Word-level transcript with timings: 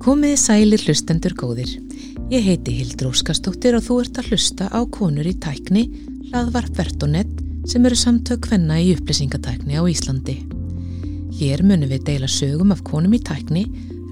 Komiði 0.00 0.36
sælir 0.40 0.80
hlustendur 0.80 1.34
góðir. 1.36 1.74
Ég 2.32 2.46
heiti 2.46 2.72
Hildur 2.78 3.10
Óskarsdóttir 3.10 3.74
og 3.76 3.82
þú 3.84 3.98
ert 4.00 4.20
að 4.22 4.30
hlusta 4.30 4.68
á 4.72 4.80
konur 4.88 5.26
í 5.28 5.34
tækni, 5.36 5.82
hlaðvarp 6.30 6.78
Vertonett 6.78 7.42
sem 7.68 7.84
eru 7.84 7.98
samtök 8.00 8.48
hvenna 8.48 8.78
í 8.80 8.94
upplýsingatækni 8.94 9.76
á 9.76 9.84
Íslandi. 9.84 10.38
Hér 11.36 11.60
munum 11.68 11.92
við 11.92 12.06
deila 12.08 12.30
sögum 12.32 12.72
af 12.72 12.80
konum 12.88 13.12
í 13.12 13.20
tækni, 13.20 13.66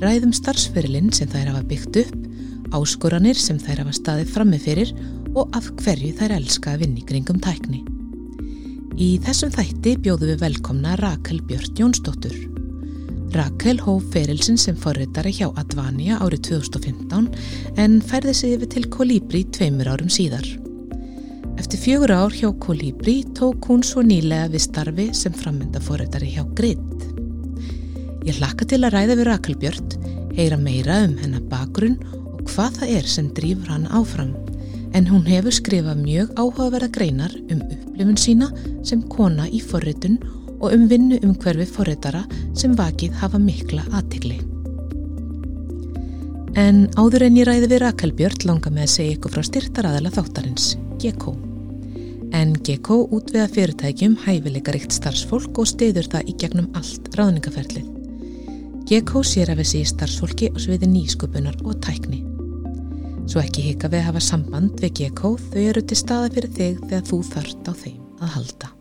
ræðum 0.05 0.37
starfsferilinn 0.37 1.09
sem 1.17 1.33
þær 1.33 1.55
hafa 1.55 1.65
byggt 1.73 2.03
upp, 2.05 2.21
áskoranir 2.77 3.41
sem 3.41 3.57
þær 3.57 3.87
hafa 3.87 3.97
staðið 3.97 4.37
frammefyrir 4.37 4.93
og 5.33 5.57
af 5.57 5.73
hverju 5.81 6.13
þær 6.21 6.37
elska 6.37 6.77
að 6.77 6.85
vinni 6.85 7.09
kringum 7.09 7.41
tækni. 7.41 7.81
Í 9.01 9.15
þessum 9.25 9.57
þætti 9.57 9.97
bjóðum 10.05 10.35
við 10.35 10.45
velkomna 10.45 11.01
Rakel 11.01 11.41
Björn 11.49 11.81
Jónsdóttur. 11.81 12.58
Rakel 13.29 13.77
hóf 13.85 14.07
ferilsinn 14.15 14.57
sem 14.57 14.77
forritari 14.81 15.35
hjá 15.37 15.51
Advania 15.61 16.17
árið 16.25 16.47
2015 16.49 17.27
en 17.83 17.99
færði 18.01 18.33
sig 18.35 18.55
yfir 18.57 18.71
til 18.73 18.87
Kolibri 18.89 19.43
tveimur 19.53 19.91
árum 19.93 20.09
síðar. 20.09 20.47
Eftir 21.61 21.83
fjögur 21.83 22.15
ár 22.17 22.33
hjá 22.33 22.49
Kolibri 22.63 23.19
tók 23.37 23.69
hún 23.69 23.85
svo 23.85 24.01
nýlega 24.07 24.49
við 24.55 24.65
starfi 24.65 25.07
sem 25.13 25.37
frammynda 25.37 25.83
forritari 25.85 26.31
hjá 26.33 26.47
Grid. 26.57 27.05
Ég 28.25 28.41
hlakka 28.41 28.65
til 28.71 28.81
að 28.81 28.95
ræða 28.97 29.19
við 29.19 29.29
Rakel 29.29 29.59
Björn, 29.61 29.93
heyra 30.39 30.57
meira 30.57 31.03
um 31.05 31.19
hennar 31.21 31.45
bakgrunn 31.53 32.01
og 32.15 32.47
hvað 32.49 32.81
það 32.81 32.97
er 32.97 33.13
sem 33.13 33.29
drýfur 33.37 33.75
hann 33.75 33.89
áfram. 33.93 34.33
En 34.97 35.05
hún 35.05 35.29
hefur 35.29 35.53
skrifað 35.53 36.01
mjög 36.01 36.33
áhugaverða 36.41 36.89
greinar 36.97 37.37
um 37.53 37.61
upplifun 37.61 38.17
sína 38.17 38.49
sem 38.89 39.05
kona 39.13 39.51
í 39.53 39.61
forritun 39.61 40.17
og 40.25 40.38
um 40.67 40.87
vinnu 40.91 41.19
um 41.23 41.35
hverfi 41.39 41.67
forritara 41.71 42.25
sem 42.59 42.75
vakið 42.77 43.19
hafa 43.21 43.39
mikla 43.39 43.85
aðtegli. 43.95 44.39
En 46.59 46.87
áður 46.99 47.29
en 47.29 47.37
ég 47.39 47.47
ræði 47.47 47.69
við 47.71 47.83
Rakel 47.85 48.11
Björn 48.19 48.47
langa 48.49 48.73
með 48.73 48.87
að 48.87 48.95
segja 48.95 49.17
ykkur 49.17 49.35
frá 49.35 49.45
styrtaraðala 49.47 50.11
þáttarins, 50.15 50.73
GECO. 50.99 51.35
En 52.35 52.57
GECO 52.67 52.97
útveða 53.15 53.47
fyrirtækjum 53.55 54.17
hæfileikaríkt 54.25 54.97
starfsfólk 54.97 55.61
og 55.63 55.69
stiður 55.71 56.09
það 56.11 56.33
í 56.33 56.35
gegnum 56.43 56.73
allt 56.79 57.13
ráðningaferlið. 57.15 57.87
GECO 58.89 59.23
sér 59.23 59.53
af 59.53 59.61
þessi 59.61 59.85
starfsfólki 59.93 60.49
og 60.55 60.63
sviði 60.65 60.89
nýsköpunar 60.91 61.61
og 61.63 61.79
tækni. 61.85 62.25
Svo 63.29 63.45
ekki 63.45 63.67
hika 63.69 63.91
við 63.93 64.01
að 64.01 64.09
hafa 64.09 64.25
samband 64.25 64.81
við 64.81 64.97
GECO 65.03 65.35
þau 65.51 65.61
eru 65.67 65.85
til 65.85 66.01
staða 66.01 66.33
fyrir 66.33 66.57
þig 66.59 66.83
þegar 66.89 67.07
þú 67.13 67.23
þart 67.35 67.71
á 67.71 67.73
þeim 67.85 68.03
að 68.19 68.35
halda. 68.39 68.78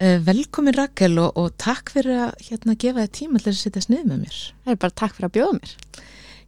Velkomin 0.00 0.74
Rakel 0.74 1.14
og, 1.22 1.36
og 1.38 1.52
takk 1.60 1.92
fyrir 1.94 2.18
að 2.26 2.32
hérna, 2.48 2.74
gefa 2.74 3.04
þið 3.04 3.12
tíma 3.14 3.40
til 3.40 3.52
að 3.52 3.60
setja 3.60 3.82
snið 3.84 4.04
með 4.10 4.24
mér. 4.24 4.38
Það 4.64 4.74
er 4.74 4.80
bara 4.82 4.98
takk 5.00 5.16
fyrir 5.16 5.28
að 5.28 5.34
bjóða 5.36 5.56
mér. 5.60 5.74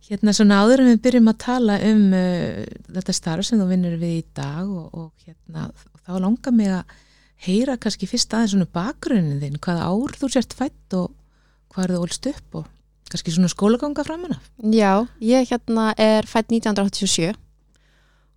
Hérna 0.06 0.34
svona 0.34 0.58
áður 0.62 0.82
en 0.82 0.90
við 0.92 1.00
byrjum 1.06 1.30
að 1.30 1.38
tala 1.42 1.76
um 1.86 2.02
uh, 2.14 2.60
þetta 2.98 3.14
starf 3.16 3.46
sem 3.46 3.62
þú 3.62 3.68
vinnur 3.70 3.96
við 4.02 4.14
í 4.18 4.24
dag 4.36 4.66
og, 4.66 4.86
og 4.94 5.26
hérna 5.26 5.68
þá 6.06 6.12
langar 6.22 6.54
mig 6.54 6.70
að 6.74 6.96
heyra 7.46 7.76
kannski 7.80 8.08
fyrst 8.10 8.34
aðeins 8.34 8.54
svona 8.54 8.68
bakgrunnin 8.74 9.42
þinn, 9.42 9.58
hvaða 9.62 9.90
ár 9.90 10.14
þú 10.18 10.30
sért 10.32 10.56
fætt 10.56 10.96
og 10.96 11.10
hvað 11.74 11.84
er 11.84 11.94
þú 11.94 12.04
ólst 12.06 12.30
upp 12.30 12.60
og 12.60 12.70
kannski 13.10 13.34
svona 13.34 13.50
skólaganga 13.52 14.06
framanna? 14.06 14.38
Já, 14.72 15.06
ég 15.22 15.50
hérna 15.50 15.90
er 16.00 16.26
fætt 16.28 16.50
1987 16.54 17.34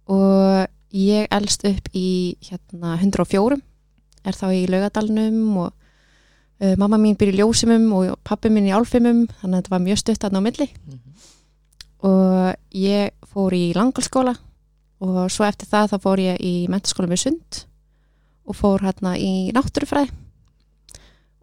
og 0.10 0.68
ég 0.96 1.30
elst 1.34 1.66
upp 1.70 1.90
í 1.94 2.36
hérna 2.50 2.98
104 2.98 3.60
er 4.28 4.38
þá 4.38 4.48
í 4.56 4.66
laugadalnum 4.70 5.58
og 5.64 5.70
uh, 5.70 6.76
mamma 6.80 7.00
mín 7.02 7.18
byrja 7.20 7.38
í 7.38 7.40
ljósimum 7.40 7.88
og 7.98 8.18
pappi 8.28 8.52
mín 8.54 8.68
í 8.70 8.74
álfimum 8.76 9.26
þannig 9.40 9.54
að 9.54 9.58
þetta 9.60 9.76
var 9.76 9.86
mjög 9.86 10.02
stutt 10.04 10.28
aðná 10.28 10.44
milli. 10.46 10.70
Mm 10.70 10.98
-hmm. 10.98 11.30
og 12.10 12.56
ég 12.76 13.12
fór 13.28 13.54
í 13.54 13.74
langalskóla 13.76 14.36
og 15.00 15.32
svo 15.32 15.46
eftir 15.46 15.68
það 15.68 15.94
þá 15.94 15.98
fór 16.04 16.20
ég 16.20 16.38
í 16.40 16.68
mentaskóla 16.68 17.10
við 17.10 17.24
Sund 17.24 17.64
og 18.46 18.56
fór 18.56 18.82
hérna 18.82 19.16
í 19.18 19.52
náttúrufræði. 19.54 20.12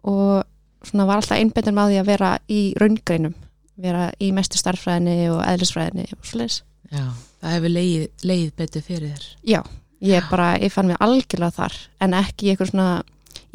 Og 0.03 0.43
svona 0.83 1.05
var 1.05 1.17
alltaf 1.17 1.37
einbindin 1.37 1.75
með 1.75 1.89
því 1.89 1.99
að 1.99 2.05
vera 2.05 2.39
í 2.47 2.73
raungreinum 2.77 3.35
vera 3.77 4.09
í 4.19 4.31
mestu 4.35 4.59
starffræðinni 4.59 5.29
og 5.31 5.43
eðlisfræðinni 5.45 6.07
og 6.17 6.25
svoleiðis. 6.25 6.61
Já, 6.91 7.03
það 7.41 7.55
hefur 7.57 7.73
leið, 7.73 8.07
leið 8.23 8.47
betur 8.57 8.85
fyrir 8.85 9.13
þér. 9.13 9.27
Já 9.45 9.61
ég 10.03 10.25
bara, 10.31 10.55
ég 10.61 10.73
fann 10.73 10.91
mig 10.91 10.99
algjörlega 11.01 11.55
þar 11.55 11.77
en 12.03 12.15
ekki 12.17 12.51
eitthvað 12.51 12.71
svona 12.71 12.89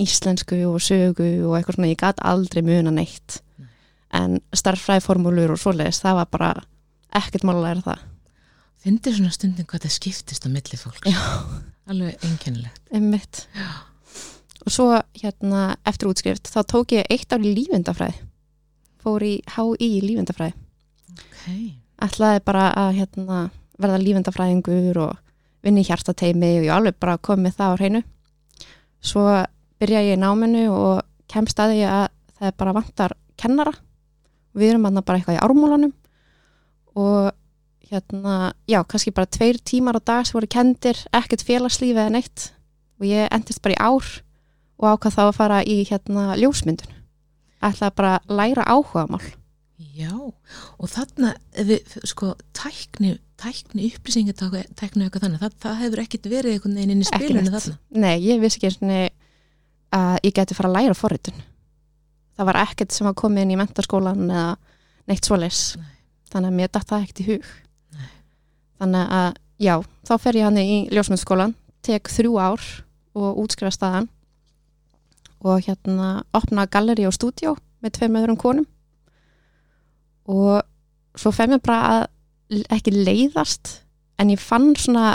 íslensku 0.01 0.59
og 0.69 0.81
sögu 0.83 1.29
og 1.47 1.57
eitthvað 1.57 1.79
svona 1.79 1.91
ég 1.91 2.01
gæti 2.01 2.25
aldrei 2.27 2.63
muna 2.67 2.93
neitt 2.95 3.39
Nei. 3.61 3.69
en 4.19 4.41
starffræðiformúlur 4.57 5.55
og 5.55 5.61
svoleiðis 5.61 6.03
það 6.03 6.19
var 6.21 6.33
bara 6.33 6.51
ekkert 7.23 7.47
mál 7.47 7.59
að 7.59 7.67
læra 7.67 7.87
það 7.87 8.09
Fyndir 8.83 9.15
svona 9.15 9.31
stundin 9.31 9.69
hvað 9.71 9.85
það 9.85 9.95
skiptist 9.95 10.47
á 10.47 10.51
milli 10.51 10.81
fólks 10.81 11.07
Já. 11.07 11.23
alveg 11.87 12.27
einkennilegt 12.27 12.95
Einmitt. 12.95 13.47
og 14.67 14.75
svo 14.75 14.89
hérna 15.21 15.77
eftir 15.87 16.11
útskrift 16.11 16.51
þá 16.51 16.61
tók 16.67 16.97
ég 16.97 17.07
eitt 17.11 17.31
ár 17.31 17.45
í 17.45 17.55
lífendafræði 17.55 18.19
fór 19.03 19.27
í 19.27 19.35
HÍ 19.55 19.77
í 19.79 20.03
lífendafræði 20.03 20.55
okay. 21.13 21.75
ætlaði 22.03 22.43
bara 22.47 22.71
að 22.79 22.97
hérna, 23.03 23.45
verða 23.79 24.03
lífendafræðingur 24.03 25.05
og 25.07 25.21
vinni 25.63 25.85
hjartateimi 25.87 26.59
og 26.61 26.67
ég 26.67 26.75
alveg 26.75 26.99
bara 27.01 27.19
kom 27.23 27.43
með 27.45 27.59
það 27.59 27.73
á 27.73 27.79
hreinu. 27.79 28.03
Svo 29.03 29.27
byrja 29.83 30.03
ég 30.07 30.17
í 30.17 30.21
náminu 30.21 30.67
og 30.71 31.03
kemst 31.31 31.61
að 31.63 31.77
ég 31.81 31.91
að 31.91 32.09
það 32.39 32.49
er 32.51 32.57
bara 32.59 32.75
vantar 32.77 33.17
kennara. 33.41 33.75
Við 34.53 34.73
erum 34.73 34.89
aðna 34.89 35.05
bara 35.07 35.21
eitthvað 35.21 35.39
í 35.39 35.43
ármúlanum 35.43 35.95
og 36.99 37.33
hérna, 37.93 38.53
já, 38.69 38.81
kannski 38.89 39.13
bara 39.15 39.29
tveir 39.29 39.61
tímar 39.65 39.97
á 39.97 40.03
dag 40.03 40.27
sem 40.27 40.37
voru 40.37 40.49
kendir, 40.51 40.99
ekkert 41.13 41.45
félagslífi 41.45 41.97
eða 41.97 42.13
neitt. 42.17 42.51
Og 43.01 43.09
ég 43.09 43.29
endist 43.33 43.63
bara 43.65 43.77
í 43.77 43.81
ár 43.81 44.09
og 44.83 44.89
ákvað 44.89 45.17
þá 45.17 45.23
að 45.27 45.37
fara 45.39 45.63
í 45.65 45.79
hérna 45.89 46.33
ljósmyndun. 46.41 46.99
Ætlaði 47.63 47.97
bara 48.01 48.17
að 48.19 48.37
læra 48.41 48.67
áhuga 48.67 49.07
mál 49.11 49.23
Já, 49.93 50.15
og 50.15 50.89
þarna 50.89 51.35
við, 51.53 51.97
sko, 52.09 52.33
tækni 53.43 53.89
tækni 53.89 53.89
upplýsingatækni 53.91 55.07
eitthvað 55.07 55.25
þannig, 55.27 55.41
það, 55.43 55.57
það 55.63 55.81
hefur 55.83 56.03
ekkert 56.03 56.29
verið 56.31 56.57
einhvern 56.57 56.77
veginn 56.79 56.95
inn 56.95 57.03
í 57.03 57.09
spilunni 57.09 57.53
þarna. 57.53 57.79
Nei, 58.05 58.15
ég 58.23 58.43
vissi 58.43 58.61
ekki 58.61 58.71
svona 58.77 59.01
að 59.93 60.19
ég 60.29 60.37
geti 60.37 60.57
fara 60.57 60.71
að 60.71 60.77
læra 60.79 60.97
forritun. 60.97 61.43
Það 62.39 62.49
var 62.49 62.61
ekkert 62.63 62.95
sem 62.95 63.09
að 63.11 63.19
koma 63.21 63.43
inn 63.43 63.53
í 63.53 63.59
mentarskólan 63.61 64.31
eða 64.31 64.47
neitt 65.11 65.27
svoleis 65.27 65.75
Nei. 65.77 65.91
þannig 66.33 66.53
að 66.53 66.59
mér 66.61 66.73
dætt 66.73 66.89
það 66.89 67.05
ekkert 67.05 67.23
í 67.23 67.29
hug. 67.29 67.51
Nei. 67.99 68.09
þannig 68.81 69.15
að 69.19 69.29
já, 69.63 69.75
þá 70.09 70.15
fer 70.25 70.39
ég 70.39 70.49
hann 70.49 70.63
í 70.63 70.79
ljósmyndsskólan 70.93 71.55
tek 71.83 72.11
þrjú 72.13 72.39
ár 72.39 72.67
og 73.19 73.43
útskrifa 73.43 73.75
staðan 73.75 74.09
og 75.43 75.65
hérna 75.67 76.23
opna 76.37 76.69
galleri 76.71 77.07
og 77.09 77.15
stúdjó 77.17 77.57
með 77.83 77.97
tveim 77.99 78.19
öðrum 78.21 78.39
konum. 78.39 78.67
Og 80.31 80.63
svo 81.19 81.33
fer 81.35 81.51
mér 81.51 81.61
bara 81.63 81.81
að 81.91 82.05
ekki 82.73 82.95
leiðast 82.95 83.79
en 84.21 84.33
ég 84.33 84.43
fann 84.43 84.73
svona 84.79 85.15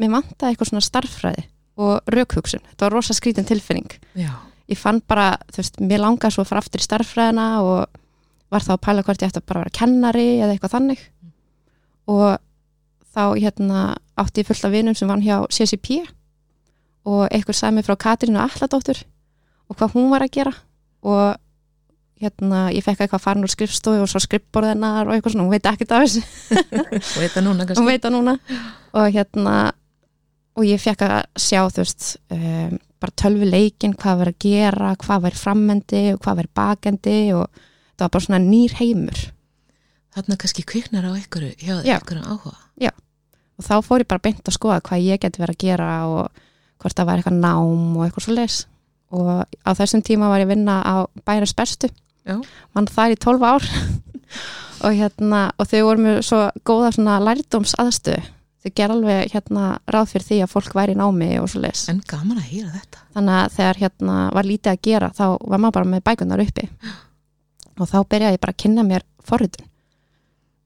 mér 0.00 0.14
vantæði 0.14 0.52
eitthvað 0.52 0.70
svona 0.70 0.84
starffræði 0.84 1.46
og 1.80 2.12
raukhugsun, 2.12 2.62
þetta 2.72 2.86
var 2.86 2.96
rosa 2.96 3.16
skrítin 3.16 3.48
tilfinning 3.48 3.90
Já. 4.18 4.32
ég 4.68 4.78
fann 4.78 5.00
bara 5.08 5.34
þú 5.52 5.62
veist, 5.62 5.80
mér 5.80 6.02
langaði 6.04 6.36
svo 6.36 6.44
að 6.44 6.52
fara 6.52 6.64
aftur 6.64 6.82
í 6.82 6.86
starffræðina 6.86 7.48
og 7.64 8.00
var 8.50 8.66
þá 8.66 8.72
að 8.74 8.84
pæla 8.86 9.04
hvort 9.06 9.22
ég 9.22 9.30
ætti 9.30 9.40
að 9.40 9.48
bara 9.48 9.64
vera 9.64 9.76
kennari 9.78 10.28
eða 10.40 10.54
eitthvað 10.54 10.74
þannig 10.76 11.04
mm. 11.06 11.34
og 12.14 12.40
þá 13.10 13.22
hérna 13.36 13.84
átti 14.20 14.42
ég 14.42 14.50
fullt 14.50 14.66
af 14.66 14.74
vinum 14.74 14.96
sem 14.98 15.10
vann 15.10 15.24
hjá 15.24 15.36
CCP 15.50 16.02
og 17.10 17.22
eitthvað 17.30 17.60
sæmi 17.60 17.84
frá 17.86 17.96
Katrínu 17.98 18.40
Alladóttur 18.42 19.00
og 19.70 19.78
hvað 19.78 19.96
hún 19.96 20.10
var 20.12 20.26
að 20.26 20.34
gera 20.36 20.54
og 21.06 21.38
hérna, 22.20 22.68
ég 22.74 22.84
fekk 22.84 23.04
eitthvað 23.04 23.22
farin 23.24 23.46
úr 23.46 23.52
skrifstofu 23.52 24.04
og 24.04 24.10
svo 24.10 24.20
skrippborðinar 24.22 25.08
og 25.08 25.14
eitthvað 25.14 25.34
svona, 25.34 25.46
hún 25.46 25.54
veit 25.54 25.68
ekki 25.70 25.88
það 25.88 26.16
hún 27.14 27.22
veit 27.22 27.34
það 27.34 27.44
núna 27.46 27.66
veit 27.88 28.04
það 28.04 28.14
núna. 28.16 28.36
Og 29.00 29.10
hérna 29.14 29.56
og 30.58 30.66
ég 30.68 30.82
fekk 30.82 31.04
að 31.06 31.18
sjá 31.40 31.60
þú 31.70 31.84
veist 31.84 32.08
um, 32.34 32.78
bara 33.00 33.16
tölvuleikin, 33.22 33.96
hvað 33.96 34.24
verið 34.24 34.36
að 34.36 34.46
gera 34.46 34.94
hvað 35.00 35.26
verið 35.28 35.44
frammendi 35.44 36.02
og 36.14 36.22
hvað 36.24 36.40
verið 36.42 36.56
bakendi 36.60 37.18
og 37.38 37.46
það 37.54 38.04
var 38.04 38.14
bara 38.16 38.26
svona 38.26 38.42
nýr 38.44 38.76
heimur. 38.80 39.22
Þarna 40.10 40.40
kannski 40.42 40.66
kviknar 40.66 41.06
á 41.06 41.10
einhverju 41.14 41.54
hjá 41.60 41.74
einhverju 41.80 42.26
áhuga. 42.26 42.56
Já, 42.82 42.90
og 43.56 43.64
þá 43.64 43.74
fór 43.86 44.04
ég 44.04 44.10
bara 44.10 44.24
beint 44.26 44.44
að 44.44 44.58
skoða 44.58 44.82
hvað 44.84 45.06
ég 45.06 45.22
geti 45.22 45.40
verið 45.40 45.56
að 45.56 45.64
gera 45.64 45.94
og 46.10 46.44
hvort 46.80 46.96
það 46.96 47.08
var 47.08 47.20
eitthvað 47.20 47.40
nám 47.40 47.96
og 47.96 48.04
eitthvað 48.04 48.26
svo 48.26 48.36
les 48.36 48.60
og 49.10 49.42
á 49.42 49.70
þessum 49.74 50.04
tíma 50.06 50.30
var 50.30 50.42
ég 50.42 50.48
að 50.48 50.54
vinna 50.54 50.76
á 50.86 50.94
bæra 51.26 51.48
sperstu 51.48 51.90
mann 52.76 52.90
er 53.04 53.14
í 53.14 53.20
12 53.20 53.46
ár. 53.46 53.70
Og 54.86 54.96
hérna 54.96 55.50
og 55.60 55.68
þau 55.68 55.80
voru 55.84 56.00
með 56.06 56.20
svo 56.24 56.44
góða 56.64 56.94
svona 56.96 57.18
lærdóms 57.20 57.74
aðstöðu 57.82 58.22
þau 58.60 58.72
ger 58.76 58.92
alveg 58.92 59.32
hérna 59.34 59.66
ráð 59.88 60.14
fyrir 60.14 60.26
því 60.26 60.38
að 60.44 60.52
fólk 60.52 60.74
væri 60.76 60.94
í 60.94 60.98
námi 61.00 61.30
og 61.40 61.48
svo 61.48 61.62
les 61.64 61.86
en 61.92 62.02
gaman 62.08 62.40
að 62.40 62.50
hýra 62.50 62.72
þetta. 62.74 63.04
Þannig 63.16 63.36
að 63.38 63.54
þegar 63.56 63.80
hérna 63.80 64.16
var 64.36 64.48
lítið 64.48 64.72
að 64.72 64.82
gera 64.88 65.10
þá 65.16 65.24
var 65.40 65.62
maður 65.62 65.76
bara 65.78 65.90
með 65.94 66.04
bækunar 66.08 66.42
uppi. 66.44 66.66
Og 67.80 67.88
þá 67.88 67.98
byrjaði 68.12 68.36
ég 68.36 68.42
bara 68.42 68.54
að 68.56 68.62
kynna 68.64 68.86
mér 68.86 69.06
forritun 69.24 69.70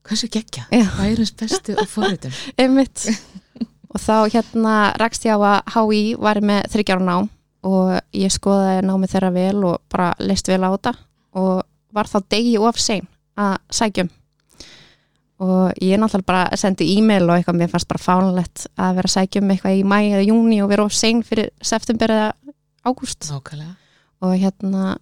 Hversu 0.04 0.28
geggja? 0.28 0.66
Já. 0.68 0.84
Bærens 0.98 1.32
bestu 1.32 1.72
og 1.80 1.88
forritun. 1.88 2.34
einmitt. 2.60 3.06
Og 3.88 4.02
þá 4.02 4.28
hérna 4.34 4.74
rakst 5.00 5.24
ég 5.24 5.32
á 5.32 5.40
að 5.40 5.70
HÍ 5.72 6.02
var 6.20 6.42
með 6.44 6.66
þryggjára 6.74 7.06
nám. 7.06 7.30
Og 7.64 7.94
ég 8.12 8.32
skoðaði 8.34 8.82
námið 8.84 9.14
þeirra 9.14 9.30
vel 9.32 9.62
og 9.70 9.78
bara 9.88 10.10
leist 10.20 10.50
vel 10.50 10.60
á 10.60 10.68
þetta 10.74 10.92
og 11.34 11.64
var 11.94 12.10
þá 12.10 12.18
degi 12.34 12.58
of 12.58 12.78
sein 12.80 13.06
að 13.38 13.56
sækjum. 13.74 14.10
Og 15.44 15.82
ég 15.82 15.98
náttúrulega 15.98 16.28
bara 16.28 16.58
sendi 16.58 16.86
e-mail 16.94 17.26
og 17.26 17.36
eitthvað 17.36 17.58
mér 17.58 17.72
fannst 17.72 17.90
bara 17.90 18.02
fánlegt 18.02 18.66
að 18.78 19.00
vera 19.00 19.10
sækjum 19.16 19.50
eitthvað 19.50 19.80
í 19.80 19.82
mæ 19.90 19.98
eða 20.12 20.26
júni 20.28 20.60
og 20.62 20.70
vera 20.70 20.86
of 20.86 20.94
sein 20.94 21.24
fyrir 21.26 21.50
september 21.62 22.14
eða 22.14 22.28
ágúst. 22.86 23.26
Og 24.22 24.36
hérna 24.38 24.94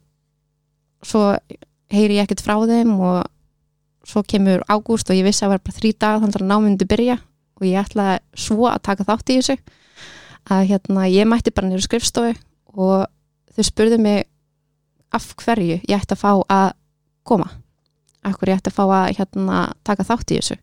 svo 1.05 1.34
heyri 1.93 2.17
ég 2.17 2.25
ekkert 2.25 2.43
frá 2.44 2.56
þeim 2.64 2.96
og 2.96 3.29
svo 4.08 4.25
kemur 4.26 4.64
ágúst 4.70 5.11
og 5.11 5.19
ég 5.19 5.26
vissi 5.26 5.44
að 5.44 5.50
það 5.50 5.55
var 5.55 5.64
bara 5.67 5.79
þrý 5.79 5.93
dag 6.00 6.23
þannig 6.23 6.40
að 6.40 6.49
námyndi 6.50 6.88
byrja 6.90 7.19
og 7.61 7.67
ég 7.69 7.84
ætlaði 7.84 8.19
svo 8.44 8.67
að 8.70 8.82
taka 8.88 9.06
þátt 9.06 9.31
í 9.31 9.38
þessu 9.38 9.56
að 10.50 10.64
hérna 10.73 11.06
ég 11.12 11.29
mætti 11.31 11.52
bara 11.55 11.70
nýru 11.70 11.84
skrifstofu 11.84 12.32
og 12.73 13.06
þau 13.55 13.67
spurðu 13.69 14.00
mig 14.02 14.26
af 15.12 15.29
hverju 15.43 15.81
ég 15.81 15.97
ætti 15.99 16.17
að 16.17 16.23
fá 16.23 16.31
að 16.49 16.69
koma? 17.29 17.49
Af 18.23 18.38
hverju 18.38 18.55
ég 18.55 18.61
ætti 18.62 18.73
að 18.73 18.79
fá 18.79 18.85
að 18.87 19.12
hérna 19.19 19.61
taka 19.87 20.06
þátt 20.09 20.32
í 20.32 20.41
þessu? 20.41 20.59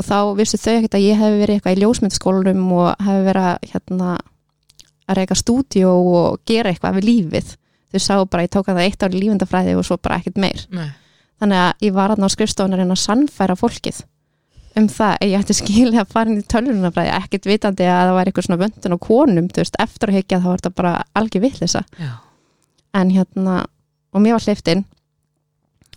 Og 0.00 0.06
þá 0.08 0.18
vissu 0.38 0.60
þau 0.60 0.74
ekkert 0.74 0.98
að 0.98 1.06
ég 1.06 1.18
hef 1.20 1.34
verið 1.40 1.58
eitthvað 1.58 1.76
í 1.76 1.82
ljósmyndaskólanum 1.82 2.62
og 2.78 3.04
hef 3.06 3.26
verið 3.28 3.66
hérna 3.74 4.14
að 5.08 5.18
reyka 5.18 5.36
stúdíó 5.36 5.92
og 5.92 6.40
gera 6.48 6.72
eitthvað 6.72 7.00
við 7.00 7.08
lífið. 7.10 7.52
Þau 7.92 8.00
sá 8.00 8.14
bara 8.24 8.46
ég 8.46 8.54
tók 8.54 8.70
að 8.70 8.78
það 8.80 8.86
eitt 8.88 9.04
ár 9.04 9.12
í 9.12 9.20
lífundafræði 9.20 9.76
og 9.76 9.86
svo 9.86 9.98
bara 10.00 10.18
ekkert 10.22 10.40
meir. 10.40 10.64
Nei. 10.72 10.90
þannig 11.42 11.58
að 11.58 11.84
ég 11.88 11.94
var 11.96 12.12
aðná 12.14 12.28
skrifstofun 12.30 12.78
að 12.78 12.98
sannfæra 13.02 13.56
fólkið 13.58 14.04
um 14.78 14.88
það 14.88 15.16
að 15.20 15.32
ég 15.32 15.42
ætti 15.42 15.56
skilja 15.56 16.02
að 16.04 16.12
fara 16.14 16.30
inn 16.32 16.40
í 16.40 16.46
tölvunafræði 16.48 17.14
ekkert 17.18 17.48
vitandi 17.50 17.88
að 17.88 18.02
það 18.06 18.14
var 18.16 18.28
eitthvað 18.30 18.46
svona 18.46 18.60
vöndun 18.62 18.96
og 18.96 19.00
konum, 19.04 19.48
þú 19.52 19.60
veist, 19.60 19.78
eftir 19.82 20.12
að 20.12 20.18
higgja 20.18 20.38
þá 20.40 20.46
var 20.48 20.62
þetta 20.62 20.72
bara 20.78 20.92
algjör 21.18 21.44
vittlisa. 21.44 21.82
En 22.94 23.10
hérna, 23.10 23.62
og 24.12 24.20
mér 24.24 24.36
var 24.36 24.46
hleyft 24.46 24.68
inn 24.72 24.84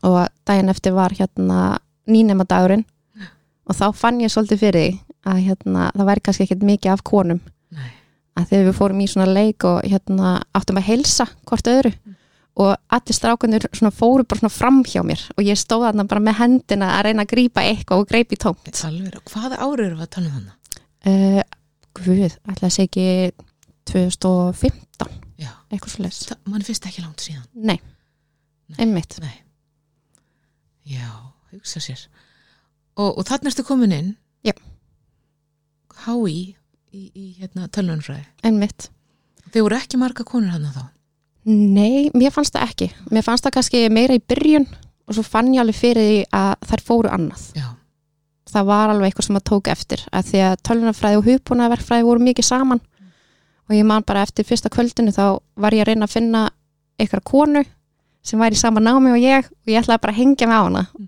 og 0.05 0.19
daginn 0.47 0.69
eftir 0.71 0.93
var 0.95 1.15
hérna 1.17 1.77
nýnema 2.07 2.45
dagurinn 2.47 2.85
og 3.65 3.75
þá 3.75 3.87
fann 3.97 4.21
ég 4.21 4.29
svolítið 4.33 4.61
fyrir 4.61 4.85
því 4.85 4.99
að 5.25 5.39
hérna, 5.47 5.87
það 5.95 6.09
væri 6.11 6.21
kannski 6.25 6.45
ekkert 6.45 6.65
mikið 6.69 6.91
af 6.93 7.01
konum 7.07 7.39
Nei. 7.73 7.87
að 8.37 8.51
þegar 8.51 8.67
við 8.67 8.77
fórum 8.77 8.99
í 9.01 9.07
svona 9.09 9.31
leik 9.33 9.65
og 9.65 9.79
hérna 9.89 10.35
áttum 10.53 10.77
að 10.77 10.87
heilsa 10.91 11.25
hvort 11.49 11.71
öðru 11.71 11.91
og 12.55 12.75
allir 12.93 13.17
strákunir 13.17 13.65
svona 13.75 13.91
fóru 13.91 14.23
bara 14.23 14.39
svona 14.43 14.53
fram 14.53 14.77
hjá 14.87 15.01
mér 15.03 15.23
og 15.33 15.41
ég 15.43 15.57
stóð 15.59 15.87
þarna 15.89 16.05
bara 16.07 16.23
með 16.23 16.37
hendina 16.39 16.91
að 16.99 17.07
reyna 17.09 17.25
að 17.25 17.31
grípa 17.33 17.65
eitthvað 17.65 18.03
og 18.03 18.07
greipi 18.13 18.37
tómt 18.39 18.69
Alveg. 18.87 19.17
Og 19.17 19.33
hvaða 19.33 19.59
árið 19.65 19.85
eru 19.89 19.97
við 19.97 20.05
að 20.05 20.13
tala 20.15 20.29
um 20.29 20.37
þannig? 20.37 20.79
uh, 21.09 21.41
Guð, 21.95 22.37
ætla 22.51 22.69
að 22.69 22.75
segja 22.75 22.87
ekki 22.87 23.07
2015, 23.89 24.71
Já. 24.71 24.84
Eitthvað 25.39 26.11
Það, 26.15 26.37
mann 26.51 26.63
finnst 26.63 26.85
ekki 26.87 27.03
langt 27.03 27.23
síðan. 27.23 27.45
Nei, 27.53 27.79
Nei. 28.69 28.77
einmitt 28.79 29.17
Nei. 29.21 29.33
Já, 30.85 31.09
hugsa 31.51 31.81
sér. 31.83 32.05
Og, 32.95 33.17
og 33.17 33.25
þannig 33.27 33.51
ertu 33.51 33.65
komin 33.67 33.95
inn. 33.95 34.11
Já. 34.45 34.53
HÍ 36.05 36.55
í, 36.95 37.01
í 37.11 37.25
hérna 37.39 37.67
tölvunfræði. 37.67 38.25
einmitt 38.45 38.89
Þeir 39.51 39.63
voru 39.65 39.77
ekki 39.77 39.99
marga 39.99 40.25
konur 40.27 40.51
hann 40.51 40.67
þá. 40.73 40.85
Nei, 41.45 42.09
mér 42.17 42.33
fannst 42.33 42.55
það 42.55 42.71
ekki 42.71 42.87
Mér 43.13 43.23
fannst 43.25 43.45
það 43.45 43.53
kannski 43.59 43.81
meira 43.93 44.15
í 44.17 44.21
byrjun 44.23 44.65
og 45.05 45.13
svo 45.13 45.23
fann 45.25 45.51
ég 45.53 45.61
alveg 45.61 45.77
fyrir 45.77 46.07
því 46.07 46.21
að 46.33 46.53
þær 46.71 46.83
fóru 46.87 47.11
annað 47.13 47.43
Já. 47.53 47.67
það 48.49 48.69
var 48.71 48.93
alveg 48.93 49.11
eitthvað 49.11 49.27
sem 49.27 49.37
að 49.37 49.45
tók 49.51 49.69
eftir 49.69 50.05
að 50.09 50.31
því 50.31 50.41
að 50.47 50.55
tölvunarfræði 50.69 51.19
og 51.19 51.27
hugbúnaverkfræði 51.29 52.07
voru 52.07 52.25
mikið 52.25 52.47
saman 52.49 52.81
og 53.65 53.75
ég 53.75 53.85
man 53.87 54.03
bara 54.05 54.21
eftir 54.25 54.45
fyrsta 54.45 54.69
kvöldinu 54.69 55.11
þá 55.15 55.39
var 55.57 55.73
ég 55.73 55.81
að 55.85 55.89
reyna 55.93 56.05
að 56.07 56.13
finna 56.15 56.41
eitthvað 56.99 57.23
konu 57.25 57.63
sem 58.25 58.39
væri 58.41 58.57
í 58.57 58.61
sama 58.61 58.79
námi 58.81 59.11
og 59.13 59.19
ég 59.21 59.45
og 59.49 59.69
ég 59.71 59.81
ætlaði 59.81 60.01
bara 60.05 60.13
að 60.13 60.19
hengja 60.21 60.47
með 60.49 60.57
á 60.57 60.63
hana 60.65 60.85
Mm. 60.95 61.07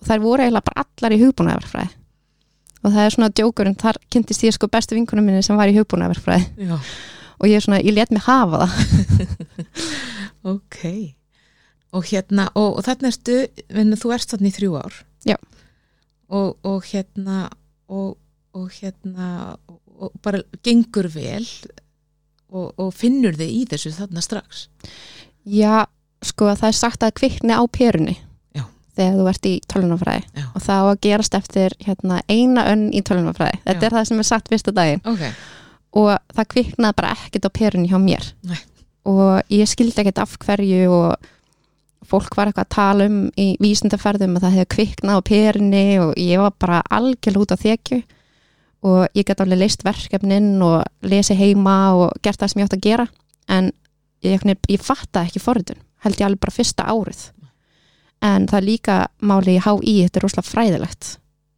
og 0.00 0.06
þær 0.08 0.20
voru 0.22 0.42
eiginlega 0.44 0.64
bara 0.70 0.84
allar 0.84 1.12
í 1.16 1.20
hugbúnaverkfræði 1.22 1.90
og 2.84 2.92
það 2.92 3.02
er 3.06 3.10
svona 3.16 3.30
djókurinn, 3.32 3.76
þar 3.80 3.96
kynntist 4.12 4.44
ég 4.44 4.52
sko 4.54 4.68
bestu 4.68 4.94
vinkunum 4.94 5.24
minni 5.26 5.42
sem 5.42 5.56
var 5.56 5.68
í 5.72 5.74
hugbúnaverkfræði 5.78 6.68
Já. 6.68 6.76
og 7.40 7.48
ég 7.48 7.56
er 7.56 7.64
svona, 7.64 7.80
ég 7.82 7.94
let 7.96 8.10
mig 8.12 8.22
hafa 8.26 8.66
það 8.66 9.66
Ok. 10.46 10.76
Og 11.96 12.04
hérna, 12.10 12.48
og, 12.54 12.76
og 12.78 12.84
þannig 12.86 13.08
ertu, 13.14 13.36
vinnu, 13.72 13.96
þú 13.98 14.12
erst 14.14 14.30
þannig 14.34 14.52
í 14.52 14.56
þrjú 14.60 14.74
ár. 14.78 14.96
Já. 15.26 15.36
Og, 16.28 16.52
og 16.66 16.84
hérna, 16.90 17.46
og, 17.88 18.16
og 18.54 18.68
hérna, 18.76 19.56
og 19.96 20.12
bara 20.22 20.42
gengur 20.66 21.08
vel 21.14 21.46
og, 22.52 22.72
og 22.78 22.92
finnur 22.94 23.34
þið 23.36 23.50
í 23.52 23.64
þessu 23.70 23.92
þarna 23.96 24.22
strax. 24.24 24.66
Já, 25.46 25.84
sko 26.24 26.48
það 26.54 26.68
er 26.70 26.78
sagt 26.78 27.04
að 27.06 27.14
kvikni 27.20 27.54
á 27.54 27.62
perunni 27.70 28.16
Já. 28.56 28.64
þegar 28.96 29.18
þú 29.20 29.26
ert 29.30 29.46
í 29.46 29.54
tölunafræði 29.70 30.44
og 30.54 30.62
það 30.64 30.80
á 30.82 30.86
að 30.90 31.00
gerast 31.06 31.36
eftir 31.38 31.76
hérna, 31.86 32.20
eina 32.28 32.64
önn 32.72 32.88
í 32.96 33.02
tölunafræði 33.06 33.60
þetta 33.66 33.84
Já. 33.84 33.86
er 33.90 33.96
það 33.98 34.08
sem 34.10 34.22
er 34.24 34.28
sagt 34.30 34.50
fyrsta 34.50 34.74
daginn 34.74 35.02
Ok. 35.06 35.22
og 36.02 36.10
það 36.34 36.50
kviknaði 36.54 36.98
bara 37.02 37.12
ekkert 37.14 37.46
á 37.46 37.56
perunni 37.60 37.90
hjá 37.92 37.98
mér 38.02 38.32
Nei. 38.42 38.58
og 39.06 39.54
ég 39.54 39.70
skildi 39.70 40.02
ekkert 40.02 40.18
af 40.24 40.34
hverju 40.42 40.90
og 40.90 41.32
fólk 42.06 42.36
var 42.38 42.50
eitthvað 42.50 42.66
að 42.66 42.74
tala 42.74 43.06
um 43.10 43.20
í 43.38 43.46
vísindaferðum 43.62 44.36
að 44.38 44.44
það 44.46 44.56
hefði 44.58 44.72
kviknað 44.74 45.18
á 45.18 45.28
perunni 45.30 45.86
og 46.02 46.12
ég 46.22 46.42
var 46.42 46.52
bara 46.58 46.82
algjörl 46.94 47.40
út 47.42 47.54
á 47.54 47.58
þekju 47.58 48.02
og 48.84 49.06
ég 49.16 49.24
gæti 49.26 49.42
alveg 49.42 49.58
leist 49.62 49.84
verkefnin 49.86 50.62
og 50.64 50.82
lesi 51.06 51.36
heima 51.38 51.94
og 51.96 52.18
gert 52.22 52.40
það 52.40 52.52
sem 52.52 52.60
ég 52.60 52.68
átt 52.68 52.76
að 52.76 52.84
gera 52.86 53.06
en 53.48 53.70
ég, 54.24 54.42
ég, 54.68 54.82
fattaði 54.82 55.30
ekki 55.30 55.42
forritun 55.42 55.80
held 56.04 56.20
ég 56.20 56.26
alveg 56.28 56.42
bara 56.42 56.56
fyrsta 56.56 56.88
árið 56.92 57.22
en 58.26 58.48
það 58.48 58.58
er 58.58 58.66
líka 58.66 58.98
máli 59.20 59.56
í 59.56 59.62
HÍ 59.62 59.94
þetta 60.06 60.20
er 60.20 60.26
rosalega 60.26 60.50
fræðilegt 60.50 61.10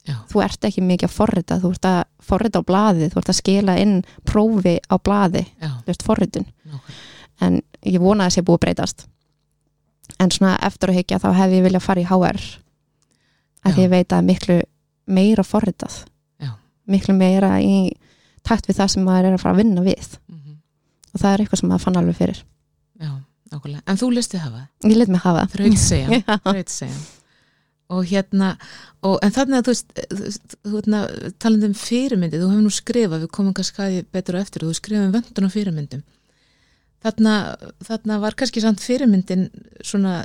Já. 0.09 0.15
þú 0.31 0.41
ert 0.41 0.65
ekki 0.65 0.83
mikið 0.89 1.09
að 1.09 1.17
forrita 1.19 1.59
þú 1.61 1.71
ert 1.75 1.87
að 1.89 1.99
forrita 2.25 2.63
á 2.65 2.69
blaði, 2.69 3.11
þú 3.13 3.21
ert 3.21 3.29
að 3.29 3.39
skila 3.43 3.75
inn 3.77 3.99
prófi 4.25 4.79
á 4.89 4.97
blaði, 4.97 5.45
Já. 5.61 5.69
þú 5.85 5.91
veist 5.91 6.05
forritun 6.07 6.47
Nákvæmlega. 6.49 6.99
en 7.45 7.61
ég 7.85 8.01
vona 8.01 8.25
að 8.25 8.31
það 8.31 8.37
sé 8.39 8.45
búið 8.47 8.59
að 8.59 8.65
breytast 8.65 9.07
en 10.19 10.33
svona 10.33 10.55
eftir 10.65 10.91
að 10.91 10.99
hyggja 11.03 11.21
þá 11.21 11.29
hefði 11.37 11.61
ég 11.61 11.67
viljað 11.69 11.85
fara 11.85 12.01
í 12.01 12.09
HR 12.09 12.41
að 13.69 13.77
Já. 13.77 13.83
ég 13.83 13.91
veit 13.93 14.15
að 14.15 14.25
miklu 14.25 14.59
meira 15.09 15.45
forritað. 15.45 16.05
Miklu 16.89 17.15
meira 17.19 17.57
í 17.63 17.93
takt 18.47 18.69
við 18.71 18.79
það 18.81 18.93
sem 18.95 19.05
maður 19.07 19.29
er 19.31 19.37
að 19.39 19.43
fara 19.45 19.55
að 19.57 19.63
vinna 19.63 19.85
við 19.87 20.17
Mhm. 20.29 20.57
og 21.15 21.21
það 21.21 21.31
er 21.35 21.45
eitthvað 21.45 21.61
sem 21.63 21.69
maður 21.73 21.85
fann 21.87 22.01
alveg 22.03 22.17
fyrir 22.17 22.43
Já, 22.99 23.13
nákvæmlega. 23.53 23.83
En 23.87 23.97
þú 24.01 24.09
listið 24.17 24.41
hafa 24.43 24.69
ég 24.85 24.97
lit 24.99 25.09
mig 25.09 25.21
hafa 25.23 25.47
það. 25.47 25.55
Þraut 25.55 25.79
segja. 25.79 26.09
Já. 26.19 26.39
Þraut 26.49 26.69
segja. 26.75 26.99
Og 27.89 28.05
hérna, 28.05 28.49
og, 29.03 29.15
en 29.25 29.31
þannig 29.33 29.57
að 29.63 29.65
þú 29.65 29.73
veist, 29.73 29.93
þú, 30.11 30.19
veist, 30.27 30.57
þú 30.67 30.73
veitna, 30.75 30.99
talandi 31.41 31.69
um 31.71 31.77
fyrirmyndi, 31.79 32.37
þú 32.43 32.49
hefur 32.51 32.65
nú 32.67 32.73
skrifað, 32.77 33.23
við 33.23 33.31
komum 33.33 33.55
kannski 33.57 33.81
að 33.81 33.95
því 33.95 34.03
betur 34.13 34.37
á 34.37 34.41
eftir, 34.45 34.65
þú 34.67 34.75
skrifað 34.77 35.07
um 35.07 35.15
vöndun 35.15 35.47
og 35.49 35.55
fyrirmyndum. 35.55 36.03
Þarna, 37.01 38.19
var 38.21 38.35
kannski 38.37 38.61
samt 38.61 38.83
fyrirmyndin 38.83 39.47
svona, 39.87 40.17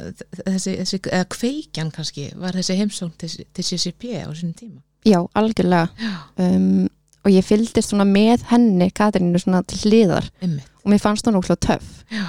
þessi, 0.41 0.73
þessi 0.81 0.99
eða 1.05 1.27
kveikjan 1.37 1.91
kannski, 1.93 2.25
var 2.41 2.57
þessi 2.57 2.75
heimsókn 2.81 3.13
til, 3.21 3.29
til 3.53 3.63
CCP 3.69 4.15
á 4.25 4.29
sínum 4.33 4.55
tíma. 4.57 4.81
Já, 5.05 5.19
algjörlega. 5.35 6.11
Um, 6.37 6.87
og 7.23 7.31
ég 7.31 7.45
fylgdist 7.47 7.91
svona 7.91 8.05
með 8.07 8.43
henni 8.49 8.89
Katrínu 8.91 9.39
svona 9.39 9.63
til 9.67 9.79
hliðar. 9.85 10.27
Ymmið. 10.43 10.69
og 10.83 10.91
mér 10.91 10.99
fannst 10.99 11.27
hún 11.27 11.39
ókslega 11.39 11.61
töff. 11.67 12.03
Já, 12.11 12.25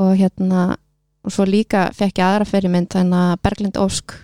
og 0.00 0.16
hérna 0.16 0.76
og 1.24 1.32
svo 1.34 1.44
líka 1.44 1.90
fekk 1.96 2.20
ég 2.20 2.24
aðra 2.26 2.48
fyrirmynd 2.48 2.90
þannig 2.92 3.24
að 3.26 3.40
Berglind 3.44 3.78
Ósk. 3.80 4.14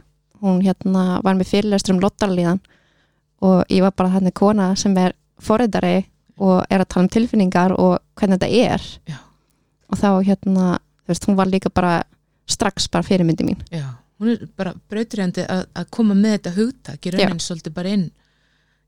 Hún 0.41 0.63
hérna 0.65 1.21
var 1.25 1.37
með 1.37 1.51
fyrirlestur 1.53 1.95
um 1.97 2.01
lottarlíðan 2.01 2.61
og 3.45 3.65
ég 3.73 3.85
var 3.85 3.93
bara 3.97 4.15
þannig 4.17 4.35
kona 4.37 4.71
sem 4.77 4.97
er 5.01 5.13
forriðari 5.41 6.07
og 6.41 6.65
er 6.71 6.83
að 6.83 6.89
tala 6.93 7.05
um 7.05 7.13
tilfinningar 7.13 7.75
og 7.77 7.99
hvernig 8.17 8.41
þetta 8.41 8.73
er. 8.73 8.89
Já. 9.09 9.19
og 9.87 9.99
þá 10.01 10.09
hérna, 10.27 10.65
þú 11.05 11.13
veist, 11.13 11.27
hún 11.29 11.37
var 11.39 11.47
líka 11.47 11.71
bara 11.71 12.03
strax 12.51 12.89
bara 12.91 13.07
fyrirmyndi 13.07 13.45
mín. 13.47 13.61
Já. 13.71 13.87
Hún 14.17 14.33
er 14.33 14.47
bara 14.57 14.73
brautriðandi 14.91 15.45
að, 15.53 15.67
að 15.77 15.89
koma 15.93 16.15
með 16.17 16.37
þetta 16.39 16.53
hugtak, 16.57 17.07
í 17.07 17.13
raunin 17.13 17.43
svolítið 17.45 17.75
bara 17.77 17.93
inn. 17.97 18.07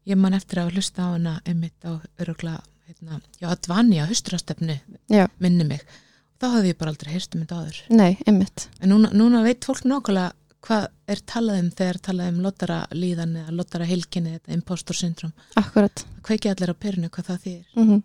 Ég 0.08 0.16
man 0.16 0.36
eftir 0.38 0.62
að 0.62 0.70
hlusta 0.72 1.04
á 1.04 1.08
hana 1.12 1.34
ymmið 1.44 1.84
á 1.84 1.92
örugla, 2.24 2.54
hérna, 2.88 3.18
já, 3.42 3.48
Advanja, 3.52 4.06
hustrastefnu, 4.08 4.78
Já. 5.12 5.26
minni 5.38 5.66
mig. 5.68 5.82
Þá 6.40 6.46
hafði 6.54 6.70
ég 6.72 6.78
bara 6.80 6.94
aldrei 6.94 7.12
heyrt 7.12 7.34
um 7.36 7.42
þetta 7.44 7.58
áður. 7.60 7.80
Nei, 7.90 8.12
einmitt, 8.26 8.68
En 8.80 8.92
núna, 8.94 9.10
núna 9.12 9.42
veit 9.44 9.66
fólk 9.68 9.84
nákvæmlega 9.84 10.32
hvað 10.64 10.86
er 11.12 11.20
talað 11.28 11.60
um 11.62 11.70
þegar 11.70 11.98
talað 12.08 12.30
um 12.32 12.38
lottara 12.42 12.78
líðan 12.96 13.36
eða 13.42 13.52
lottara 13.58 13.86
heilkinni, 13.88 14.38
þetta 14.38 14.54
impostor 14.56 14.96
syndrom. 14.96 15.32
akkurat 15.60 16.02
Það 16.04 16.22
kveiki 16.28 16.50
allir 16.50 16.72
á 16.72 16.76
perinu 16.78 17.10
hvað 17.12 17.28
það 17.32 17.42
þýr. 17.44 17.66
mm 17.76 18.00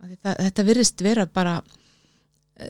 Það, 0.00 0.36
þetta 0.40 0.64
virðist 0.64 1.02
vera 1.04 1.26
bara 1.28 1.58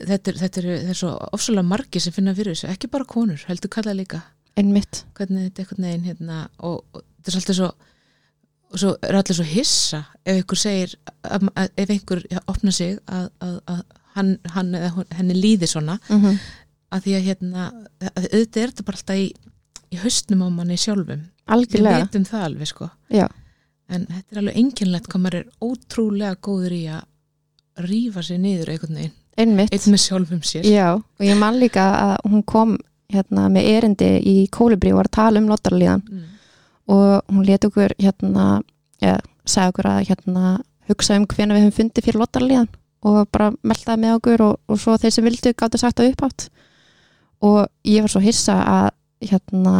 þetta 0.07 0.31
er, 0.31 0.41
þetta 0.41 0.61
er, 0.61 0.67
þetta 0.81 0.95
er 0.95 0.99
svo 1.01 1.13
ofsalega 1.35 1.67
margi 1.67 1.99
sem 2.03 2.13
finna 2.15 2.35
fyrir 2.37 2.55
þessu, 2.55 2.69
ekki 2.71 2.89
bara 2.91 3.07
konur, 3.09 3.43
heldur 3.47 3.71
kalla 3.73 3.95
líka. 3.97 4.21
Einmitt. 4.59 5.05
Hvernig 5.17 5.47
þetta 5.49 5.61
er 5.61 5.65
einhvern 5.65 5.87
veginn 5.87 6.09
hérna 6.09 6.41
og, 6.59 6.83
og 6.91 7.03
þetta 7.21 7.31
er 7.31 7.37
svolítið 7.37 7.59
svo 7.61 7.71
og 8.71 8.79
svo 8.79 8.91
er 9.03 9.17
allir 9.19 9.37
svo 9.37 9.45
hissa 9.47 10.01
ef 10.23 10.37
einhver 10.37 10.59
segir, 10.59 10.95
að, 11.27 11.47
að, 11.59 11.69
ef 11.83 11.93
einhver 11.95 12.23
ja, 12.31 12.41
opna 12.51 12.73
sig 12.75 12.97
að, 13.11 13.27
að, 13.43 13.57
að 13.73 13.81
hann, 14.15 14.31
hann 14.53 14.73
eða 14.77 14.91
hún- 14.95 15.13
henni 15.17 15.37
líði 15.37 15.69
svona 15.71 15.97
mm 16.07 16.21
-hmm. 16.21 16.39
að 16.95 17.05
því 17.05 17.15
að 17.17 17.27
hérna 17.27 17.67
að 17.99 18.27
auðvitað 18.31 18.63
er 18.63 18.71
þetta 18.73 18.87
bara 18.87 18.99
alltaf 19.01 19.21
í, 19.21 19.27
í 19.91 20.01
haustnum 20.03 20.43
á 20.43 20.47
manni 20.49 20.77
sjálfum, 20.77 21.23
við 21.25 21.55
algjörlega. 21.55 22.03
vitum 22.05 22.25
það 22.25 22.43
alveg 22.47 22.67
sko. 22.67 22.89
Já, 23.09 23.27
en 23.89 24.05
þetta 24.07 24.31
er 24.31 24.41
alveg 24.41 24.57
enginlegt 24.57 25.07
hvað 25.07 25.21
maður 25.21 25.39
er 25.39 25.47
ótrúlega 25.61 26.35
góður 26.35 26.71
í 26.75 26.83
að 26.87 27.03
rífa 27.87 28.23
sér 28.23 28.39
niður 28.39 28.69
einhvern 28.69 28.95
veginn, 28.95 29.17
einmitt. 29.39 29.73
Einn 29.73 29.93
með 29.93 30.03
sjálfum 30.05 30.41
sér. 30.45 30.67
Já, 30.67 30.95
og 30.97 31.25
ég 31.25 31.39
man 31.39 31.59
líka 31.61 31.85
að 31.99 32.15
hún 32.31 32.43
kom 32.47 32.75
hérna 33.11 33.47
með 33.51 33.69
erindi 33.75 34.11
í 34.27 34.35
Kólibri 34.51 34.93
og 34.93 35.01
var 35.01 35.09
að 35.11 35.17
tala 35.17 35.41
um 35.41 35.49
lottarlíðan 35.51 36.03
mm. 36.07 36.27
og 36.95 37.31
hún 37.31 37.47
let 37.47 37.67
okkur 37.67 37.95
hérna, 37.99 38.45
ja, 39.03 39.17
sagði 39.43 39.73
okkur 39.73 39.89
að 39.91 40.03
hérna 40.09 40.53
hugsa 40.91 41.17
um 41.19 41.27
hvena 41.29 41.57
við 41.57 41.67
höfum 41.67 41.77
fundið 41.79 42.07
fyrir 42.07 42.21
lottarlíðan 42.21 42.69
og 43.07 43.23
bara 43.33 43.49
meldaði 43.65 44.03
með 44.03 44.17
okkur 44.19 44.45
og, 44.45 44.59
og 44.69 44.79
svo 44.79 44.97
þeir 45.01 45.15
sem 45.15 45.27
vildu 45.27 45.53
gáttu 45.57 45.81
sagt 45.81 45.99
það 45.99 46.13
uppátt 46.13 46.47
og 47.41 47.65
ég 47.87 48.05
var 48.05 48.13
svo 48.13 48.21
hissa 48.23 48.57
að 48.61 48.89
hérna 49.31 49.75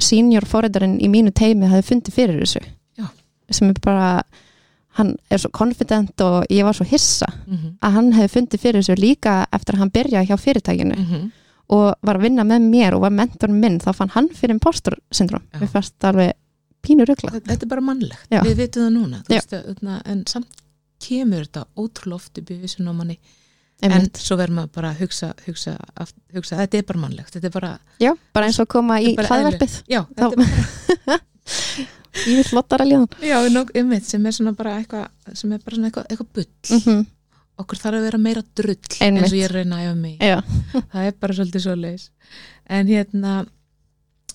senior 0.00 0.44
forræðarinn 0.48 0.98
í 1.00 1.08
mínu 1.12 1.32
teimi 1.36 1.68
hafi 1.70 1.86
fundið 1.90 2.16
fyrir 2.16 2.42
þessu. 2.42 2.62
Já. 2.96 3.06
sem 3.52 3.70
er 3.70 3.78
bara 3.84 4.08
hann 4.98 5.14
er 5.30 5.38
svo 5.42 5.50
confident 5.52 6.20
og 6.24 6.44
ég 6.50 6.64
var 6.64 6.76
svo 6.76 6.86
hissa 6.88 7.26
Mm 7.46 7.56
-hmm. 7.56 7.72
að 7.82 7.92
hann 7.92 8.12
hefði 8.12 8.34
fundið 8.34 8.60
fyrir 8.60 8.82
þessu 8.82 8.96
líka 9.00 9.46
eftir 9.52 9.74
að 9.74 9.78
hann 9.78 9.90
byrjaði 9.90 10.26
hjá 10.30 10.36
fyrirtækinu 10.36 10.96
Mm 10.96 11.32
og 11.68 11.94
var 12.02 12.16
að 12.16 12.22
vinna 12.22 12.44
með 12.46 12.60
mér 12.70 12.94
og 12.94 13.00
var 13.02 13.10
mentorinn 13.10 13.60
minn 13.60 13.80
þá 13.82 13.92
fann 13.92 14.12
hann 14.14 14.28
fyrir 14.28 14.54
impostor 14.54 14.94
syndrom 15.10 15.42
við 15.60 15.68
fannst 15.72 16.04
alveg 16.04 16.32
pínu 16.86 17.06
ruggla 17.08 17.30
þetta 17.32 17.62
er 17.62 17.68
bara 17.68 17.80
mannlegt, 17.80 18.28
Já. 18.30 18.42
við 18.44 18.54
vitum 18.60 18.82
það 18.84 18.92
núna. 18.94 19.22
Veist, 19.28 19.52
en 20.06 20.22
samt 20.30 20.46
kemur 21.02 21.44
þetta 21.44 21.64
ótrúlega 21.76 22.14
oft 22.14 22.38
í 22.38 22.44
vissun 22.62 22.88
á 22.88 22.94
manni. 22.96 23.18
En 23.84 24.06
svo 24.16 24.38
verður 24.38 24.54
maður 24.54 24.70
bara 24.78 24.90
að 24.94 25.00
hugsa, 25.02 25.32
hugsa, 25.44 25.74
hugsa 26.32 26.56
þetta 26.62 26.78
er 26.78 26.86
bara 26.88 27.02
mannlegt. 27.02 27.34
Þetta 27.34 27.50
er 27.50 27.52
bara, 27.58 27.72
Já, 28.00 28.12
bara 28.32 28.46
eins 28.46 28.60
og 28.62 28.68
koma 28.72 29.00
í 29.00 29.12
er 29.12 29.28
hlaðverfið 29.28 29.82
já, 29.92 30.00
þetta 30.14 30.30
er 30.30 30.36
bara 30.36 31.18
í 32.24 32.38
flottara 32.46 32.86
líðan 32.88 33.08
já, 33.20 33.36
einmitt, 33.74 34.06
sem 34.08 34.26
er 34.26 34.36
svona 34.36 34.54
bara 34.56 34.78
eitthvað 34.80 35.36
sem 35.36 35.52
er 35.52 35.60
bara 35.64 35.76
svona 35.76 35.90
eitthvað, 35.90 36.08
eitthvað 36.10 36.32
bull. 36.38 36.48
Mm 36.70 36.80
-hmm. 36.84 37.04
okkur 37.64 37.82
þarf 37.82 38.00
að 38.00 38.06
vera 38.10 38.18
meira 38.18 38.42
drull 38.54 38.76
Einmitt. 39.00 39.22
eins 39.22 39.32
og 39.32 39.38
ég 39.38 39.52
reyna 39.52 39.76
að 39.76 39.86
æfa 39.86 39.94
mig 39.94 40.18
það 40.92 41.04
er 41.06 41.20
bara 41.20 41.34
svolítið 41.34 41.66
svo 41.66 41.74
leis 41.74 42.10
en 42.68 42.86
hérna 42.86 43.44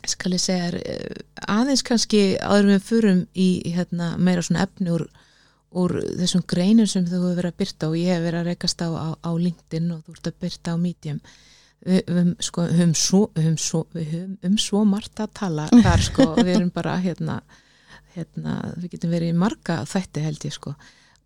skal 0.08 0.34
ég 0.36 0.42
segja 0.42 0.70
eh, 0.80 1.22
aðeins 1.52 1.84
kannski 1.86 2.22
áður 2.42 2.68
en 2.68 2.74
við 2.74 2.88
förum 2.88 3.22
í 3.38 3.50
hérna, 3.76 4.16
meira 4.18 4.44
svona 4.46 4.66
efni 4.66 4.92
úr, 4.94 5.06
úr 5.78 5.98
þessum 6.20 6.44
greinum 6.50 6.90
sem 6.90 7.06
þú 7.06 7.22
hefur 7.22 7.40
verið 7.40 7.54
að 7.54 7.62
byrta 7.62 7.90
og 7.90 7.98
ég 8.00 8.12
hef 8.16 8.26
verið 8.26 8.42
að 8.42 8.50
rekast 8.52 8.82
á, 8.82 8.90
á, 8.90 9.08
á 9.22 9.32
LinkedIn 9.38 9.90
og 9.96 10.04
þú 10.06 10.18
ert 10.18 10.30
að 10.32 10.40
byrta 10.46 10.76
á 10.76 10.78
Medium. 10.82 11.22
Við 11.82 12.02
höfum 12.12 12.34
sko, 12.46 12.66
höfum 12.70 12.94
svo, 12.98 13.22
höfum 13.38 13.58
svo, 13.58 13.84
um 14.46 14.58
svo 14.62 14.84
margt 14.86 15.22
að 15.24 15.32
tala 15.40 15.68
þar 15.72 16.04
sko, 16.10 16.28
við 16.38 16.54
erum 16.60 16.74
bara 16.74 16.98
hérna, 17.02 17.40
hérna, 18.16 18.58
við 18.78 18.96
getum 18.96 19.14
verið 19.14 19.34
í 19.34 19.38
marga 19.38 19.82
þætti 19.90 20.26
held 20.26 20.48
ég 20.48 20.56
sko. 20.56 20.76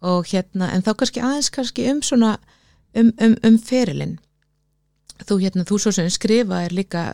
Og 0.05 0.27
hérna, 0.29 0.69
en 0.75 0.85
þá 0.85 0.93
kannski 0.99 1.23
aðeins 1.23 1.51
kannski 1.53 1.87
um 1.91 2.01
svona 2.05 2.35
um, 2.93 3.11
um, 3.21 3.35
um 3.47 3.57
ferilinn. 3.57 4.17
Þú 5.25 5.39
hérna, 5.45 5.65
þú 5.67 5.79
svo 5.81 5.95
sem 5.95 6.11
skrifa 6.11 6.65
er 6.65 6.75
líka 6.75 7.05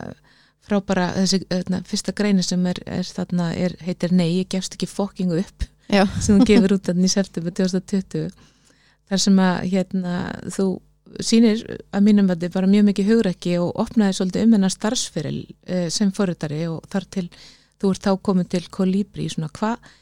frá 0.66 0.78
bara 0.84 1.10
þessi 1.16 1.42
hérna, 1.50 1.82
fyrsta 1.86 2.14
greini 2.16 2.44
sem 2.46 2.62
er, 2.70 2.78
er 2.86 3.06
þarna 3.06 3.50
er, 3.58 3.74
heitir 3.82 4.14
Nei, 4.14 4.28
ég 4.42 4.50
gefst 4.52 4.76
ekki 4.76 4.88
fokking 4.90 5.34
upp 5.34 5.66
já, 5.88 6.04
sem 6.22 6.38
þú 6.38 6.48
gefur 6.48 6.76
út 6.76 6.88
þarna 6.88 7.08
í 7.08 7.12
september 7.12 7.54
2020 7.58 8.30
þar 9.10 9.22
sem 9.26 9.40
að 9.42 9.58
hérna, 9.72 10.16
þú 10.54 10.66
sýnir 11.20 11.64
að 11.92 12.06
mínum 12.06 12.30
að 12.32 12.46
þið 12.46 12.54
bara 12.54 12.70
mjög 12.70 12.86
mikið 12.88 13.10
hugrekki 13.10 13.56
og 13.60 13.74
opnaði 13.82 14.16
svolítið 14.16 14.46
um 14.46 14.54
hennar 14.56 14.72
starfsferil 14.72 15.40
eh, 15.66 15.88
sem 15.92 16.12
forritari 16.14 16.62
og 16.70 16.86
þar 16.92 17.08
til 17.18 17.26
þú 17.82 17.92
ert 17.92 18.06
þá 18.06 18.12
komin 18.30 18.48
til 18.50 18.64
Kolibri 18.72 19.28
svona 19.32 19.50
hvað 19.58 19.92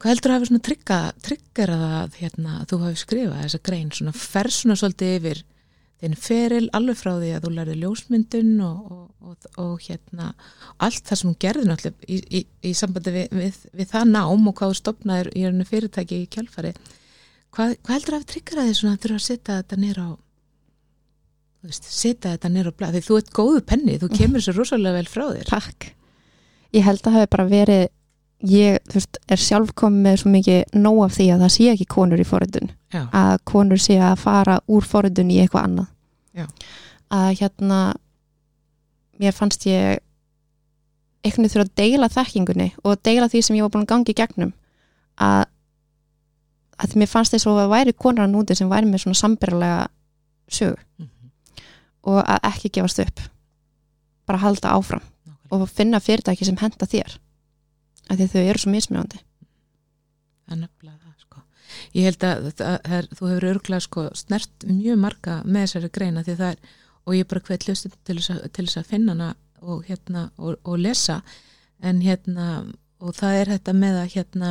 Hvað 0.00 0.14
heldur 0.14 0.32
að 0.32 0.38
hafa 0.38 0.46
svona 0.48 0.64
trygga, 0.64 0.98
tryggerað 1.20 1.82
að 1.92 2.14
hérna, 2.22 2.52
þú 2.70 2.76
hafi 2.86 3.00
skrifað 3.02 3.40
þessa 3.42 3.58
grein, 3.68 3.90
svona 3.92 4.12
fer 4.16 4.48
svona 4.48 4.76
svolítið 4.80 5.16
yfir 5.18 5.42
þinn 6.00 6.16
feril 6.16 6.68
alveg 6.76 6.96
frá 6.96 7.10
því 7.18 7.32
að 7.36 7.44
þú 7.44 7.50
lærði 7.58 7.74
ljósmyndun 7.82 8.54
og, 8.64 8.78
og, 8.94 9.02
og, 9.28 9.50
og 9.60 9.84
hérna 9.84 10.30
allt 10.80 11.04
það 11.04 11.20
sem 11.20 11.28
hún 11.28 11.36
gerði 11.44 11.66
náttúrulega 11.68 12.08
í, 12.08 12.22
í, 12.38 12.42
í 12.70 12.72
sambandi 12.80 13.14
við, 13.18 13.36
við, 13.42 13.60
við 13.76 13.92
það 13.92 14.08
nám 14.14 14.48
og 14.48 14.56
hvað 14.56 14.72
þú 14.72 14.80
stopnaðir 14.80 15.30
í 15.34 15.44
rauninu 15.44 15.68
fyrirtæki 15.68 16.22
í 16.22 16.32
kjálfari. 16.32 16.72
Hvað, 17.52 17.76
hvað 17.84 17.94
heldur 17.98 18.16
að 18.16 18.20
hafa 18.22 18.32
tryggerað 18.32 18.70
því 18.70 18.80
svona 18.80 18.96
að 18.96 19.04
þurfa 19.04 19.20
að 19.20 19.28
setja 19.28 19.60
þetta 19.60 19.80
nýra 19.84 20.08
á 20.08 20.12
setja 21.76 22.32
þetta 22.38 22.54
nýra 22.56 22.72
á 22.72 22.78
blað 22.80 22.96
því 22.96 23.06
þú 23.10 23.20
ert 23.20 23.32
góðu 23.36 23.64
penni, 23.68 24.00
þú 24.00 24.14
kemur 24.16 24.48
svo 24.48 24.56
rosalega 24.56 24.96
vel 25.02 25.10
frá 25.12 25.26
þér. 25.28 25.50
takk 25.52 25.92
Ég 26.72 26.84
held 26.86 27.00
að 27.06 27.12
hafi 27.18 27.30
bara 27.30 27.46
verið 27.50 27.88
ég, 28.50 28.76
þú 28.88 28.94
veist, 29.00 29.18
er 29.28 29.36
sjálf 29.42 29.72
komið 29.76 30.02
með 30.06 30.18
svo 30.22 30.30
mikið 30.32 30.76
nóg 30.80 31.00
af 31.04 31.16
því 31.16 31.26
að 31.34 31.40
það 31.44 31.50
sé 31.56 31.64
ekki 31.72 31.86
konur 31.92 32.20
í 32.22 32.24
forritun 32.28 32.70
Já, 32.94 33.02
að 33.12 33.32
konur 33.44 33.78
sé 33.82 33.98
að 34.00 34.14
fara 34.22 34.60
úr 34.70 34.86
forritun 34.88 35.30
í 35.34 35.40
eitthvað 35.42 35.66
annað 35.68 35.88
Já. 36.40 36.46
að 37.10 37.28
hérna 37.40 37.80
mér 39.20 39.34
fannst 39.36 39.66
ég 39.68 39.98
einhvern 41.20 41.44
veginn 41.44 41.52
þurfa 41.52 41.66
að 41.68 41.74
deila 41.82 42.08
þekkingunni 42.08 42.68
og 42.84 43.02
deila 43.04 43.28
því 43.28 43.42
sem 43.44 43.56
ég 43.58 43.66
var 43.66 43.74
búin 43.74 43.84
að 43.84 43.90
gangi 43.92 44.14
í 44.14 44.18
gegnum 44.22 44.52
að 45.20 45.44
að 46.80 46.94
mér 46.96 47.10
fannst 47.12 47.34
þess 47.34 47.44
að 47.50 47.66
væri 47.74 47.92
konur 47.92 48.24
að 48.24 48.32
núti 48.32 48.56
sem 48.56 48.70
væri 48.72 48.88
með 48.88 49.02
svona 49.04 49.18
sambyrlega 49.20 49.82
sög 50.48 50.78
Mhm. 50.96 51.28
og 52.08 52.22
að 52.24 52.46
ekki 52.54 52.70
gefast 52.78 52.98
upp 53.04 53.20
bara 54.26 54.38
halda 54.38 54.72
áfram. 54.72 55.02
Og 55.50 55.66
finna 55.70 56.00
fyrirtæki 56.02 56.46
sem 56.48 56.58
henda 56.60 56.88
þér. 56.88 57.16
Af 58.10 58.18
því 58.18 58.26
að 58.26 58.34
þau 58.34 58.42
eru 58.42 58.62
svo 58.62 58.72
mismunandi. 58.74 59.20
Það 60.46 60.56
er 60.56 60.60
nefnilega 60.64 60.98
það 61.04 61.24
sko. 61.24 61.42
Ég 61.94 62.08
held 62.08 62.26
að, 62.26 62.48
það, 62.58 62.78
það 62.86 62.96
er, 62.98 63.10
þú 63.18 63.30
hefur 63.30 63.48
örgulega 63.50 63.86
sko, 63.86 64.06
snert 64.18 64.66
mjög 64.70 65.02
marga 65.04 65.36
með 65.46 65.66
þessari 65.66 65.92
greina 65.98 66.24
því 66.26 66.38
það 66.40 66.54
er, 66.54 66.74
og 67.06 67.16
ég 67.16 67.28
bara 67.30 67.44
hvet 67.46 67.68
lustum 67.68 67.94
til 68.06 68.18
þess 68.18 68.34
að, 68.34 68.40
til 68.56 68.66
þess 68.66 68.80
að 68.80 68.90
finna 68.90 69.14
hana 69.14 69.30
og, 69.60 69.84
hérna, 69.86 70.24
og, 70.40 70.58
og 70.64 70.80
lesa. 70.80 71.20
En 71.80 72.02
hérna, 72.04 72.48
og 73.00 73.14
það 73.16 73.38
er 73.38 73.54
þetta 73.54 73.76
með 73.76 74.00
að 74.00 74.10
hérna 74.16 74.50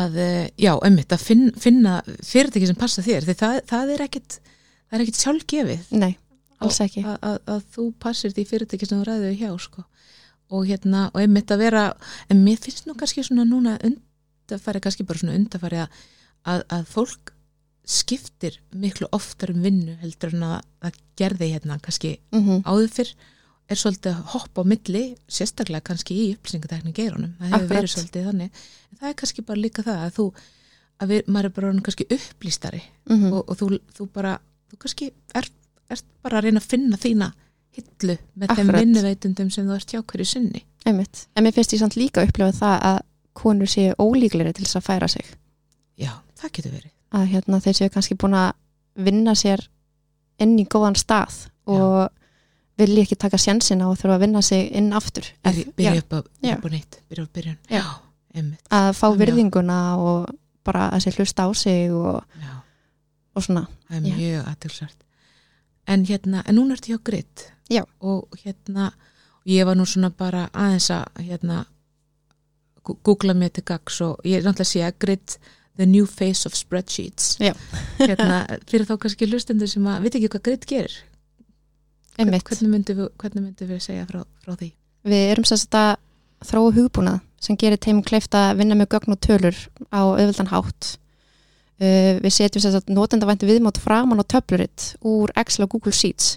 að, 0.00 0.16
eh, 0.22 0.46
já, 0.60 0.72
einmitt, 0.86 1.12
að 1.12 1.26
finn, 1.26 1.50
finna 1.58 2.00
fyrirtæki 2.06 2.70
sem 2.70 2.78
passa 2.78 3.04
þér. 3.04 3.26
Því 3.26 3.36
það, 3.42 3.60
það 3.70 3.94
er 3.94 4.04
ekkit 4.06 4.40
það 4.90 4.98
er 4.98 5.04
ekkit 5.04 5.20
sjálfgefið. 5.22 5.88
Nei, 6.00 6.12
alls 6.60 6.80
ekki. 6.84 7.04
að, 7.06 7.64
þú 7.74 7.86
passir 8.02 8.34
því 8.36 8.46
fyrirtæki 8.50 8.88
sem 8.88 9.00
þú 9.00 9.08
ræður 9.08 9.36
hjá 9.40 9.50
sko. 9.58 9.84
og 10.50 10.64
hérna, 10.66 11.10
og 11.14 11.20
einmitt 11.22 11.50
að 11.54 11.62
vera 11.62 11.82
en 12.28 12.44
mér 12.44 12.58
finnst 12.58 12.88
nú 12.88 12.96
kannski 12.98 13.22
svona 13.22 13.44
núna 13.46 13.76
undarfæri, 13.86 14.80
kannski 14.82 15.06
bara 15.06 15.18
svona 15.18 15.36
undarfæri 15.38 15.84
að, 15.84 16.00
að, 16.44 16.64
að 16.74 16.88
fólk 16.90 17.34
skiptir 17.86 18.58
miklu 18.74 19.06
oftar 19.14 19.52
um 19.54 19.62
vinnu 19.62 19.94
heldur 20.02 20.34
en 20.34 20.42
að 20.48 20.56
það 20.82 20.98
gerði 21.16 21.52
hérna 21.54 21.78
kannski 21.82 22.16
mm 22.34 22.64
áður 22.66 22.90
fyrr 22.96 23.14
er 23.70 23.78
svolítið 23.78 24.16
að 24.16 24.30
hoppa 24.34 24.64
á 24.66 24.70
milli 24.72 25.02
sérstaklega 25.30 25.86
kannski 25.86 26.16
í 26.18 26.24
upplýsingatekni 26.34 26.92
geirunum. 26.94 27.36
Það 27.38 27.52
hefur 27.54 27.68
verið 27.70 27.92
svolítið 27.92 28.24
þannig. 28.26 28.62
En 28.90 29.00
það 29.00 29.10
er 29.10 29.18
kannski 29.20 29.44
bara 29.46 29.62
líka 29.62 29.84
það 29.86 30.00
að 30.06 30.16
þú 30.16 30.24
að 31.00 31.12
við, 31.12 31.30
maður 31.30 31.48
er 31.48 31.54
bara 31.56 31.72
kannski 31.86 32.06
upplýstari 32.16 32.80
-hmm. 32.82 33.32
og, 33.32 33.42
og 33.46 33.60
þú, 33.60 33.68
þú 33.96 34.08
bara 34.12 34.32
þú 34.70 34.80
kannski 34.84 35.10
ert, 35.34 35.52
ert 35.96 36.04
bara 36.22 36.38
að 36.40 36.44
reyna 36.48 36.60
að 36.62 36.68
finna 36.72 36.96
þína 37.00 37.30
hillu 37.76 38.16
með 38.36 38.48
þeim 38.54 38.64
Akkurat. 38.66 38.80
vinnuveitundum 38.80 39.50
sem 39.54 39.66
þú 39.68 39.74
ert 39.76 39.92
hjá 39.94 40.00
hverju 40.02 40.26
sinni 40.26 40.64
Einmitt. 40.86 41.26
En 41.36 41.44
mér 41.44 41.52
finnst 41.52 41.74
ég 41.74 41.80
samt 41.82 41.96
líka 41.96 42.22
að 42.22 42.30
upplifa 42.30 42.52
það 42.56 42.76
að 42.90 43.00
konur 43.40 43.68
séu 43.68 43.92
ólíkleri 44.00 44.52
til 44.56 44.64
þess 44.64 44.78
að 44.80 44.86
færa 44.88 45.08
sig. 45.08 45.26
já, 46.00 46.12
það 46.40 46.52
getur 46.56 46.72
verið 46.78 46.90
Að 47.10 47.26
hérna, 47.26 47.58
þeir 47.60 47.74
séu 47.74 47.90
kannski 47.90 48.14
búin 48.14 48.34
að 48.38 48.52
vinna 49.02 49.32
sér 49.34 49.64
inn 50.38 50.58
í 50.58 50.64
góðan 50.70 50.94
stað 50.96 51.48
og 51.66 52.08
vilja 52.78 53.02
ekki 53.04 53.16
taka 53.18 53.36
sjansina 53.38 53.88
og 53.90 53.98
þurfa 53.98 54.14
að 54.16 54.22
vinna 54.24 54.42
sig 54.42 54.70
inn 54.72 54.92
aftur. 54.96 55.26
byrja, 55.44 55.66
já, 55.76 55.98
upp, 55.98 56.12
á, 56.14 56.18
Já. 56.42 56.54
upp 56.56 56.64
á 56.64 56.68
neitt 56.70 57.00
byrja 57.10 57.24
upp 57.24 57.32
byrjun 57.34 57.58
Já. 57.70 57.82
einmitt, 58.34 58.62
að 58.70 58.92
fá 58.96 59.06
Já. 59.10 59.16
virðinguna 59.20 59.78
og 59.98 60.30
bara 60.64 60.88
að 60.90 61.04
sér 61.04 61.18
hlusta 61.18 61.44
á 61.44 61.48
sig 61.54 61.90
og, 61.92 62.22
já, 62.40 62.54
og 63.36 63.42
svona. 63.42 63.66
það 63.90 63.96
er 63.96 64.08
Já. 64.08 64.16
mjög 64.16 64.48
aðtilsvært 64.54 64.96
en 65.90 66.06
hérna, 66.08 66.44
en 66.46 66.58
núna 66.58 66.76
ertu 66.76 66.94
hjá 66.94 67.00
gritt 67.04 67.46
Já. 67.70 67.84
og 68.00 68.30
hérna 68.44 68.92
ég 69.48 69.66
var 69.66 69.78
nú 69.78 69.86
svona 69.88 70.10
bara 70.10 70.48
aðeins 70.52 70.90
að 70.94 71.22
hérna 71.26 71.64
googla 72.84 73.34
mér 73.36 73.52
til 73.54 73.66
gags 73.66 74.00
og 74.04 74.20
ég 74.24 74.40
er 74.40 74.46
náttúrulega 74.46 74.90
að 74.90 74.98
gritt 75.04 75.38
the 75.76 75.86
new 75.86 76.06
face 76.06 76.46
of 76.48 76.56
spreadsheets 76.56 77.36
Já. 77.40 77.54
hérna, 78.00 78.44
fyrir 78.70 78.88
þá 78.88 78.96
kannski 78.98 79.28
hlustendur 79.30 79.70
sem 79.70 79.86
að 79.86 80.06
veit 80.06 80.18
ekki 80.18 80.32
hvað 80.34 80.46
gritt 80.48 80.68
gerir 80.70 80.98
einmitt. 82.18 82.44
hvernig 82.44 82.70
myndum 82.70 83.02
við, 83.02 83.10
hvernig 83.18 83.48
myndum 83.48 83.74
við 83.74 83.82
segja 83.84 84.06
frá, 84.08 84.22
frá 84.44 84.54
því 84.56 84.74
Við 85.08 85.30
erum 85.32 85.46
sérst 85.48 85.74
að 85.78 85.94
þróa 86.44 86.72
hugbúnað 86.76 87.20
sem 87.40 87.56
gerir 87.60 87.80
teimum 87.80 88.04
kleift 88.04 88.34
að 88.36 88.58
vinna 88.58 88.76
með 88.76 88.90
gögn 88.94 89.14
og 89.14 89.20
tölur 89.24 89.56
á 89.88 90.00
auðvöldan 90.04 90.50
hátt. 90.52 90.90
Uh, 91.80 92.18
við 92.20 92.32
setjum 92.36 92.60
sérst 92.60 92.76
að 92.82 92.90
notendavænti 92.92 93.46
viðmátt 93.48 93.78
framan 93.80 94.20
á 94.20 94.24
töfluritt 94.28 94.90
úr 95.00 95.30
Excel 95.40 95.64
og 95.64 95.70
Google 95.72 95.92
Sheets 95.96 96.34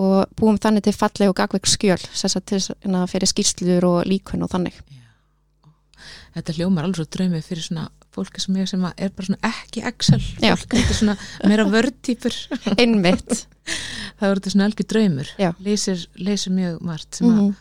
og 0.00 0.24
búum 0.40 0.56
þannig 0.58 0.86
til 0.86 0.94
falleg 0.96 1.28
og 1.28 1.36
gagveik 1.36 1.68
skjöl 1.68 2.00
sérst 2.16 2.38
að 2.40 2.44
til 2.48 2.58
þess 2.62 2.72
að 2.88 3.10
fyrir 3.12 3.28
skýrslur 3.30 3.84
og 3.90 3.98
líkun 4.08 4.42
og 4.42 4.50
þannig. 4.54 4.78
þetta 6.34 6.54
hljómar 6.56 6.86
alveg 6.88 6.98
svo 7.02 7.06
draumi 7.14 7.40
fyrir 7.44 7.62
svona 7.66 7.84
fólki 8.14 8.40
sem 8.42 8.56
ég 8.58 8.68
sem 8.70 8.82
er 8.96 9.12
bara 9.14 9.26
svona 9.28 9.50
ekki 9.50 9.82
Excel 9.90 10.20
Já. 10.42 10.54
fólk, 10.56 10.74
þetta 10.74 10.94
er 10.94 10.98
svona 10.98 11.16
meira 11.50 11.66
vördtýpur 11.70 12.34
Einmitt. 12.82 13.44
það 14.18 14.34
þetta 14.40 14.54
svona 14.54 14.68
algjör 14.70 14.88
draumur 14.94 15.30
Já. 15.38 15.50
leysir, 15.60 16.06
leysir 16.16 16.54
mjög 16.56 16.80
margt 16.88 17.20
sem 17.20 17.28
að, 17.30 17.36
Mhm. 17.44 17.54